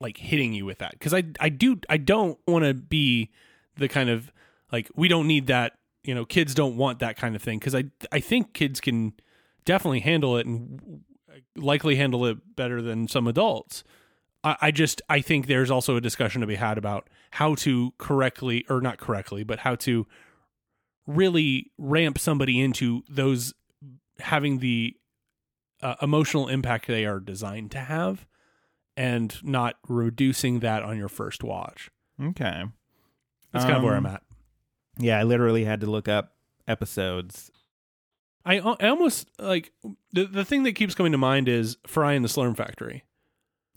like 0.00 0.16
hitting 0.16 0.52
you 0.52 0.66
with 0.66 0.78
that 0.78 0.94
because 0.94 1.14
I 1.14 1.22
I 1.38 1.48
do 1.48 1.78
I 1.88 1.96
don't 1.96 2.40
want 2.48 2.64
to 2.64 2.74
be 2.74 3.30
the 3.76 3.86
kind 3.86 4.10
of 4.10 4.32
like 4.72 4.90
we 4.96 5.06
don't 5.06 5.28
need 5.28 5.46
that 5.46 5.78
you 6.04 6.14
know 6.14 6.24
kids 6.24 6.54
don't 6.54 6.76
want 6.76 6.98
that 7.00 7.16
kind 7.16 7.34
of 7.34 7.42
thing 7.42 7.58
because 7.58 7.74
I 7.74 7.84
I 8.12 8.20
think 8.20 8.52
kids 8.54 8.80
can 8.80 9.14
definitely 9.64 10.00
handle 10.00 10.36
it 10.36 10.46
and 10.46 11.02
likely 11.56 11.96
handle 11.96 12.26
it 12.26 12.38
better 12.56 12.80
than 12.82 13.08
some 13.08 13.26
adults. 13.26 13.82
I, 14.42 14.56
I 14.60 14.70
just 14.70 15.00
I 15.08 15.20
think 15.20 15.46
there's 15.46 15.70
also 15.70 15.96
a 15.96 16.00
discussion 16.00 16.40
to 16.42 16.46
be 16.46 16.56
had 16.56 16.78
about 16.78 17.08
how 17.32 17.54
to 17.56 17.92
correctly 17.98 18.64
or 18.68 18.80
not 18.80 18.98
correctly, 18.98 19.42
but 19.44 19.60
how 19.60 19.74
to 19.76 20.06
really 21.06 21.70
ramp 21.78 22.18
somebody 22.18 22.60
into 22.60 23.02
those 23.08 23.54
having 24.20 24.58
the 24.58 24.94
uh, 25.82 25.96
emotional 26.00 26.48
impact 26.48 26.86
they 26.86 27.04
are 27.04 27.20
designed 27.20 27.70
to 27.72 27.78
have 27.78 28.26
and 28.96 29.42
not 29.42 29.74
reducing 29.88 30.60
that 30.60 30.82
on 30.82 30.96
your 30.96 31.08
first 31.08 31.42
watch. 31.42 31.90
Okay. 32.22 32.64
That's 33.52 33.64
kind 33.64 33.76
of 33.76 33.82
where 33.82 33.94
I'm 33.96 34.06
Um, 34.06 34.14
at. 34.14 34.22
Yeah, 34.98 35.18
I 35.18 35.24
literally 35.24 35.64
had 35.64 35.80
to 35.80 35.86
look 35.86 36.08
up 36.08 36.34
episodes. 36.68 37.50
I, 38.46 38.58
I 38.58 38.88
almost 38.88 39.28
like 39.38 39.72
the 40.12 40.26
the 40.26 40.44
thing 40.44 40.64
that 40.64 40.72
keeps 40.72 40.94
coming 40.94 41.12
to 41.12 41.18
mind 41.18 41.48
is 41.48 41.76
Fry 41.86 42.12
and 42.12 42.24
the 42.24 42.28
Slurm 42.28 42.56
Factory. 42.56 43.04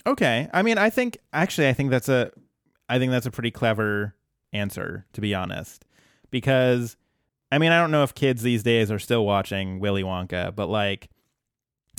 Okay. 0.05 0.49
I 0.53 0.61
mean, 0.61 0.78
I 0.78 0.89
think 0.89 1.18
actually 1.34 1.68
I 1.70 1.74
think 1.74 1.89
that's 1.89 2.09
a 2.09 2.32
I 2.89 2.99
think 2.99 3.11
that's 3.11 3.26
a 3.26 3.32
pretty 3.32 3.51
clever 3.51 4.15
answer 4.53 5.05
to 5.13 5.22
be 5.22 5.34
honest. 5.34 5.86
Because 6.32 6.97
I 7.51 7.59
mean, 7.59 7.72
I 7.72 7.80
don't 7.80 7.91
know 7.91 8.03
if 8.03 8.13
kids 8.13 8.41
these 8.41 8.63
days 8.63 8.91
are 8.91 8.99
still 8.99 9.26
watching 9.26 9.80
Willy 9.80 10.03
Wonka, 10.03 10.53
but 10.53 10.68
like 10.68 11.09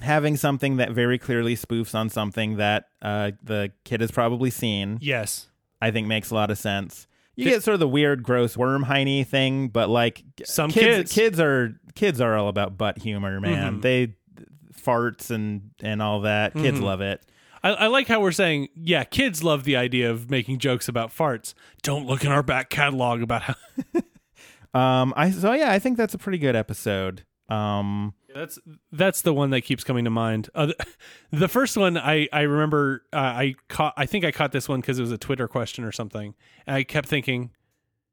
having 0.03 0.37
something 0.37 0.77
that 0.77 0.93
very 0.93 1.19
clearly 1.19 1.57
spoofs 1.57 1.95
on 1.95 2.11
something 2.11 2.57
that 2.57 2.89
uh, 3.01 3.33
the 3.43 3.73
kid 3.85 4.01
has 4.01 4.11
probably 4.11 4.51
seen, 4.51 4.99
Yes. 5.01 5.49
I 5.81 5.91
think 5.91 6.07
makes 6.07 6.31
a 6.31 6.35
lot 6.35 6.51
of 6.51 6.59
sense. 6.59 7.07
You 7.39 7.51
get 7.51 7.63
sort 7.63 7.75
of 7.75 7.81
the 7.81 7.89
weird, 7.89 8.23
gross 8.23 8.57
worm 8.57 8.85
hiney 8.85 9.27
thing, 9.27 9.69
but 9.69 9.89
like 9.89 10.25
Some 10.45 10.71
kids, 10.71 11.13
kids. 11.13 11.13
kids 11.13 11.41
are 11.41 11.79
kids 11.95 12.21
are 12.21 12.37
all 12.37 12.49
about 12.49 12.77
butt 12.77 12.99
humor, 12.99 13.41
man. 13.41 13.79
Mhm. 13.79 13.83
They 13.83 14.15
farts 14.75 15.31
and 15.31 15.71
and 15.83 16.01
all 16.03 16.21
that. 16.23 16.55
Kids 16.55 16.79
Mhm. 16.79 16.83
love 16.83 17.01
it. 17.01 17.23
I, 17.63 17.71
I 17.71 17.87
like 17.89 18.07
how 18.07 18.21
we're 18.21 18.31
saying, 18.33 18.69
yeah, 18.77 19.03
kids 19.05 19.43
love 19.43 19.65
the 19.65 19.77
idea 19.77 20.11
of 20.11 20.31
making 20.31 20.59
jokes 20.59 20.89
about 20.89 21.11
farts. 21.11 21.55
Don't 21.83 22.07
look 22.07 22.25
in 22.25 22.31
our 22.31 22.43
back 22.43 22.71
catalog 22.71 23.21
about 23.23 23.43
how 23.43 23.55
Um, 24.75 25.15
I 25.17 25.31
so 25.31 25.53
yeah, 25.53 25.73
I 25.73 25.79
think 25.79 25.97
that's 25.97 26.15
a 26.15 26.19
pretty 26.19 26.39
good 26.39 26.55
episode. 26.55 27.25
Um, 27.49 28.15
That's 28.35 28.59
that's 28.93 29.23
the 29.23 29.33
one 29.33 29.51
that 29.51 29.63
keeps 29.63 29.85
coming 29.85 30.05
to 30.05 30.11
mind. 30.11 30.51
Uh, 30.55 30.73
the, 31.31 31.49
first 31.49 31.77
one 31.77 31.97
I 31.97 32.29
I 32.33 32.43
remember 32.43 33.05
uh, 33.13 33.17
I 33.17 33.55
caught 33.69 33.95
I 33.97 34.07
think 34.07 34.25
I 34.25 34.33
caught 34.33 34.53
this 34.53 34.69
one 34.69 34.81
because 34.81 34.99
it 34.99 35.03
was 35.03 35.13
a 35.13 35.19
Twitter 35.19 35.49
question 35.49 35.85
or 35.85 35.93
something, 35.93 36.35
and 36.67 36.77
I 36.77 36.83
kept 36.85 37.09
thinking, 37.09 37.51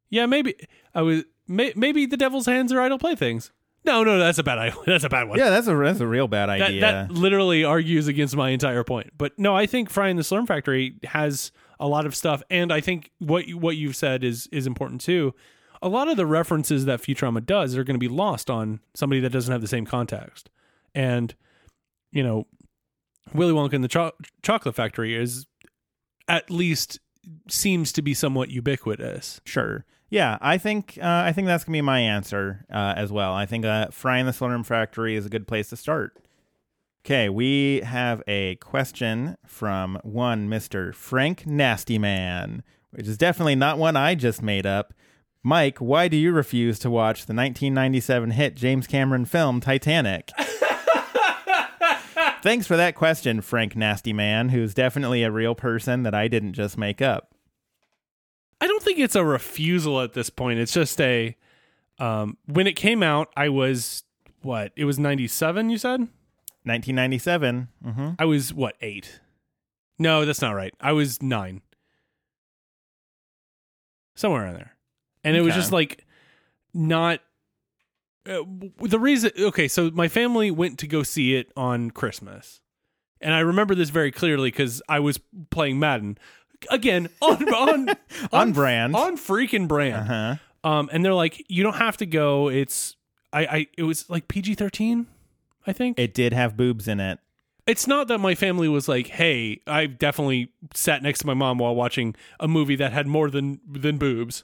yeah, 0.10 0.26
maybe 0.26 0.56
I 0.94 1.02
was 1.02 1.24
may, 1.48 1.74
maybe 1.76 2.06
the 2.06 2.18
devil's 2.18 2.46
hands 2.46 2.72
are 2.72 2.80
idle 2.80 2.98
playthings. 2.98 3.52
No, 3.84 4.04
no, 4.04 4.18
that's 4.18 4.40
a 4.40 4.44
bad 4.44 4.74
that's 4.86 5.04
a 5.04 5.10
bad 5.10 5.28
one. 5.30 5.38
yeah, 5.38 5.50
that's 5.50 5.68
a 5.68 5.76
that's 5.76 6.00
a 6.00 6.08
real 6.08 6.28
bad 6.28 6.50
that 6.50 6.62
idea. 6.62 6.82
that 6.82 7.12
literally 7.12 7.64
argues 7.64 8.08
against 8.08 8.36
my 8.36 8.50
entire 8.50 8.84
point. 8.84 9.12
But 9.18 9.38
no, 9.38 9.56
I 9.56 9.66
think 9.66 9.90
Fry 9.90 10.08
and 10.08 10.18
the 10.18 10.24
Slurm 10.24 10.48
Factory 10.48 10.96
has 11.04 11.52
a 11.80 11.88
lot 11.88 12.06
of 12.06 12.16
stuff, 12.16 12.42
and 12.50 12.72
I 12.72 12.80
think 12.82 13.12
what 13.20 13.48
you- 13.48 13.58
what 13.58 13.76
you've 13.76 13.96
said 13.96 14.24
is 14.24 14.48
is 14.48 14.66
important 14.66 15.02
too. 15.02 15.34
A 15.82 15.90
lot 15.90 16.08
of 16.08 16.18
the 16.18 16.26
references 16.26 16.86
that 16.86 17.02
Futurama 17.02 17.46
does 17.46 17.76
are 17.76 17.84
going 17.84 17.96
to 17.96 18.00
be 18.00 18.08
lost 18.08 18.50
on 18.50 18.80
somebody 18.94 19.20
that 19.22 19.32
doesn't 19.32 19.52
have 19.52 19.62
the 19.62 19.68
same 19.68 19.86
context, 19.86 20.50
and 20.94 21.36
you 22.12 22.24
know, 22.24 22.48
Willy 23.34 23.54
Wonka 23.54 23.74
and 23.74 23.84
the 23.84 23.90
Cho- 23.90 24.14
Chocolate 24.42 24.76
Factory 24.76 25.16
is 25.16 25.46
at 26.28 26.50
least 26.50 27.00
seems 27.50 27.92
to 27.92 28.02
be 28.02 28.14
somewhat 28.14 28.50
ubiquitous. 28.50 29.42
Sure. 29.46 29.86
Yeah, 30.10 30.38
I 30.40 30.58
think 30.58 30.98
uh, 31.02 31.24
I 31.26 31.34
think 31.34 31.48
that's 31.48 31.64
gonna 31.64 31.76
be 31.76 31.82
my 31.82 32.00
answer 32.00 32.66
uh, 32.72 32.94
as 32.96 33.12
well. 33.12 33.34
I 33.34 33.46
think 33.46 33.66
uh, 33.66 33.88
Fry 33.92 34.20
and 34.20 34.28
the 34.28 34.32
Slurm 34.32 34.66
Factory 34.66 35.16
is 35.16 35.26
a 35.26 35.30
good 35.30 35.48
place 35.48 35.70
to 35.70 35.76
start. 35.76 36.18
Okay, 37.04 37.28
we 37.28 37.82
have 37.82 38.24
a 38.28 38.56
question 38.56 39.36
from 39.46 40.00
one 40.04 40.48
Mister 40.48 40.94
Frank 40.94 41.46
Nasty 41.46 41.98
Man, 41.98 42.64
which 42.92 43.08
is 43.08 43.18
definitely 43.18 43.56
not 43.56 43.78
one 43.78 43.96
I 43.96 44.16
just 44.16 44.42
made 44.42 44.66
up. 44.66 44.94
Mike, 45.48 45.78
why 45.78 46.08
do 46.08 46.18
you 46.18 46.32
refuse 46.32 46.80
to 46.80 46.90
watch 46.90 47.28
the 47.28 47.34
1997 47.36 48.32
hit 48.32 48.56
James 48.56 48.88
Cameron 48.88 49.26
film 49.26 49.62
Titanic? 49.62 50.32
Thanks 52.42 52.66
for 52.66 52.76
that 52.76 52.96
question, 52.96 53.42
Frank 53.42 53.76
Nasty 53.76 54.12
Man, 54.12 54.50
who's 54.50 54.74
definitely 54.74 55.22
a 55.22 55.30
real 55.30 55.54
person 55.54 56.02
that 56.02 56.16
I 56.16 56.28
didn't 56.28 56.54
just 56.54 56.80
make 56.80 57.00
up. 57.00 57.36
I 58.60 58.66
don't 58.66 58.82
think 58.82 58.98
it's 58.98 59.16
a 59.16 59.24
refusal 59.24 60.02
at 60.02 60.14
this 60.14 60.32
point. 60.32 60.58
It's 60.58 60.74
just 60.74 61.00
a 61.00 61.36
um 62.00 62.38
when 62.48 62.66
it 62.66 62.76
came 62.76 63.04
out, 63.04 63.32
I 63.38 63.50
was 63.50 64.04
what? 64.42 64.72
It 64.76 64.86
was 64.86 64.98
97, 64.98 65.70
you 65.70 65.78
said? 65.78 66.00
1997. 66.64 67.68
hmm 67.84 68.10
I 68.18 68.26
was 68.26 68.52
what, 68.52 68.78
8? 68.82 69.22
No, 70.00 70.26
that's 70.26 70.42
not 70.42 70.54
right. 70.56 70.74
I 70.82 70.92
was 70.92 71.22
9. 71.22 71.62
Somewhere 74.16 74.44
around 74.46 74.56
there. 74.56 74.75
And 75.26 75.36
it 75.36 75.42
was 75.42 75.54
just 75.56 75.72
like 75.72 76.06
not 76.74 77.20
uh, 78.28 78.44
the 78.82 79.00
reason 79.00 79.32
okay, 79.38 79.68
so 79.68 79.92
my 79.92 80.08
family 80.08 80.52
went 80.52 80.80
to 80.80 80.88
go 80.88 81.04
see 81.04 81.36
it 81.36 81.52
on 81.58 81.92
Christmas. 81.92 82.62
And 83.22 83.34
I 83.34 83.40
remember 83.40 83.76
this 83.76 83.90
very 83.90 84.12
clearly 84.12 84.52
cuz 84.52 84.82
I 84.88 85.00
was 85.00 85.20
playing 85.50 85.80
Madden. 85.80 86.18
Again, 86.70 87.10
on 87.22 87.54
on 87.54 87.90
On 88.32 88.52
brand. 88.54 88.96
On 88.96 89.18
freaking 89.18 89.68
brand. 89.68 90.10
Uh-huh. 90.10 90.36
Um, 90.70 90.90
and 90.92 91.04
they're 91.06 91.14
like, 91.14 91.44
you 91.48 91.62
don't 91.64 91.76
have 91.76 91.98
to 91.98 92.06
go. 92.06 92.48
It's 92.50 92.96
I, 93.34 93.46
I 93.46 93.68
it 93.78 93.84
was 93.84 94.10
like 94.10 94.28
PG 94.28 94.56
thirteen, 94.56 95.08
I 95.68 95.74
think. 95.74 96.00
It 96.00 96.14
did 96.14 96.34
have 96.34 96.56
boobs 96.58 96.88
in 96.88 97.00
it. 97.00 97.20
it's 97.68 97.88
not 97.88 98.08
that 98.08 98.20
my 98.20 98.36
family 98.36 98.68
was 98.68 98.88
like, 98.88 99.08
hey, 99.08 99.62
I 99.68 99.86
definitely 99.88 100.52
sat 100.74 101.02
next 101.04 101.20
to 101.20 101.28
my 101.28 101.34
mom 101.34 101.58
while 101.60 101.76
watching 101.76 102.16
a 102.40 102.48
movie 102.48 102.76
that 102.78 102.94
had 102.94 103.06
more 103.08 103.30
than 103.30 103.60
than 103.70 103.98
boobs. 103.98 104.44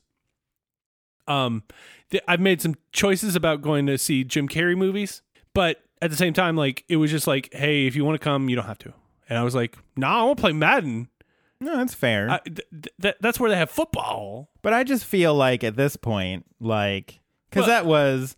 Um, 1.27 1.63
th- 2.09 2.23
I've 2.27 2.39
made 2.39 2.61
some 2.61 2.75
choices 2.91 3.35
about 3.35 3.61
going 3.61 3.85
to 3.87 3.97
see 3.97 4.23
Jim 4.23 4.47
Carrey 4.47 4.75
movies, 4.77 5.21
but 5.53 5.83
at 6.01 6.09
the 6.09 6.17
same 6.17 6.33
time, 6.33 6.55
like 6.55 6.83
it 6.89 6.97
was 6.97 7.11
just 7.11 7.27
like, 7.27 7.53
hey, 7.53 7.85
if 7.87 7.95
you 7.95 8.03
want 8.05 8.19
to 8.19 8.23
come, 8.23 8.49
you 8.49 8.55
don't 8.55 8.65
have 8.65 8.79
to. 8.79 8.93
And 9.29 9.37
I 9.37 9.43
was 9.43 9.55
like, 9.55 9.77
nah, 9.95 10.21
I 10.21 10.23
want 10.25 10.37
to 10.37 10.41
play 10.41 10.51
Madden. 10.53 11.07
No, 11.59 11.77
that's 11.77 11.93
fair. 11.93 12.29
I, 12.29 12.39
th- 12.39 12.59
th- 13.01 13.15
that's 13.21 13.39
where 13.39 13.49
they 13.49 13.55
have 13.55 13.69
football. 13.69 14.49
but 14.63 14.73
I 14.73 14.83
just 14.83 15.05
feel 15.05 15.35
like 15.35 15.63
at 15.63 15.75
this 15.75 15.95
point, 15.95 16.45
like, 16.59 17.19
because 17.49 17.67
that 17.67 17.85
was 17.85 18.35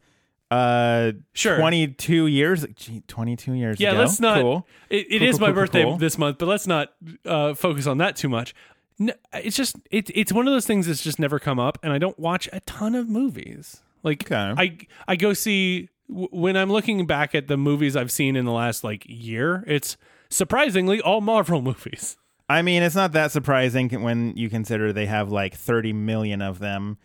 uh 0.51 1.13
Sure. 1.33 1.57
22 1.57 2.27
years 2.27 2.65
gee, 2.75 3.01
22 3.07 3.53
years 3.53 3.79
Yeah, 3.79 3.91
ago 3.91 3.99
let's 4.01 4.19
not. 4.19 4.41
cool 4.41 4.67
It, 4.89 5.07
it 5.09 5.19
Cool, 5.19 5.27
is 5.29 5.37
cool, 5.39 5.47
my 5.47 5.53
birthday 5.53 5.97
this 5.97 6.17
month, 6.17 6.37
but 6.37 6.47
let's 6.47 6.67
not 6.67 6.93
uh, 7.25 7.53
focus 7.55 7.87
on 7.87 7.97
that 7.99 8.15
too 8.15 8.29
much. 8.29 8.53
No, 8.99 9.13
it's 9.33 9.55
just 9.55 9.75
it, 9.91 10.09
it's 10.15 10.31
one 10.31 10.47
of 10.47 10.53
those 10.53 10.65
things 10.67 10.87
that's 10.87 11.01
just 11.03 11.19
never 11.19 11.39
come 11.39 11.59
up, 11.59 11.77
and 11.83 11.91
I 11.91 11.97
don't 11.97 12.17
watch 12.19 12.47
a 12.53 12.59
ton 12.61 12.95
of 12.95 13.09
movies. 13.09 13.81
Like 14.03 14.23
Okay. 14.31 14.53
I 14.57 14.77
I 15.07 15.15
go 15.15 15.33
see 15.33 15.89
w- 16.09 16.27
when 16.31 16.55
I'm 16.57 16.71
looking 16.71 17.05
back 17.07 17.33
at 17.33 17.47
the 17.47 17.57
movies 17.57 17.95
I've 17.95 18.11
seen 18.11 18.35
in 18.35 18.45
the 18.45 18.51
last 18.51 18.83
like 18.83 19.03
year. 19.07 19.63
It's 19.67 19.97
surprisingly 20.29 21.01
all 21.01 21.21
Marvel 21.21 21.61
movies. 21.71 22.17
I 22.49 22.61
mean, 22.61 22.83
it's 22.83 22.95
not 22.95 23.13
that 23.13 23.31
surprising 23.31 23.89
when 24.01 24.35
you 24.35 24.49
consider 24.49 24.91
they 24.93 25.05
have 25.05 25.31
like 25.31 25.55
30 25.55 25.93
million 25.93 26.41
of 26.41 26.59
them. 26.59 26.97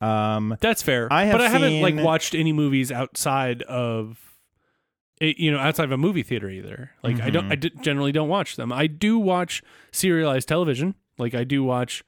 Um, 0.00 0.56
That's 0.60 0.82
fair. 0.82 1.06
I 1.12 1.24
have 1.24 1.32
but 1.34 1.40
I 1.42 1.48
haven't 1.48 1.80
like 1.80 1.96
watched 1.96 2.34
any 2.34 2.52
movies 2.52 2.90
outside 2.90 3.62
of 3.62 4.18
it, 5.20 5.38
you 5.38 5.50
know 5.50 5.58
outside 5.58 5.84
of 5.84 5.92
a 5.92 5.96
movie 5.98 6.22
theater 6.22 6.50
either. 6.50 6.90
Like 7.02 7.16
I 7.16 7.18
Mm-hmm. 7.20 7.30
don't 7.30 7.52
I 7.52 7.54
d- 7.54 7.70
generally 7.82 8.12
don't 8.12 8.28
watch 8.28 8.56
them. 8.56 8.72
I 8.72 8.86
do 8.88 9.18
watch 9.18 9.62
serialized 9.92 10.48
television. 10.48 10.94
Like 11.18 11.34
I 11.34 11.44
do 11.44 11.62
watch 11.64 12.02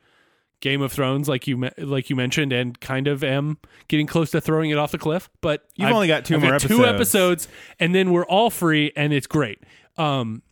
Game 0.61 0.83
of 0.83 0.91
Thrones 0.93 1.29
like 1.29 1.47
you 1.47 1.71
like 1.79 2.11
you 2.11 2.17
mentioned 2.17 2.53
and 2.53 2.79
kind 2.81 3.07
of 3.09 3.23
am 3.23 3.59
getting 3.89 4.07
close 4.07 4.31
to 4.33 4.41
throwing 4.41 4.71
it 4.71 4.79
off 4.79 4.91
the 4.91 4.99
cliff, 4.99 5.31
but 5.41 5.65
You've 5.77 5.87
I've- 5.87 5.95
only 5.95 6.09
got 6.09 6.25
2 6.25 6.35
I've 6.37 6.41
more 6.43 6.51
got 6.53 6.61
Two 6.63 6.85
episodes. 6.85 7.45
episodes 7.47 7.49
and 7.79 7.95
then 7.95 8.11
we're 8.11 8.27
all 8.27 8.51
free 8.51 8.93
and 8.97 9.13
it's 9.13 9.27
great. 9.27 9.61
Um 9.97 10.43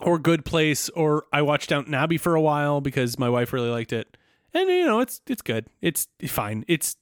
or 0.00 0.18
Good 0.18 0.44
Place 0.44 0.88
or 0.90 1.24
I 1.32 1.42
watched 1.42 1.70
Downton 1.70 1.94
Abbey 1.94 2.18
for 2.18 2.34
a 2.34 2.40
while 2.40 2.80
because 2.80 3.18
my 3.18 3.28
wife 3.28 3.52
really 3.52 3.70
liked 3.70 3.92
it. 3.92 4.16
And 4.54 4.68
you 4.68 4.84
know, 4.86 5.00
it's 5.00 5.20
it's 5.26 5.42
good. 5.42 5.66
It's 5.80 6.06
fine. 6.28 6.64
It's 6.68 6.96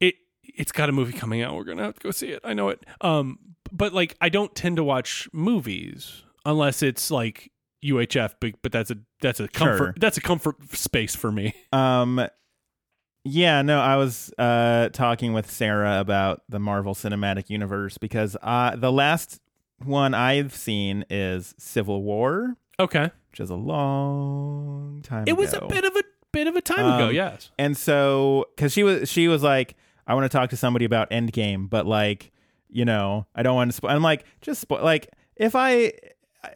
it 0.00 0.14
it's 0.42 0.72
got 0.72 0.88
a 0.88 0.92
movie 0.92 1.12
coming 1.12 1.42
out. 1.42 1.54
We're 1.54 1.64
gonna 1.64 1.82
have 1.84 1.94
to 1.94 2.00
go 2.00 2.10
see 2.10 2.28
it. 2.28 2.40
I 2.44 2.54
know 2.54 2.68
it. 2.70 2.84
Um, 3.00 3.38
but 3.72 3.92
like 3.92 4.16
I 4.20 4.28
don't 4.28 4.54
tend 4.54 4.76
to 4.76 4.84
watch 4.84 5.28
movies 5.32 6.22
unless 6.46 6.82
it's 6.82 7.10
like 7.10 7.50
UHF. 7.84 8.34
But 8.40 8.54
but 8.62 8.72
that's 8.72 8.90
a 8.90 8.96
that's 9.20 9.40
a 9.40 9.48
comfort 9.48 9.76
Sure. 9.78 9.94
that's 9.98 10.16
a 10.16 10.20
comfort 10.20 10.56
space 10.76 11.14
for 11.14 11.30
me. 11.30 11.54
um, 11.72 12.26
yeah, 13.24 13.62
no, 13.62 13.80
I 13.80 13.96
was 13.96 14.32
uh 14.38 14.88
talking 14.92 15.32
with 15.32 15.50
Sarah 15.50 16.00
about 16.00 16.42
the 16.48 16.58
Marvel 16.58 16.94
Cinematic 16.94 17.48
Universe 17.50 17.98
because 17.98 18.36
uh 18.42 18.76
the 18.76 18.92
last 18.92 19.40
one 19.84 20.14
I've 20.14 20.54
seen 20.54 21.04
is 21.10 21.54
Civil 21.58 22.02
War, 22.02 22.56
Okay, 22.78 23.10
which 23.30 23.40
is 23.40 23.50
a 23.50 23.54
long 23.56 25.00
time 25.02 25.24
it 25.26 25.36
was 25.36 25.52
a 25.52 25.60
bit 25.66 25.84
of 25.84 25.96
a 25.96 26.02
bit 26.32 26.46
of 26.46 26.56
a 26.56 26.60
time 26.60 26.80
ago. 26.94 27.08
Um, 27.08 27.14
Yes. 27.14 27.50
And 27.58 27.76
so, 27.76 28.46
because 28.56 28.72
she 28.72 28.82
was, 28.82 29.08
she 29.08 29.28
was 29.28 29.42
like, 29.42 29.76
I 30.06 30.14
want 30.14 30.24
to 30.30 30.36
talk 30.36 30.50
to 30.50 30.56
somebody 30.56 30.84
about 30.84 31.10
Endgame, 31.10 31.70
but 31.70 31.86
like, 31.86 32.32
you 32.68 32.84
know, 32.84 33.26
I 33.36 33.42
don't 33.44 33.54
want 33.54 33.72
to. 33.72 33.80
Spo-. 33.80 33.88
I'm 33.90 34.02
like, 34.02 34.24
just 34.40 34.66
spo- 34.66 34.82
like, 34.82 35.10
if 35.36 35.54
I, 35.54 35.92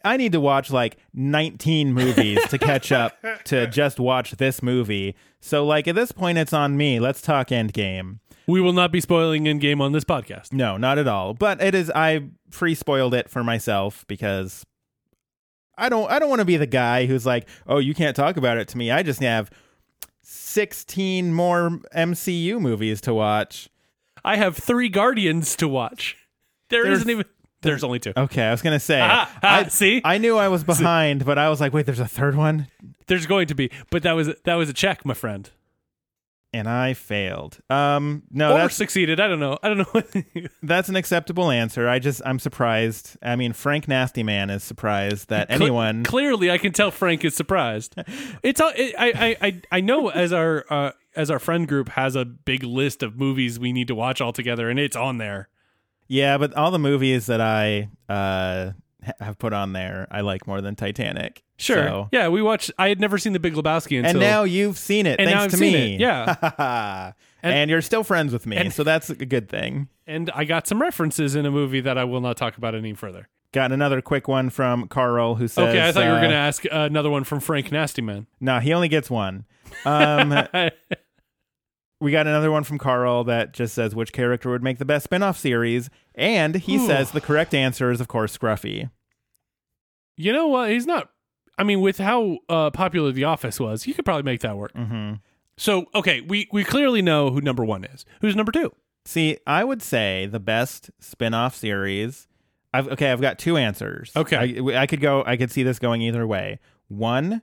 I 0.05 0.17
need 0.17 0.33
to 0.33 0.41
watch 0.41 0.71
like 0.71 0.97
19 1.15 1.93
movies 1.93 2.39
to 2.49 2.59
catch 2.59 2.93
up 2.93 3.17
to 3.45 3.67
just 3.71 3.99
watch 4.01 4.33
this 4.33 4.63
movie. 4.63 5.15
So 5.41 5.65
like 5.67 5.87
at 5.89 5.95
this 5.95 6.13
point, 6.13 6.39
it's 6.39 6.53
on 6.53 6.77
me. 6.77 6.99
Let's 7.01 7.21
talk 7.21 7.49
Endgame. 7.49 8.19
We 8.47 8.61
will 8.61 8.73
not 8.73 8.91
be 8.93 9.01
spoiling 9.01 9.45
Endgame 9.45 9.81
on 9.81 9.93
this 9.93 10.05
podcast. 10.05 10.53
No, 10.53 10.77
not 10.77 10.99
at 10.99 11.07
all. 11.07 11.35
But 11.35 11.63
it 11.63 11.75
is. 11.75 11.91
I 11.95 12.29
free 12.51 12.75
spoiled 12.75 13.13
it 13.15 13.29
for 13.29 13.45
myself 13.45 14.07
because 14.09 14.65
I 15.77 15.89
don't. 15.89 16.11
I 16.11 16.19
don't 16.19 16.31
want 16.31 16.41
to 16.41 16.47
be 16.47 16.57
the 16.57 16.67
guy 16.67 17.07
who's 17.07 17.27
like, 17.27 17.47
oh, 17.67 17.79
you 17.79 17.95
can't 17.95 18.17
talk 18.17 18.37
about 18.37 18.57
it 18.57 18.69
to 18.69 18.79
me. 18.79 18.91
I 18.91 19.03
just 19.03 19.21
have 19.21 19.51
16 20.23 21.33
more 21.33 21.71
MCU 21.95 22.61
movies 22.61 23.01
to 23.03 23.15
watch. 23.15 23.69
I 24.25 24.37
have 24.37 24.57
three 24.57 24.89
Guardians 24.89 25.55
to 25.57 25.69
watch. 25.69 26.17
There 26.71 26.85
There's- 26.85 27.01
not 27.01 27.11
even. 27.11 27.25
There's 27.63 27.83
only 27.85 27.99
two. 27.99 28.13
Okay, 28.17 28.43
I 28.43 28.51
was 28.53 28.63
gonna 28.63 28.79
say. 28.81 29.01
Ah, 29.03 29.31
ah, 29.43 29.57
I, 29.57 29.69
see? 29.69 30.01
I 30.05 30.19
knew 30.19 30.37
I 30.37 30.49
was 30.49 30.63
behind, 30.65 31.25
but 31.25 31.39
I 31.39 31.49
was 31.49 31.61
like, 31.61 31.73
wait, 31.73 31.87
there's 31.87 31.99
a 32.01 32.07
third 32.07 32.37
one, 32.37 32.69
There's 33.07 33.27
going 33.27 33.49
to 33.49 33.55
be, 33.55 33.71
but 33.91 34.03
that 34.05 34.13
was 34.13 34.31
that 34.45 34.55
was 34.55 34.69
a 34.69 34.73
check, 34.73 35.05
my 35.05 35.15
friend. 35.15 35.51
and 36.55 36.69
I 36.69 36.95
failed. 36.95 37.59
Um, 37.69 38.23
no, 38.31 38.53
or 38.55 38.59
that's 38.59 38.75
succeeded. 38.77 39.19
I 39.21 39.27
don't 39.29 39.41
know. 39.41 39.59
I 39.63 39.69
don't 39.69 39.79
know. 39.95 40.49
that's 40.63 40.89
an 40.89 40.97
acceptable 40.97 41.51
answer. 41.51 41.89
I 41.89 41.99
just 41.99 42.23
I'm 42.25 42.39
surprised. 42.39 43.17
I 43.23 43.35
mean, 43.37 43.53
Frank 43.53 43.89
Nasty 43.89 44.23
Man 44.23 44.51
is 44.51 44.63
surprised 44.63 45.29
that 45.29 45.49
Cle- 45.49 45.63
anyone. 45.63 46.05
clearly, 46.05 46.51
I 46.51 46.59
can 46.59 46.73
tell 46.73 46.91
Frank 46.91 47.25
is 47.25 47.35
surprised. 47.35 47.95
It's 48.43 48.61
all. 48.61 48.73
It, 48.77 48.95
I, 48.99 49.09
I 49.41 49.47
I 49.49 49.63
I 49.73 49.81
know 49.81 50.09
as 50.11 50.33
our 50.33 50.65
uh, 50.71 50.93
as 51.17 51.29
our 51.31 51.39
friend 51.41 51.67
group 51.67 51.89
has 51.91 52.15
a 52.15 52.25
big 52.25 52.63
list 52.63 53.03
of 53.03 53.17
movies 53.19 53.59
we 53.59 53.73
need 53.73 53.89
to 53.89 53.95
watch 53.97 54.21
all 54.21 54.33
together, 54.33 54.71
and 54.71 54.79
it's 54.79 54.97
on 54.97 55.19
there. 55.19 55.49
Yeah, 56.09 56.39
but 56.39 56.55
all 56.55 56.71
the 56.71 56.79
movies 56.79 57.27
that 57.27 57.41
I 57.41 57.89
uh 58.09 58.73
have 59.21 59.39
put 59.39 59.53
on 59.53 59.73
there, 59.73 60.07
I 60.11 60.23
like 60.23 60.47
more 60.47 60.61
than 60.61 60.75
Titanic. 60.75 61.43
Sure. 61.57 61.77
So- 61.87 62.09
Yeah, 62.13 62.29
we 62.29 62.43
watched. 62.43 62.71
I 62.79 62.89
had 62.89 63.01
never 63.01 63.17
seen 63.19 63.33
The 63.33 63.41
Big 63.41 63.55
Lebowski 63.55 63.97
until. 63.99 64.11
And 64.11 64.21
now 64.21 64.43
you've 64.45 64.77
seen 64.79 65.07
it, 65.07 65.19
And 65.21 65.29
thanks 65.29 65.35
now 65.39 65.45
I've 65.45 65.51
to 65.53 65.57
seen 65.57 65.73
me. 65.73 65.95
it, 65.95 66.01
yeah. 66.01 67.13
and, 67.43 67.55
And- 67.55 67.71
you're 67.71 67.81
still 67.83 68.05
friends 68.05 68.33
with 68.33 68.47
me, 68.47 68.57
and- 68.57 68.73
so 68.73 68.83
that's 68.85 69.09
a 69.11 69.15
good 69.27 69.49
thing. 69.49 69.89
and 70.07 70.31
I 70.35 70.45
got 70.45 70.67
some 70.67 70.81
references 70.81 71.35
in 71.37 71.47
a 71.47 71.51
movie 71.51 71.81
that 71.81 71.97
I 71.99 72.05
will 72.05 72.21
not 72.21 72.37
talk 72.37 72.57
about 72.59 72.75
any 72.75 72.93
further. 72.95 73.29
Got 73.53 73.73
another 73.73 74.03
quick 74.03 74.29
one 74.29 74.51
from 74.51 74.89
Carl 74.89 75.37
who 75.37 75.49
says, 75.49 75.69
okay, 75.69 75.89
I 75.89 75.93
thought 75.93 76.05
you 76.05 76.11
were 76.11 76.17
uh, 76.17 76.21
going 76.21 76.31
to 76.33 76.37
ask 76.37 76.65
uh, 76.67 76.69
another 76.81 77.09
one 77.11 77.25
from 77.25 77.41
Frank 77.41 77.71
Nastyman. 77.71 78.27
No, 78.41 78.59
he 78.61 78.73
only 78.75 78.89
gets 78.89 79.09
one. 79.11 79.47
Um, 79.87 80.31
we 82.01 82.13
got 82.13 82.27
another 82.27 82.51
one 82.51 82.65
from 82.65 82.79
Carl 82.79 83.25
that 83.25 83.53
just 83.53 83.75
says 83.75 83.95
which 83.95 84.13
character 84.13 84.51
would 84.51 84.63
make 84.63 84.79
the 84.79 84.85
best 84.85 85.05
spin-off 85.05 85.39
series, 85.39 85.91
and 86.15 86.55
he 86.55 86.77
Ooh. 86.77 86.87
says 86.87 87.11
the 87.11 87.21
correct 87.21 87.55
answer 87.55 87.91
is 87.91 88.01
of 88.01 88.09
course 88.09 88.37
Scruffy. 88.37 88.91
you 90.17 90.33
know 90.33 90.47
what? 90.47 90.71
He's 90.71 90.87
not. 90.87 91.11
I 91.59 91.65
mean, 91.65 91.81
with 91.81 91.99
how 91.99 92.39
uh, 92.49 92.71
popular 92.71 93.11
The 93.11 93.25
Office 93.25 93.59
was, 93.59 93.87
you 93.87 93.95
could 93.95 94.05
probably 94.05 94.23
make 94.23 94.41
that 94.43 94.57
work. 94.57 94.73
hmm 94.77 95.15
So, 95.57 95.87
okay, 95.95 96.21
we 96.21 96.49
we 96.53 96.63
clearly 96.65 97.03
know 97.03 97.31
who 97.31 97.41
number 97.41 97.65
one 97.65 97.85
is. 97.85 98.05
Who's 98.21 98.37
number 98.37 98.53
two? 98.53 98.73
See, 99.05 99.39
I 99.47 99.65
would 99.65 99.83
say 99.83 100.27
the 100.27 100.39
best 100.39 100.91
spin-off 101.01 101.57
series. 101.57 102.29
I've 102.73 102.87
okay, 102.89 103.11
I've 103.11 103.21
got 103.21 103.39
two 103.39 103.57
answers. 103.57 104.13
Okay. 104.15 104.61
I, 104.77 104.83
I 104.83 104.87
could 104.87 105.01
go. 105.01 105.25
I 105.27 105.37
could 105.37 105.51
see 105.51 105.63
this 105.65 105.79
going 105.79 106.03
either 106.03 106.27
way. 106.27 106.61
One, 106.89 107.43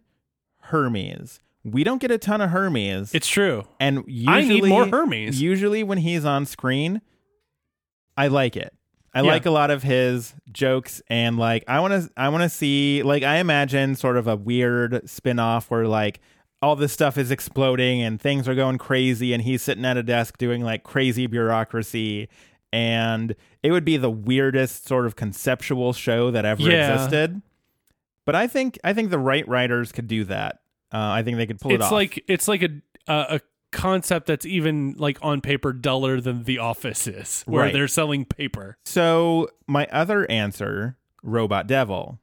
Hermes. 0.61 1.39
We 1.65 1.83
don't 1.83 1.99
get 1.99 2.11
a 2.11 2.17
ton 2.19 2.39
of 2.41 2.51
Hermes, 2.51 3.13
It's 3.13 3.27
true. 3.27 3.63
and 3.79 4.03
usually 4.07 4.33
I 4.33 4.41
need 4.47 4.65
more 4.65 4.85
Hermes. 4.87 5.41
Usually, 5.41 5.83
when 5.83 5.97
he's 5.97 6.23
on 6.23 6.45
screen, 6.45 7.01
I 8.15 8.27
like 8.27 8.55
it. 8.55 8.73
I 9.13 9.21
Yeah. 9.21 9.31
like 9.31 9.45
a 9.45 9.51
lot 9.51 9.71
of 9.71 9.81
his 9.83 10.33
jokes, 10.51 11.01
and 11.09 11.37
like 11.39 11.63
I 11.67 11.79
want 11.79 11.93
to. 11.93 12.09
I 12.17 12.29
want 12.29 12.43
to 12.43 12.49
see. 12.49 13.01
Like 13.03 13.23
I 13.23 13.37
imagine 13.37 13.95
sort 13.95 14.15
of 14.17 14.27
a 14.27 14.35
weird 14.35 15.09
spin-off 15.09 15.71
where 15.71 15.87
like 15.87 16.19
all 16.61 16.75
this 16.75 16.91
stuff 16.93 17.17
is 17.17 17.31
exploding 17.31 18.01
and 18.01 18.19
things 18.21 18.47
are 18.47 18.55
going 18.55 18.77
crazy, 18.77 19.33
and 19.33 19.41
he's 19.43 19.61
sitting 19.61 19.85
at 19.85 19.97
a 19.97 20.03
desk 20.03 20.37
doing 20.37 20.61
like 20.63 20.83
crazy 20.83 21.27
bureaucracy. 21.27 22.27
And 22.73 23.35
it 23.63 23.71
would 23.71 23.85
be 23.85 23.95
the 23.95 24.09
weirdest 24.11 24.85
sort 24.85 25.05
of 25.05 25.15
conceptual 25.15 25.93
show 25.93 26.29
that 26.31 26.43
ever 26.43 26.61
Yeah. 26.61 26.93
existed. 26.93 27.41
But 28.25 28.35
I 28.35 28.47
think 28.47 28.77
I 28.83 28.91
think 28.93 29.09
the 29.11 29.19
right 29.19 29.47
writers 29.47 29.91
could 29.93 30.07
do 30.07 30.25
that. 30.25 30.59
Uh, 30.95 31.11
I 31.11 31.23
think 31.23 31.37
they 31.37 31.45
could 31.47 31.59
pull 31.59 31.71
it 31.71 31.75
it's 31.75 31.85
off. 31.85 31.91
like 31.91 32.23
it's 32.27 32.47
like 32.47 32.63
a 32.63 32.69
a, 33.07 33.35
a 33.35 33.39
concept 33.71 34.27
that's 34.27 34.45
even 34.45 34.95
like 34.97 35.17
on 35.21 35.41
paper 35.41 35.73
duller 35.73 36.21
than 36.21 36.43
The 36.43 36.59
Office 36.59 37.07
is, 37.07 37.43
where 37.45 37.63
Right. 37.65 37.73
they're 37.73 37.87
selling 37.89 38.23
paper. 38.25 38.77
So 38.85 39.49
my 39.67 39.87
other 39.91 40.29
answer, 40.31 40.97
Robot 41.23 41.67
Devil. 41.67 42.19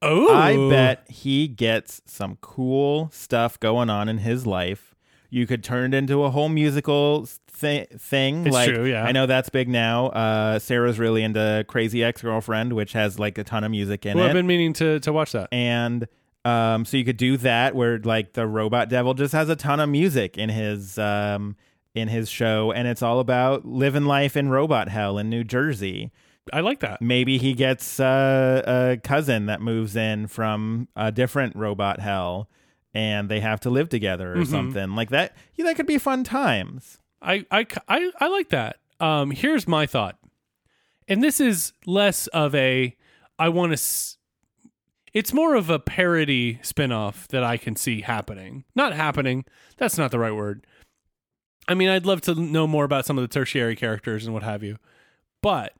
Oh, 0.00 0.32
I 0.32 0.56
bet 0.70 1.04
he 1.10 1.48
gets 1.48 2.00
some 2.06 2.38
cool 2.40 3.10
stuff 3.12 3.58
going 3.60 3.90
on 3.90 4.08
in 4.08 4.18
his 4.18 4.46
life. 4.46 4.94
You 5.28 5.46
could 5.46 5.62
turn 5.62 5.92
it 5.92 5.96
into 5.98 6.22
a 6.22 6.30
whole 6.30 6.48
musical 6.48 7.26
thi- 7.50 7.86
thing. 7.98 8.46
It's 8.46 8.54
like 8.54 8.70
true, 8.72 8.86
yeah. 8.86 9.02
I 9.04 9.12
know 9.12 9.26
that's 9.26 9.50
big 9.50 9.68
now. 9.68 10.06
Uh, 10.06 10.58
Sarah's 10.60 10.98
really 10.98 11.22
into 11.22 11.64
Crazy 11.68 12.02
Ex 12.02 12.22
Girlfriend, 12.22 12.72
which 12.72 12.92
has 12.94 13.18
like 13.18 13.36
a 13.38 13.44
ton 13.44 13.64
of 13.64 13.70
music 13.72 14.06
in 14.06 14.16
Well, 14.16 14.24
it. 14.26 14.28
I've 14.28 14.34
been 14.34 14.46
meaning 14.46 14.72
to 14.74 15.00
to 15.00 15.12
watch 15.12 15.32
that. 15.32 15.48
and 15.52 16.06
um, 16.48 16.84
so 16.84 16.96
you 16.96 17.04
could 17.04 17.16
do 17.16 17.36
that 17.38 17.74
where 17.74 17.98
like 17.98 18.32
the 18.32 18.46
robot 18.46 18.88
devil 18.88 19.14
just 19.14 19.32
has 19.32 19.48
a 19.48 19.56
ton 19.56 19.80
of 19.80 19.88
music 19.88 20.38
in 20.38 20.48
his 20.48 20.98
um, 20.98 21.56
in 21.94 22.08
his 22.08 22.28
show, 22.28 22.72
and 22.72 22.86
it's 22.88 23.02
all 23.02 23.20
about 23.20 23.64
living 23.66 24.04
life 24.04 24.36
in 24.36 24.48
robot 24.48 24.88
hell 24.88 25.18
in 25.18 25.28
New 25.28 25.44
Jersey. 25.44 26.10
I 26.52 26.60
like 26.60 26.80
that. 26.80 27.02
Maybe 27.02 27.36
he 27.38 27.52
gets 27.54 28.00
uh, 28.00 28.62
a 28.66 28.96
cousin 29.06 29.46
that 29.46 29.60
moves 29.60 29.96
in 29.96 30.28
from 30.28 30.88
a 30.96 31.12
different 31.12 31.54
robot 31.56 32.00
hell, 32.00 32.48
and 32.94 33.28
they 33.28 33.40
have 33.40 33.60
to 33.60 33.70
live 33.70 33.88
together 33.90 34.32
or 34.32 34.36
Mhm. 34.38 34.46
something 34.46 34.94
like 34.94 35.10
that. 35.10 35.36
Yeah, 35.56 35.64
that 35.66 35.76
could 35.76 35.86
be 35.86 35.98
fun 35.98 36.24
times. 36.24 36.98
I, 37.20 37.44
I, 37.50 37.66
I, 37.88 38.10
I 38.20 38.28
like 38.28 38.48
that. 38.50 38.76
Um, 39.00 39.30
here's 39.32 39.66
my 39.68 39.86
thought, 39.86 40.18
and 41.06 41.22
this 41.22 41.40
is 41.40 41.72
less 41.84 42.26
of 42.28 42.54
a 42.54 42.96
I 43.38 43.48
want 43.50 43.70
to. 43.70 43.74
S- 43.74 44.16
it's 45.12 45.32
more 45.32 45.54
of 45.54 45.70
a 45.70 45.78
parody 45.78 46.56
spinoff 46.62 47.26
that 47.28 47.42
I 47.42 47.56
can 47.56 47.76
see 47.76 48.02
happening. 48.02 48.64
Not 48.74 48.92
happening. 48.92 49.44
That's 49.76 49.98
not 49.98 50.10
the 50.10 50.18
right 50.18 50.34
word. 50.34 50.66
I 51.66 51.74
mean, 51.74 51.88
I'd 51.88 52.06
love 52.06 52.20
to 52.22 52.34
know 52.34 52.66
more 52.66 52.84
about 52.84 53.04
some 53.06 53.18
of 53.18 53.22
the 53.22 53.28
tertiary 53.32 53.76
characters 53.76 54.24
and 54.24 54.32
what 54.34 54.42
have 54.42 54.62
you, 54.62 54.78
but 55.42 55.74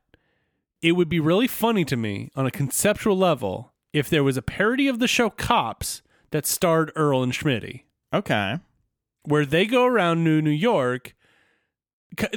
it 0.81 0.93
would 0.93 1.09
be 1.09 1.19
really 1.19 1.47
funny 1.47 1.83
to 1.85 1.97
me 1.97 2.29
on 2.35 2.45
a 2.45 2.51
conceptual 2.51 3.17
level 3.17 3.73
if 3.91 4.09
there 4.09 4.23
was 4.23 4.37
a 4.37 4.41
parody 4.41 4.87
of 4.87 4.99
the 4.99 5.07
show 5.07 5.29
Cops 5.29 6.01
that 6.31 6.45
starred 6.45 6.93
URL 6.95 7.23
and 7.23 7.33
Smitty 7.33 7.83
Okay. 8.13 8.57
where 9.23 9.45
they 9.45 9.65
go 9.65 9.85
around 9.85 10.23
New 10.23 10.41
New 10.41 10.51
York. 10.51 11.15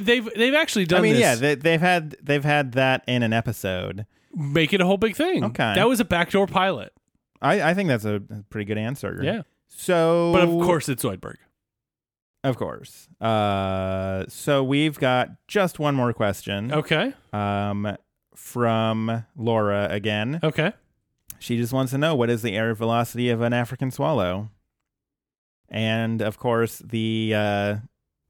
They've 0.01 0.27
they've 0.35 0.53
actually 0.53 0.85
done 0.85 0.99
I 0.99 1.01
mean, 1.03 1.13
this. 1.13 1.21
yeah, 1.21 1.35
they, 1.35 1.55
they've 1.55 1.81
had 1.81 2.15
they've 2.21 2.43
had 2.43 2.73
that 2.73 3.03
in 3.07 3.23
an 3.23 3.33
episode. 3.33 4.05
Make 4.35 4.73
it 4.73 4.81
a 4.81 4.85
whole 4.85 4.97
big 4.97 5.15
thing. 5.15 5.43
Okay. 5.43 5.73
that 5.75 5.87
was 5.87 5.99
a 5.99 6.05
backdoor 6.05 6.47
pilot. 6.47 6.93
I, 7.41 7.71
I 7.71 7.73
think 7.73 7.89
that's 7.89 8.05
a 8.05 8.21
pretty 8.49 8.65
good 8.65 8.77
answer. 8.77 9.19
Yeah, 9.21 9.41
So, 9.67 10.31
but 10.33 10.43
of 10.43 10.49
course 10.65 10.87
it's 10.89 11.03
Zoidberg. 11.03 11.35
Of 12.43 12.57
course. 12.57 13.07
Uh, 13.21 14.25
so 14.27 14.63
we've 14.63 14.99
got 14.99 15.29
just 15.47 15.79
one 15.79 15.95
more 15.95 16.11
question. 16.13 16.71
Okay, 16.73 17.13
Um, 17.31 17.95
from 18.35 19.25
Laura 19.37 19.87
again. 19.89 20.39
okay. 20.43 20.73
She 21.39 21.57
just 21.57 21.73
wants 21.73 21.91
to 21.91 21.97
know 21.97 22.15
what 22.15 22.29
is 22.29 22.41
the 22.41 22.55
air 22.55 22.73
velocity 22.73 23.29
of 23.29 23.41
an 23.41 23.51
African 23.53 23.91
swallow. 23.91 24.49
And 25.69 26.21
of 26.21 26.37
course, 26.37 26.79
the 26.79 27.33
uh, 27.35 27.75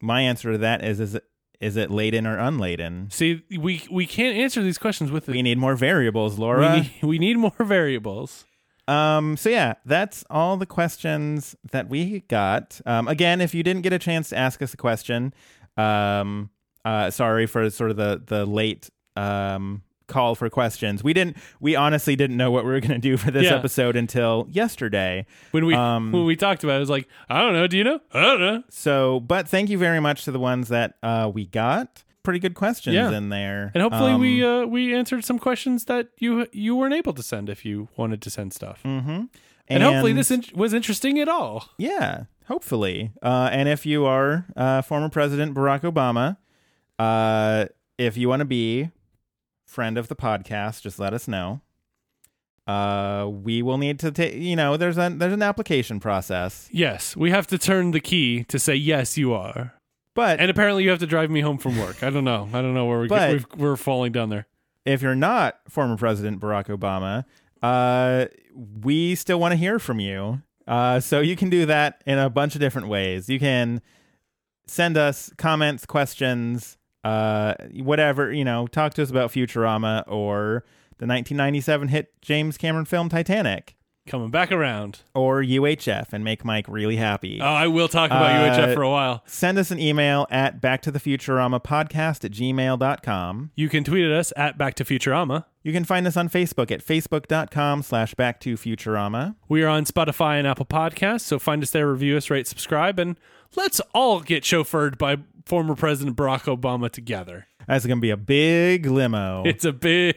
my 0.01 0.22
answer 0.22 0.51
to 0.54 0.58
that 0.60 0.84
is 0.84 0.99
is 0.99 1.16
it, 1.16 1.24
is 1.64 1.78
it 1.78 1.89
laden 1.89 2.28
or 2.28 2.38
unladen? 2.38 3.07
See, 3.11 3.41
we 3.57 3.84
we 3.89 4.05
can't 4.05 4.36
answer 4.38 4.61
these 4.61 4.78
questions 4.78 5.09
with 5.11 5.28
We 5.28 5.41
need 5.41 5.57
more 5.57 5.76
variables, 5.76 6.38
We 6.38 6.43
Laura. 6.43 6.76
need, 6.82 6.91
we 7.01 7.18
need 7.20 7.38
more 7.38 7.53
variables. 7.59 8.45
Um, 8.88 9.38
so 9.38 9.49
yeah, 9.49 9.76
that's 9.86 10.26
all 10.30 10.57
the 10.57 10.66
questions 10.66 11.55
that 11.72 11.88
we 11.88 12.20
got. 12.28 12.82
Um, 12.86 13.07
again, 13.07 13.39
if 13.39 13.53
you 13.55 13.64
didn't 13.64 13.82
get 13.84 13.93
a 13.93 13.99
chance 13.99 14.30
to 14.30 14.38
ask 14.38 14.61
us 14.61 14.74
a 14.74 14.78
question, 14.78 15.34
um, 15.78 16.49
uh, 16.84 17.09
sorry 17.09 17.45
for 17.45 17.70
sort 17.70 17.91
of 17.91 17.97
the 17.97 18.22
the 18.26 18.45
late 18.45 18.89
um 19.16 19.84
call 20.08 20.36
for 20.36 20.49
questions. 20.49 21.04
We 21.04 21.14
didn't. 21.14 21.38
We 21.60 21.76
honestly 21.76 22.16
didn't 22.16 22.38
know 22.38 22.51
what 22.51 22.66
we 22.66 22.72
were 22.72 22.80
going 22.80 22.91
to 22.91 22.97
do 23.10 23.18
for 23.18 23.32
this 23.32 23.43
Yeah. 23.45 23.56
episode 23.56 23.95
until 23.95 24.47
yesterday. 24.51 25.26
When 25.51 25.66
we 25.66 25.74
Um, 25.76 26.12
when 26.12 26.26
we 26.26 26.36
talked 26.36 26.64
about 26.64 26.74
it, 26.74 26.78
it 26.78 26.80
was 26.82 26.89
like 26.89 27.08
I 27.30 27.41
don't 27.41 27.54
know. 27.54 27.68
Do 27.68 27.78
you 27.78 27.84
know? 27.84 27.99
I 28.14 28.22
don't 28.22 28.39
know. 28.41 28.64
So, 28.70 29.20
but 29.20 29.47
thank 29.47 29.70
you 29.70 29.78
very 29.78 29.99
much 29.99 30.24
to 30.26 30.32
the 30.32 30.39
ones 30.39 30.68
that 30.70 30.95
uh, 31.04 31.30
we 31.34 31.45
got. 31.45 32.04
Pretty 32.24 32.39
good 32.39 32.54
questions 32.56 32.93
Yeah. 32.95 33.12
in 33.12 33.28
there, 33.30 33.72
And 33.74 33.82
hopefully 33.84 34.12
Um, 34.14 34.22
we 34.22 34.43
uh, 34.43 34.66
we 34.66 34.93
answered 34.95 35.26
some 35.26 35.38
questions 35.39 35.86
that 35.86 36.08
you 36.20 36.47
you 36.54 36.76
weren't 36.76 36.93
able 36.93 37.12
to 37.14 37.24
send 37.24 37.49
if 37.49 37.66
you 37.66 37.89
wanted 37.97 38.22
to 38.22 38.30
send 38.30 38.54
stuff. 38.54 38.82
mhm. 38.86 39.28
And, 39.70 39.82
hopefully 39.84 40.12
this 40.14 40.30
in- 40.30 40.43
was 40.54 40.74
interesting 40.74 41.20
at 41.20 41.28
all. 41.30 41.70
Yeah, 41.78 42.26
hopefully. 42.47 43.12
Uh, 43.22 43.49
and 43.51 43.68
if 43.70 43.86
you 43.86 44.06
are 44.06 44.45
uh, 44.56 44.82
former 44.84 45.10
President 45.10 45.54
Barack 45.56 45.82
Obama, 45.82 46.38
uh, 46.99 47.66
if 47.97 48.18
you 48.18 48.30
want 48.30 48.41
to 48.41 48.45
be 48.45 48.89
friend 49.74 49.98
of 49.98 50.08
the 50.08 50.16
podcast, 50.16 50.82
just 50.84 51.00
let 51.00 51.14
us 51.14 51.28
know. 51.28 51.60
Uh, 52.66 53.28
we 53.30 53.62
will 53.62 53.78
need 53.78 54.00
to 54.00 54.12
take. 54.12 54.36
You 54.36 54.56
know, 54.56 54.78
there's 54.78 54.98
a 54.98 55.10
there's 55.10 55.34
an 55.34 55.42
application 55.42 56.00
process, 56.00 56.70
Yes, 56.72 57.16
we 57.18 57.30
have 57.32 57.46
to 57.48 57.58
turn 57.58 57.92
the 57.92 58.00
key 58.00 58.46
to 58.46 58.58
say 58.58 58.76
yes, 58.76 59.18
you 59.18 59.34
are. 59.34 59.74
but 60.14 60.40
And 60.40 60.50
apparently, 60.50 60.84
you 60.86 60.90
have 60.90 61.00
to 61.00 61.08
drive 61.08 61.30
me 61.30 61.42
home 61.42 61.58
from 61.58 61.78
work. 61.78 62.02
I 62.04 62.10
don't 62.10 62.24
know. 62.24 62.48
I 62.54 62.62
don't 62.62 62.74
know 62.74 62.86
where 62.86 63.00
we're 63.00 63.08
But- 63.10 63.32
we've, 63.34 63.46
we're 63.58 63.76
falling 63.76 64.14
down 64.14 64.30
there. 64.30 64.48
if 64.86 65.02
you're 65.02 65.16
not 65.16 65.60
former 65.68 65.98
President 65.98 66.40
Barack 66.40 66.68
Obama, 66.68 67.26
uh, 67.62 68.28
we 68.82 69.16
still 69.16 69.40
want 69.40 69.52
to 69.52 69.58
hear 69.58 69.78
from 69.80 70.00
you. 70.00 70.42
Uh, 70.66 71.02
so 71.02 71.20
you 71.20 71.36
can 71.36 71.50
do 71.50 71.66
that 71.66 72.02
in 72.06 72.18
a 72.18 72.30
bunch 72.30 72.56
of 72.56 72.62
different 72.62 72.88
ways. 72.88 73.28
You 73.28 73.40
can 73.40 73.82
send 74.68 74.96
us 74.98 75.32
comments, 75.38 75.86
questions, 75.86 76.78
uh, 77.04 77.54
whatever, 77.74 78.32
you 78.32 78.45
know, 78.45 78.68
talk 78.68 78.93
to 78.95 79.04
us 79.04 79.10
about 79.10 79.32
Futurama 79.32 80.04
or 80.08 80.64
the 80.97 81.08
1997 81.08 81.88
hit 81.89 82.14
James 82.22 82.58
Cameron 82.58 82.86
film 82.86 83.10
Titanic 83.10 83.76
Coming 84.06 84.32
back 84.32 84.51
around. 84.51 84.99
or 85.16 85.41
UHF 85.41 86.12
and 86.12 86.26
make 86.26 86.43
Mike 86.43 86.66
really 86.68 86.97
happy. 86.97 87.39
Oh, 87.41 87.45
I 87.45 87.68
will 87.68 87.88
talk 87.88 88.12
about 88.12 88.32
Uh, 88.32 88.54
UHF 88.58 88.74
for 88.74 88.82
a 88.84 88.89
while. 88.89 89.24
Send 89.26 89.58
us 89.58 89.72
an 89.72 89.80
email 89.80 90.28
at 90.30 90.62
backtothefuturama 90.62 91.64
podcast 91.64 92.26
at 92.26 92.32
gmail.com. 92.32 93.51
You 93.56 93.70
can 93.70 93.84
tweet 93.86 94.04
at 94.06 94.12
us 94.12 94.34
at 94.36 94.58
Back 94.58 94.74
to 94.76 94.84
Futurama. 94.84 95.45
You 95.64 95.72
can 95.72 95.86
find 95.86 96.06
us 96.06 96.18
on 96.18 96.28
Facebook 96.28 96.70
at 96.72 96.86
facebook.com 96.86 97.84
slash 97.84 98.14
back 98.16 98.41
to 98.41 98.56
Futurama. 98.56 99.36
We 99.47 99.64
are 99.64 99.70
on 99.70 99.86
Spotify 99.86 100.38
and 100.38 100.45
Apple 100.47 100.66
Podcasts, 100.66 101.22
so 101.22 101.39
find 101.39 101.64
us 101.64 101.72
there, 101.72 101.89
review 101.89 102.18
us, 102.18 102.30
rate, 102.30 102.47
subscribe, 102.47 102.99
and 102.99 103.18
let's 103.56 103.80
all 103.93 104.20
get 104.20 104.43
chauffeured 104.43 104.97
by 104.97 105.18
former 105.46 105.76
President 105.76 106.16
Barack 106.18 106.44
Obama 106.44 106.89
together. 106.89 107.48
That's 107.68 107.86
going 107.86 107.98
to 107.98 108.02
be 108.02 108.10
a 108.10 108.18
big 108.18 108.86
limo. 108.86 109.44
It's 109.46 109.66
a 109.66 109.72
big, 109.74 110.16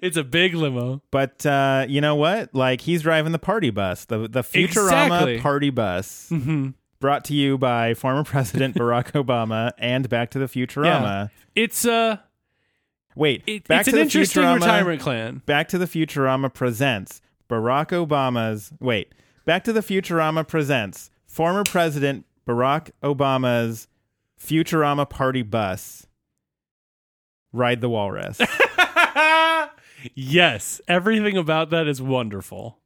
it's 0.00 0.16
a 0.16 0.24
big 0.24 0.54
limo. 0.54 1.02
but 1.10 1.44
uh, 1.44 1.84
you 1.88 2.00
know 2.00 2.14
what? 2.14 2.54
Like 2.54 2.80
he's 2.82 3.02
driving 3.02 3.32
the 3.32 3.38
party 3.38 3.70
bus, 3.70 4.04
the 4.06 4.28
the 4.28 4.42
Futurama 4.42 5.04
Exactly. 5.04 5.38
party 5.40 5.70
bus, 5.70 6.26
hmm 6.28 6.68
brought 7.00 7.24
to 7.24 7.32
you 7.34 7.56
by 7.56 7.94
former 7.94 8.22
President 8.22 8.74
Barack 8.74 9.12
Obama 9.24 9.72
and 9.78 10.06
Back 10.10 10.30
to 10.32 10.38
the 10.38 10.44
Futurama. 10.44 11.30
It's 11.54 11.86
uh, 11.86 12.18
Wait, 13.16 13.42
it, 13.46 13.66
Back 13.66 13.80
it's 13.80 13.88
to 13.88 13.92
an 13.92 13.96
the 13.96 14.02
interesting 14.02 14.42
Futurama, 14.42 14.54
retirement 14.56 15.00
plan. 15.00 15.42
Back 15.46 15.68
to 15.68 15.78
the 15.78 15.86
Futurama 15.86 16.52
presents 16.52 17.22
Barack 17.48 17.88
Obama's. 18.06 18.72
Wait, 18.80 19.14
Back 19.46 19.64
to 19.64 19.72
the 19.72 19.80
Futurama 19.80 20.46
presents 20.46 21.10
former 21.26 21.64
President 21.64 22.26
Barack 22.50 22.90
Obama's 23.02 23.86
Futurama 24.40 25.08
party 25.08 25.42
bus. 25.42 26.06
Ride 27.52 27.80
the 27.80 27.88
Walrus. 27.90 28.40
yes, 30.14 30.80
everything 30.88 31.36
about 31.36 31.70
that 31.70 31.86
is 31.86 32.00
wonderful. 32.00 32.78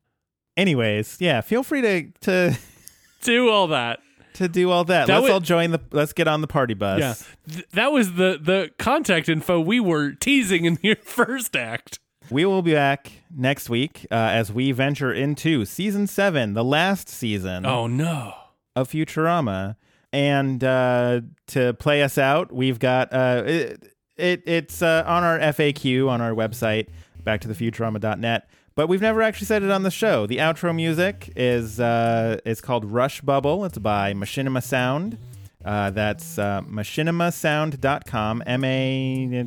Anyways, 0.57 1.17
yeah, 1.21 1.41
feel 1.41 1.63
free 1.63 1.81
to 1.83 2.11
to 2.23 2.59
Do 3.23 3.49
all 3.51 3.69
that. 3.69 4.01
to 4.35 4.49
do 4.49 4.71
all 4.71 4.85
that. 4.85 5.07
That 5.07 5.15
let's 5.15 5.23
would- 5.25 5.33
all 5.33 5.41
join 5.41 5.71
the. 5.71 5.81
Let's 5.93 6.13
get 6.13 6.29
on 6.29 6.41
the 6.41 6.47
party 6.47 6.75
bus. 6.75 7.01
Yeah, 7.01 7.15
Th- 7.55 7.67
that 7.73 7.93
was 7.93 8.15
the 8.15 8.39
the 8.41 8.71
contact 8.79 9.29
info 9.29 9.61
we 9.61 9.81
were 9.81 10.13
teasing 10.13 10.65
in 10.65 10.75
the 10.83 10.95
first 11.03 11.57
act. 11.57 11.99
We 12.31 12.45
will 12.47 12.63
be 12.63 12.73
back 12.73 13.13
next 13.35 13.69
week 13.69 14.07
uh, 14.11 14.15
as 14.15 14.51
we 14.53 14.73
venture 14.73 15.13
into 15.13 15.65
season 15.67 16.07
seven, 16.07 16.55
the 16.55 16.65
last 16.65 17.09
season 17.09 17.67
Oh 17.67 17.87
no. 17.87 18.35
Of 18.77 18.91
Futurama. 18.91 19.77
And 20.13 20.63
uh, 20.63 21.23
to 21.49 21.75
play 21.75 22.03
us 22.03 22.19
out, 22.19 22.53
we've 22.53 22.79
got 22.79 23.13
uh, 23.13 23.43
it, 23.45 23.95
it. 24.17 24.43
It's 24.47 24.81
uh, 24.81 25.03
on 25.07 25.25
our 25.25 25.39
FAQ 25.41 26.09
on 26.09 26.21
our 26.21 26.31
website, 26.33 26.89
backtothefuturama.net. 27.25 28.49
But 28.77 28.89
we've 28.89 29.01
never 29.01 29.23
actually 29.23 29.47
said 29.47 29.63
it 29.63 29.71
on 29.71 29.83
the 29.83 29.91
show. 29.91 30.27
The 30.27 30.39
outro 30.39 30.75
music 30.75 31.33
is 31.37 31.81
uh, 31.81 32.39
is 32.45 32.61
called 32.61 32.85
Rush 32.85 33.21
Bubble. 33.23 33.65
It's 33.65 33.79
by 33.79 34.15
Machinima 34.15 34.63
Sound. 34.63 35.19
Uh, 35.65 35.91
that's 35.91 36.39
uh, 36.39 36.61
machinimasound.com. 36.63 38.43
M 38.47 38.65
A. 38.65 39.45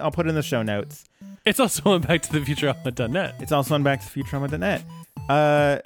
I'll 0.00 0.10
put 0.10 0.26
it 0.26 0.30
in 0.30 0.34
the 0.34 0.42
show 0.42 0.62
notes. 0.62 1.04
It's 1.44 1.60
also 1.60 1.90
on 1.90 2.02
back 2.02 2.22
to 2.22 2.32
the 2.32 2.40
futurama.net. 2.40 3.34
It's 3.40 3.52
also 3.52 3.74
on 3.74 3.84
backtothefuturama.net. 3.84 4.84
Uh, 5.28 5.78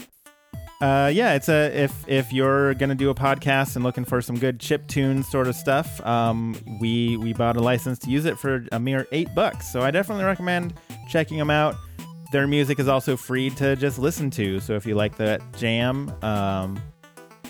uh, 0.81 1.11
yeah, 1.13 1.35
it's 1.35 1.49
a 1.49 1.71
if 1.85 1.93
if 2.09 2.33
you're 2.33 2.75
gonna 2.75 2.95
do 2.95 3.11
a 3.11 3.15
podcast 3.15 3.77
and 3.77 3.85
looking 3.85 4.05
for 4.05 4.21
some 4.21 4.39
good 4.39 4.61
chip 4.61 4.87
tune 4.87 5.23
sort 5.23 5.47
of 5.49 5.55
stuff, 5.55 6.05
um, 6.07 6.55
we 6.81 7.17
we 7.17 7.33
bought 7.33 7.57
a 7.57 7.61
license 7.61 7.99
to 8.01 8.11
use 8.11 8.25
it 8.27 8.39
for 8.39 8.65
a 8.73 8.79
mere 8.79 9.07
eight 9.13 9.35
bucks. 9.35 9.73
So 9.73 9.81
I 9.81 9.91
definitely 9.91 10.25
recommend 10.25 10.75
checking 11.09 11.39
them 11.39 11.51
out. 11.51 11.77
Their 12.33 12.47
music 12.47 12.79
is 12.79 12.89
also 12.89 13.17
free 13.17 13.51
to 13.51 13.77
just 13.77 13.99
listen 13.99 14.31
to. 14.33 14.61
So 14.61 14.75
if 14.75 14.85
you 14.85 14.95
like 14.97 15.17
that 15.17 15.41
jam, 15.57 16.13
um, 16.23 16.79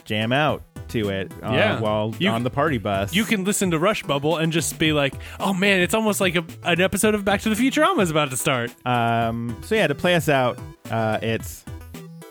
jam 0.05 0.33
out 0.33 0.62
to 0.89 1.09
it 1.09 1.33
uh, 1.43 1.51
Yeah. 1.53 1.81
while 1.81 2.14
You- 2.20 2.31
on 2.31 2.45
the 2.45 2.51
party 2.51 2.79
bus. 2.79 3.12
You 3.12 3.24
can 3.24 3.43
listen 3.43 3.72
to 3.72 3.79
Rush 3.79 4.05
Bubble 4.05 4.37
and 4.37 4.53
just 4.53 4.79
be 4.79 4.93
like, 4.93 5.14
"Oh 5.41 5.53
man, 5.53 5.81
it's 5.81 5.95
almost 5.95 6.20
like 6.20 6.37
a, 6.37 6.45
an 6.62 6.81
episode 6.81 7.16
of 7.16 7.24
Back 7.24 7.41
to 7.41 7.49
the 7.53 7.57
Futurama 7.57 8.03
is 8.03 8.11
about 8.11 8.31
to 8.31 8.37
start." 8.37 8.70
Um, 8.87 9.57
so 9.64 9.74
yeah, 9.74 9.89
to 9.89 9.97
play 9.97 10.14
us 10.14 10.29
out, 10.29 10.59
uh, 10.93 11.18
it's 11.22 11.64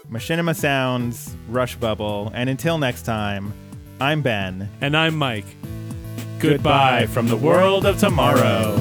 Machinima 0.09 0.55
Sounds, 0.55 1.35
Rush 1.49 1.75
Bubble, 1.75 2.31
and 2.33 2.49
until 2.49 2.77
next 2.77 3.03
time, 3.03 3.53
I'm 3.99 4.21
Ben. 4.21 4.69
And 4.81 4.95
I'm 4.95 5.15
Mike. 5.15 5.45
Goodbye 6.39 7.07
from 7.07 7.27
the 7.27 7.37
world 7.37 7.85
of 7.85 7.99
tomorrow. 7.99 8.75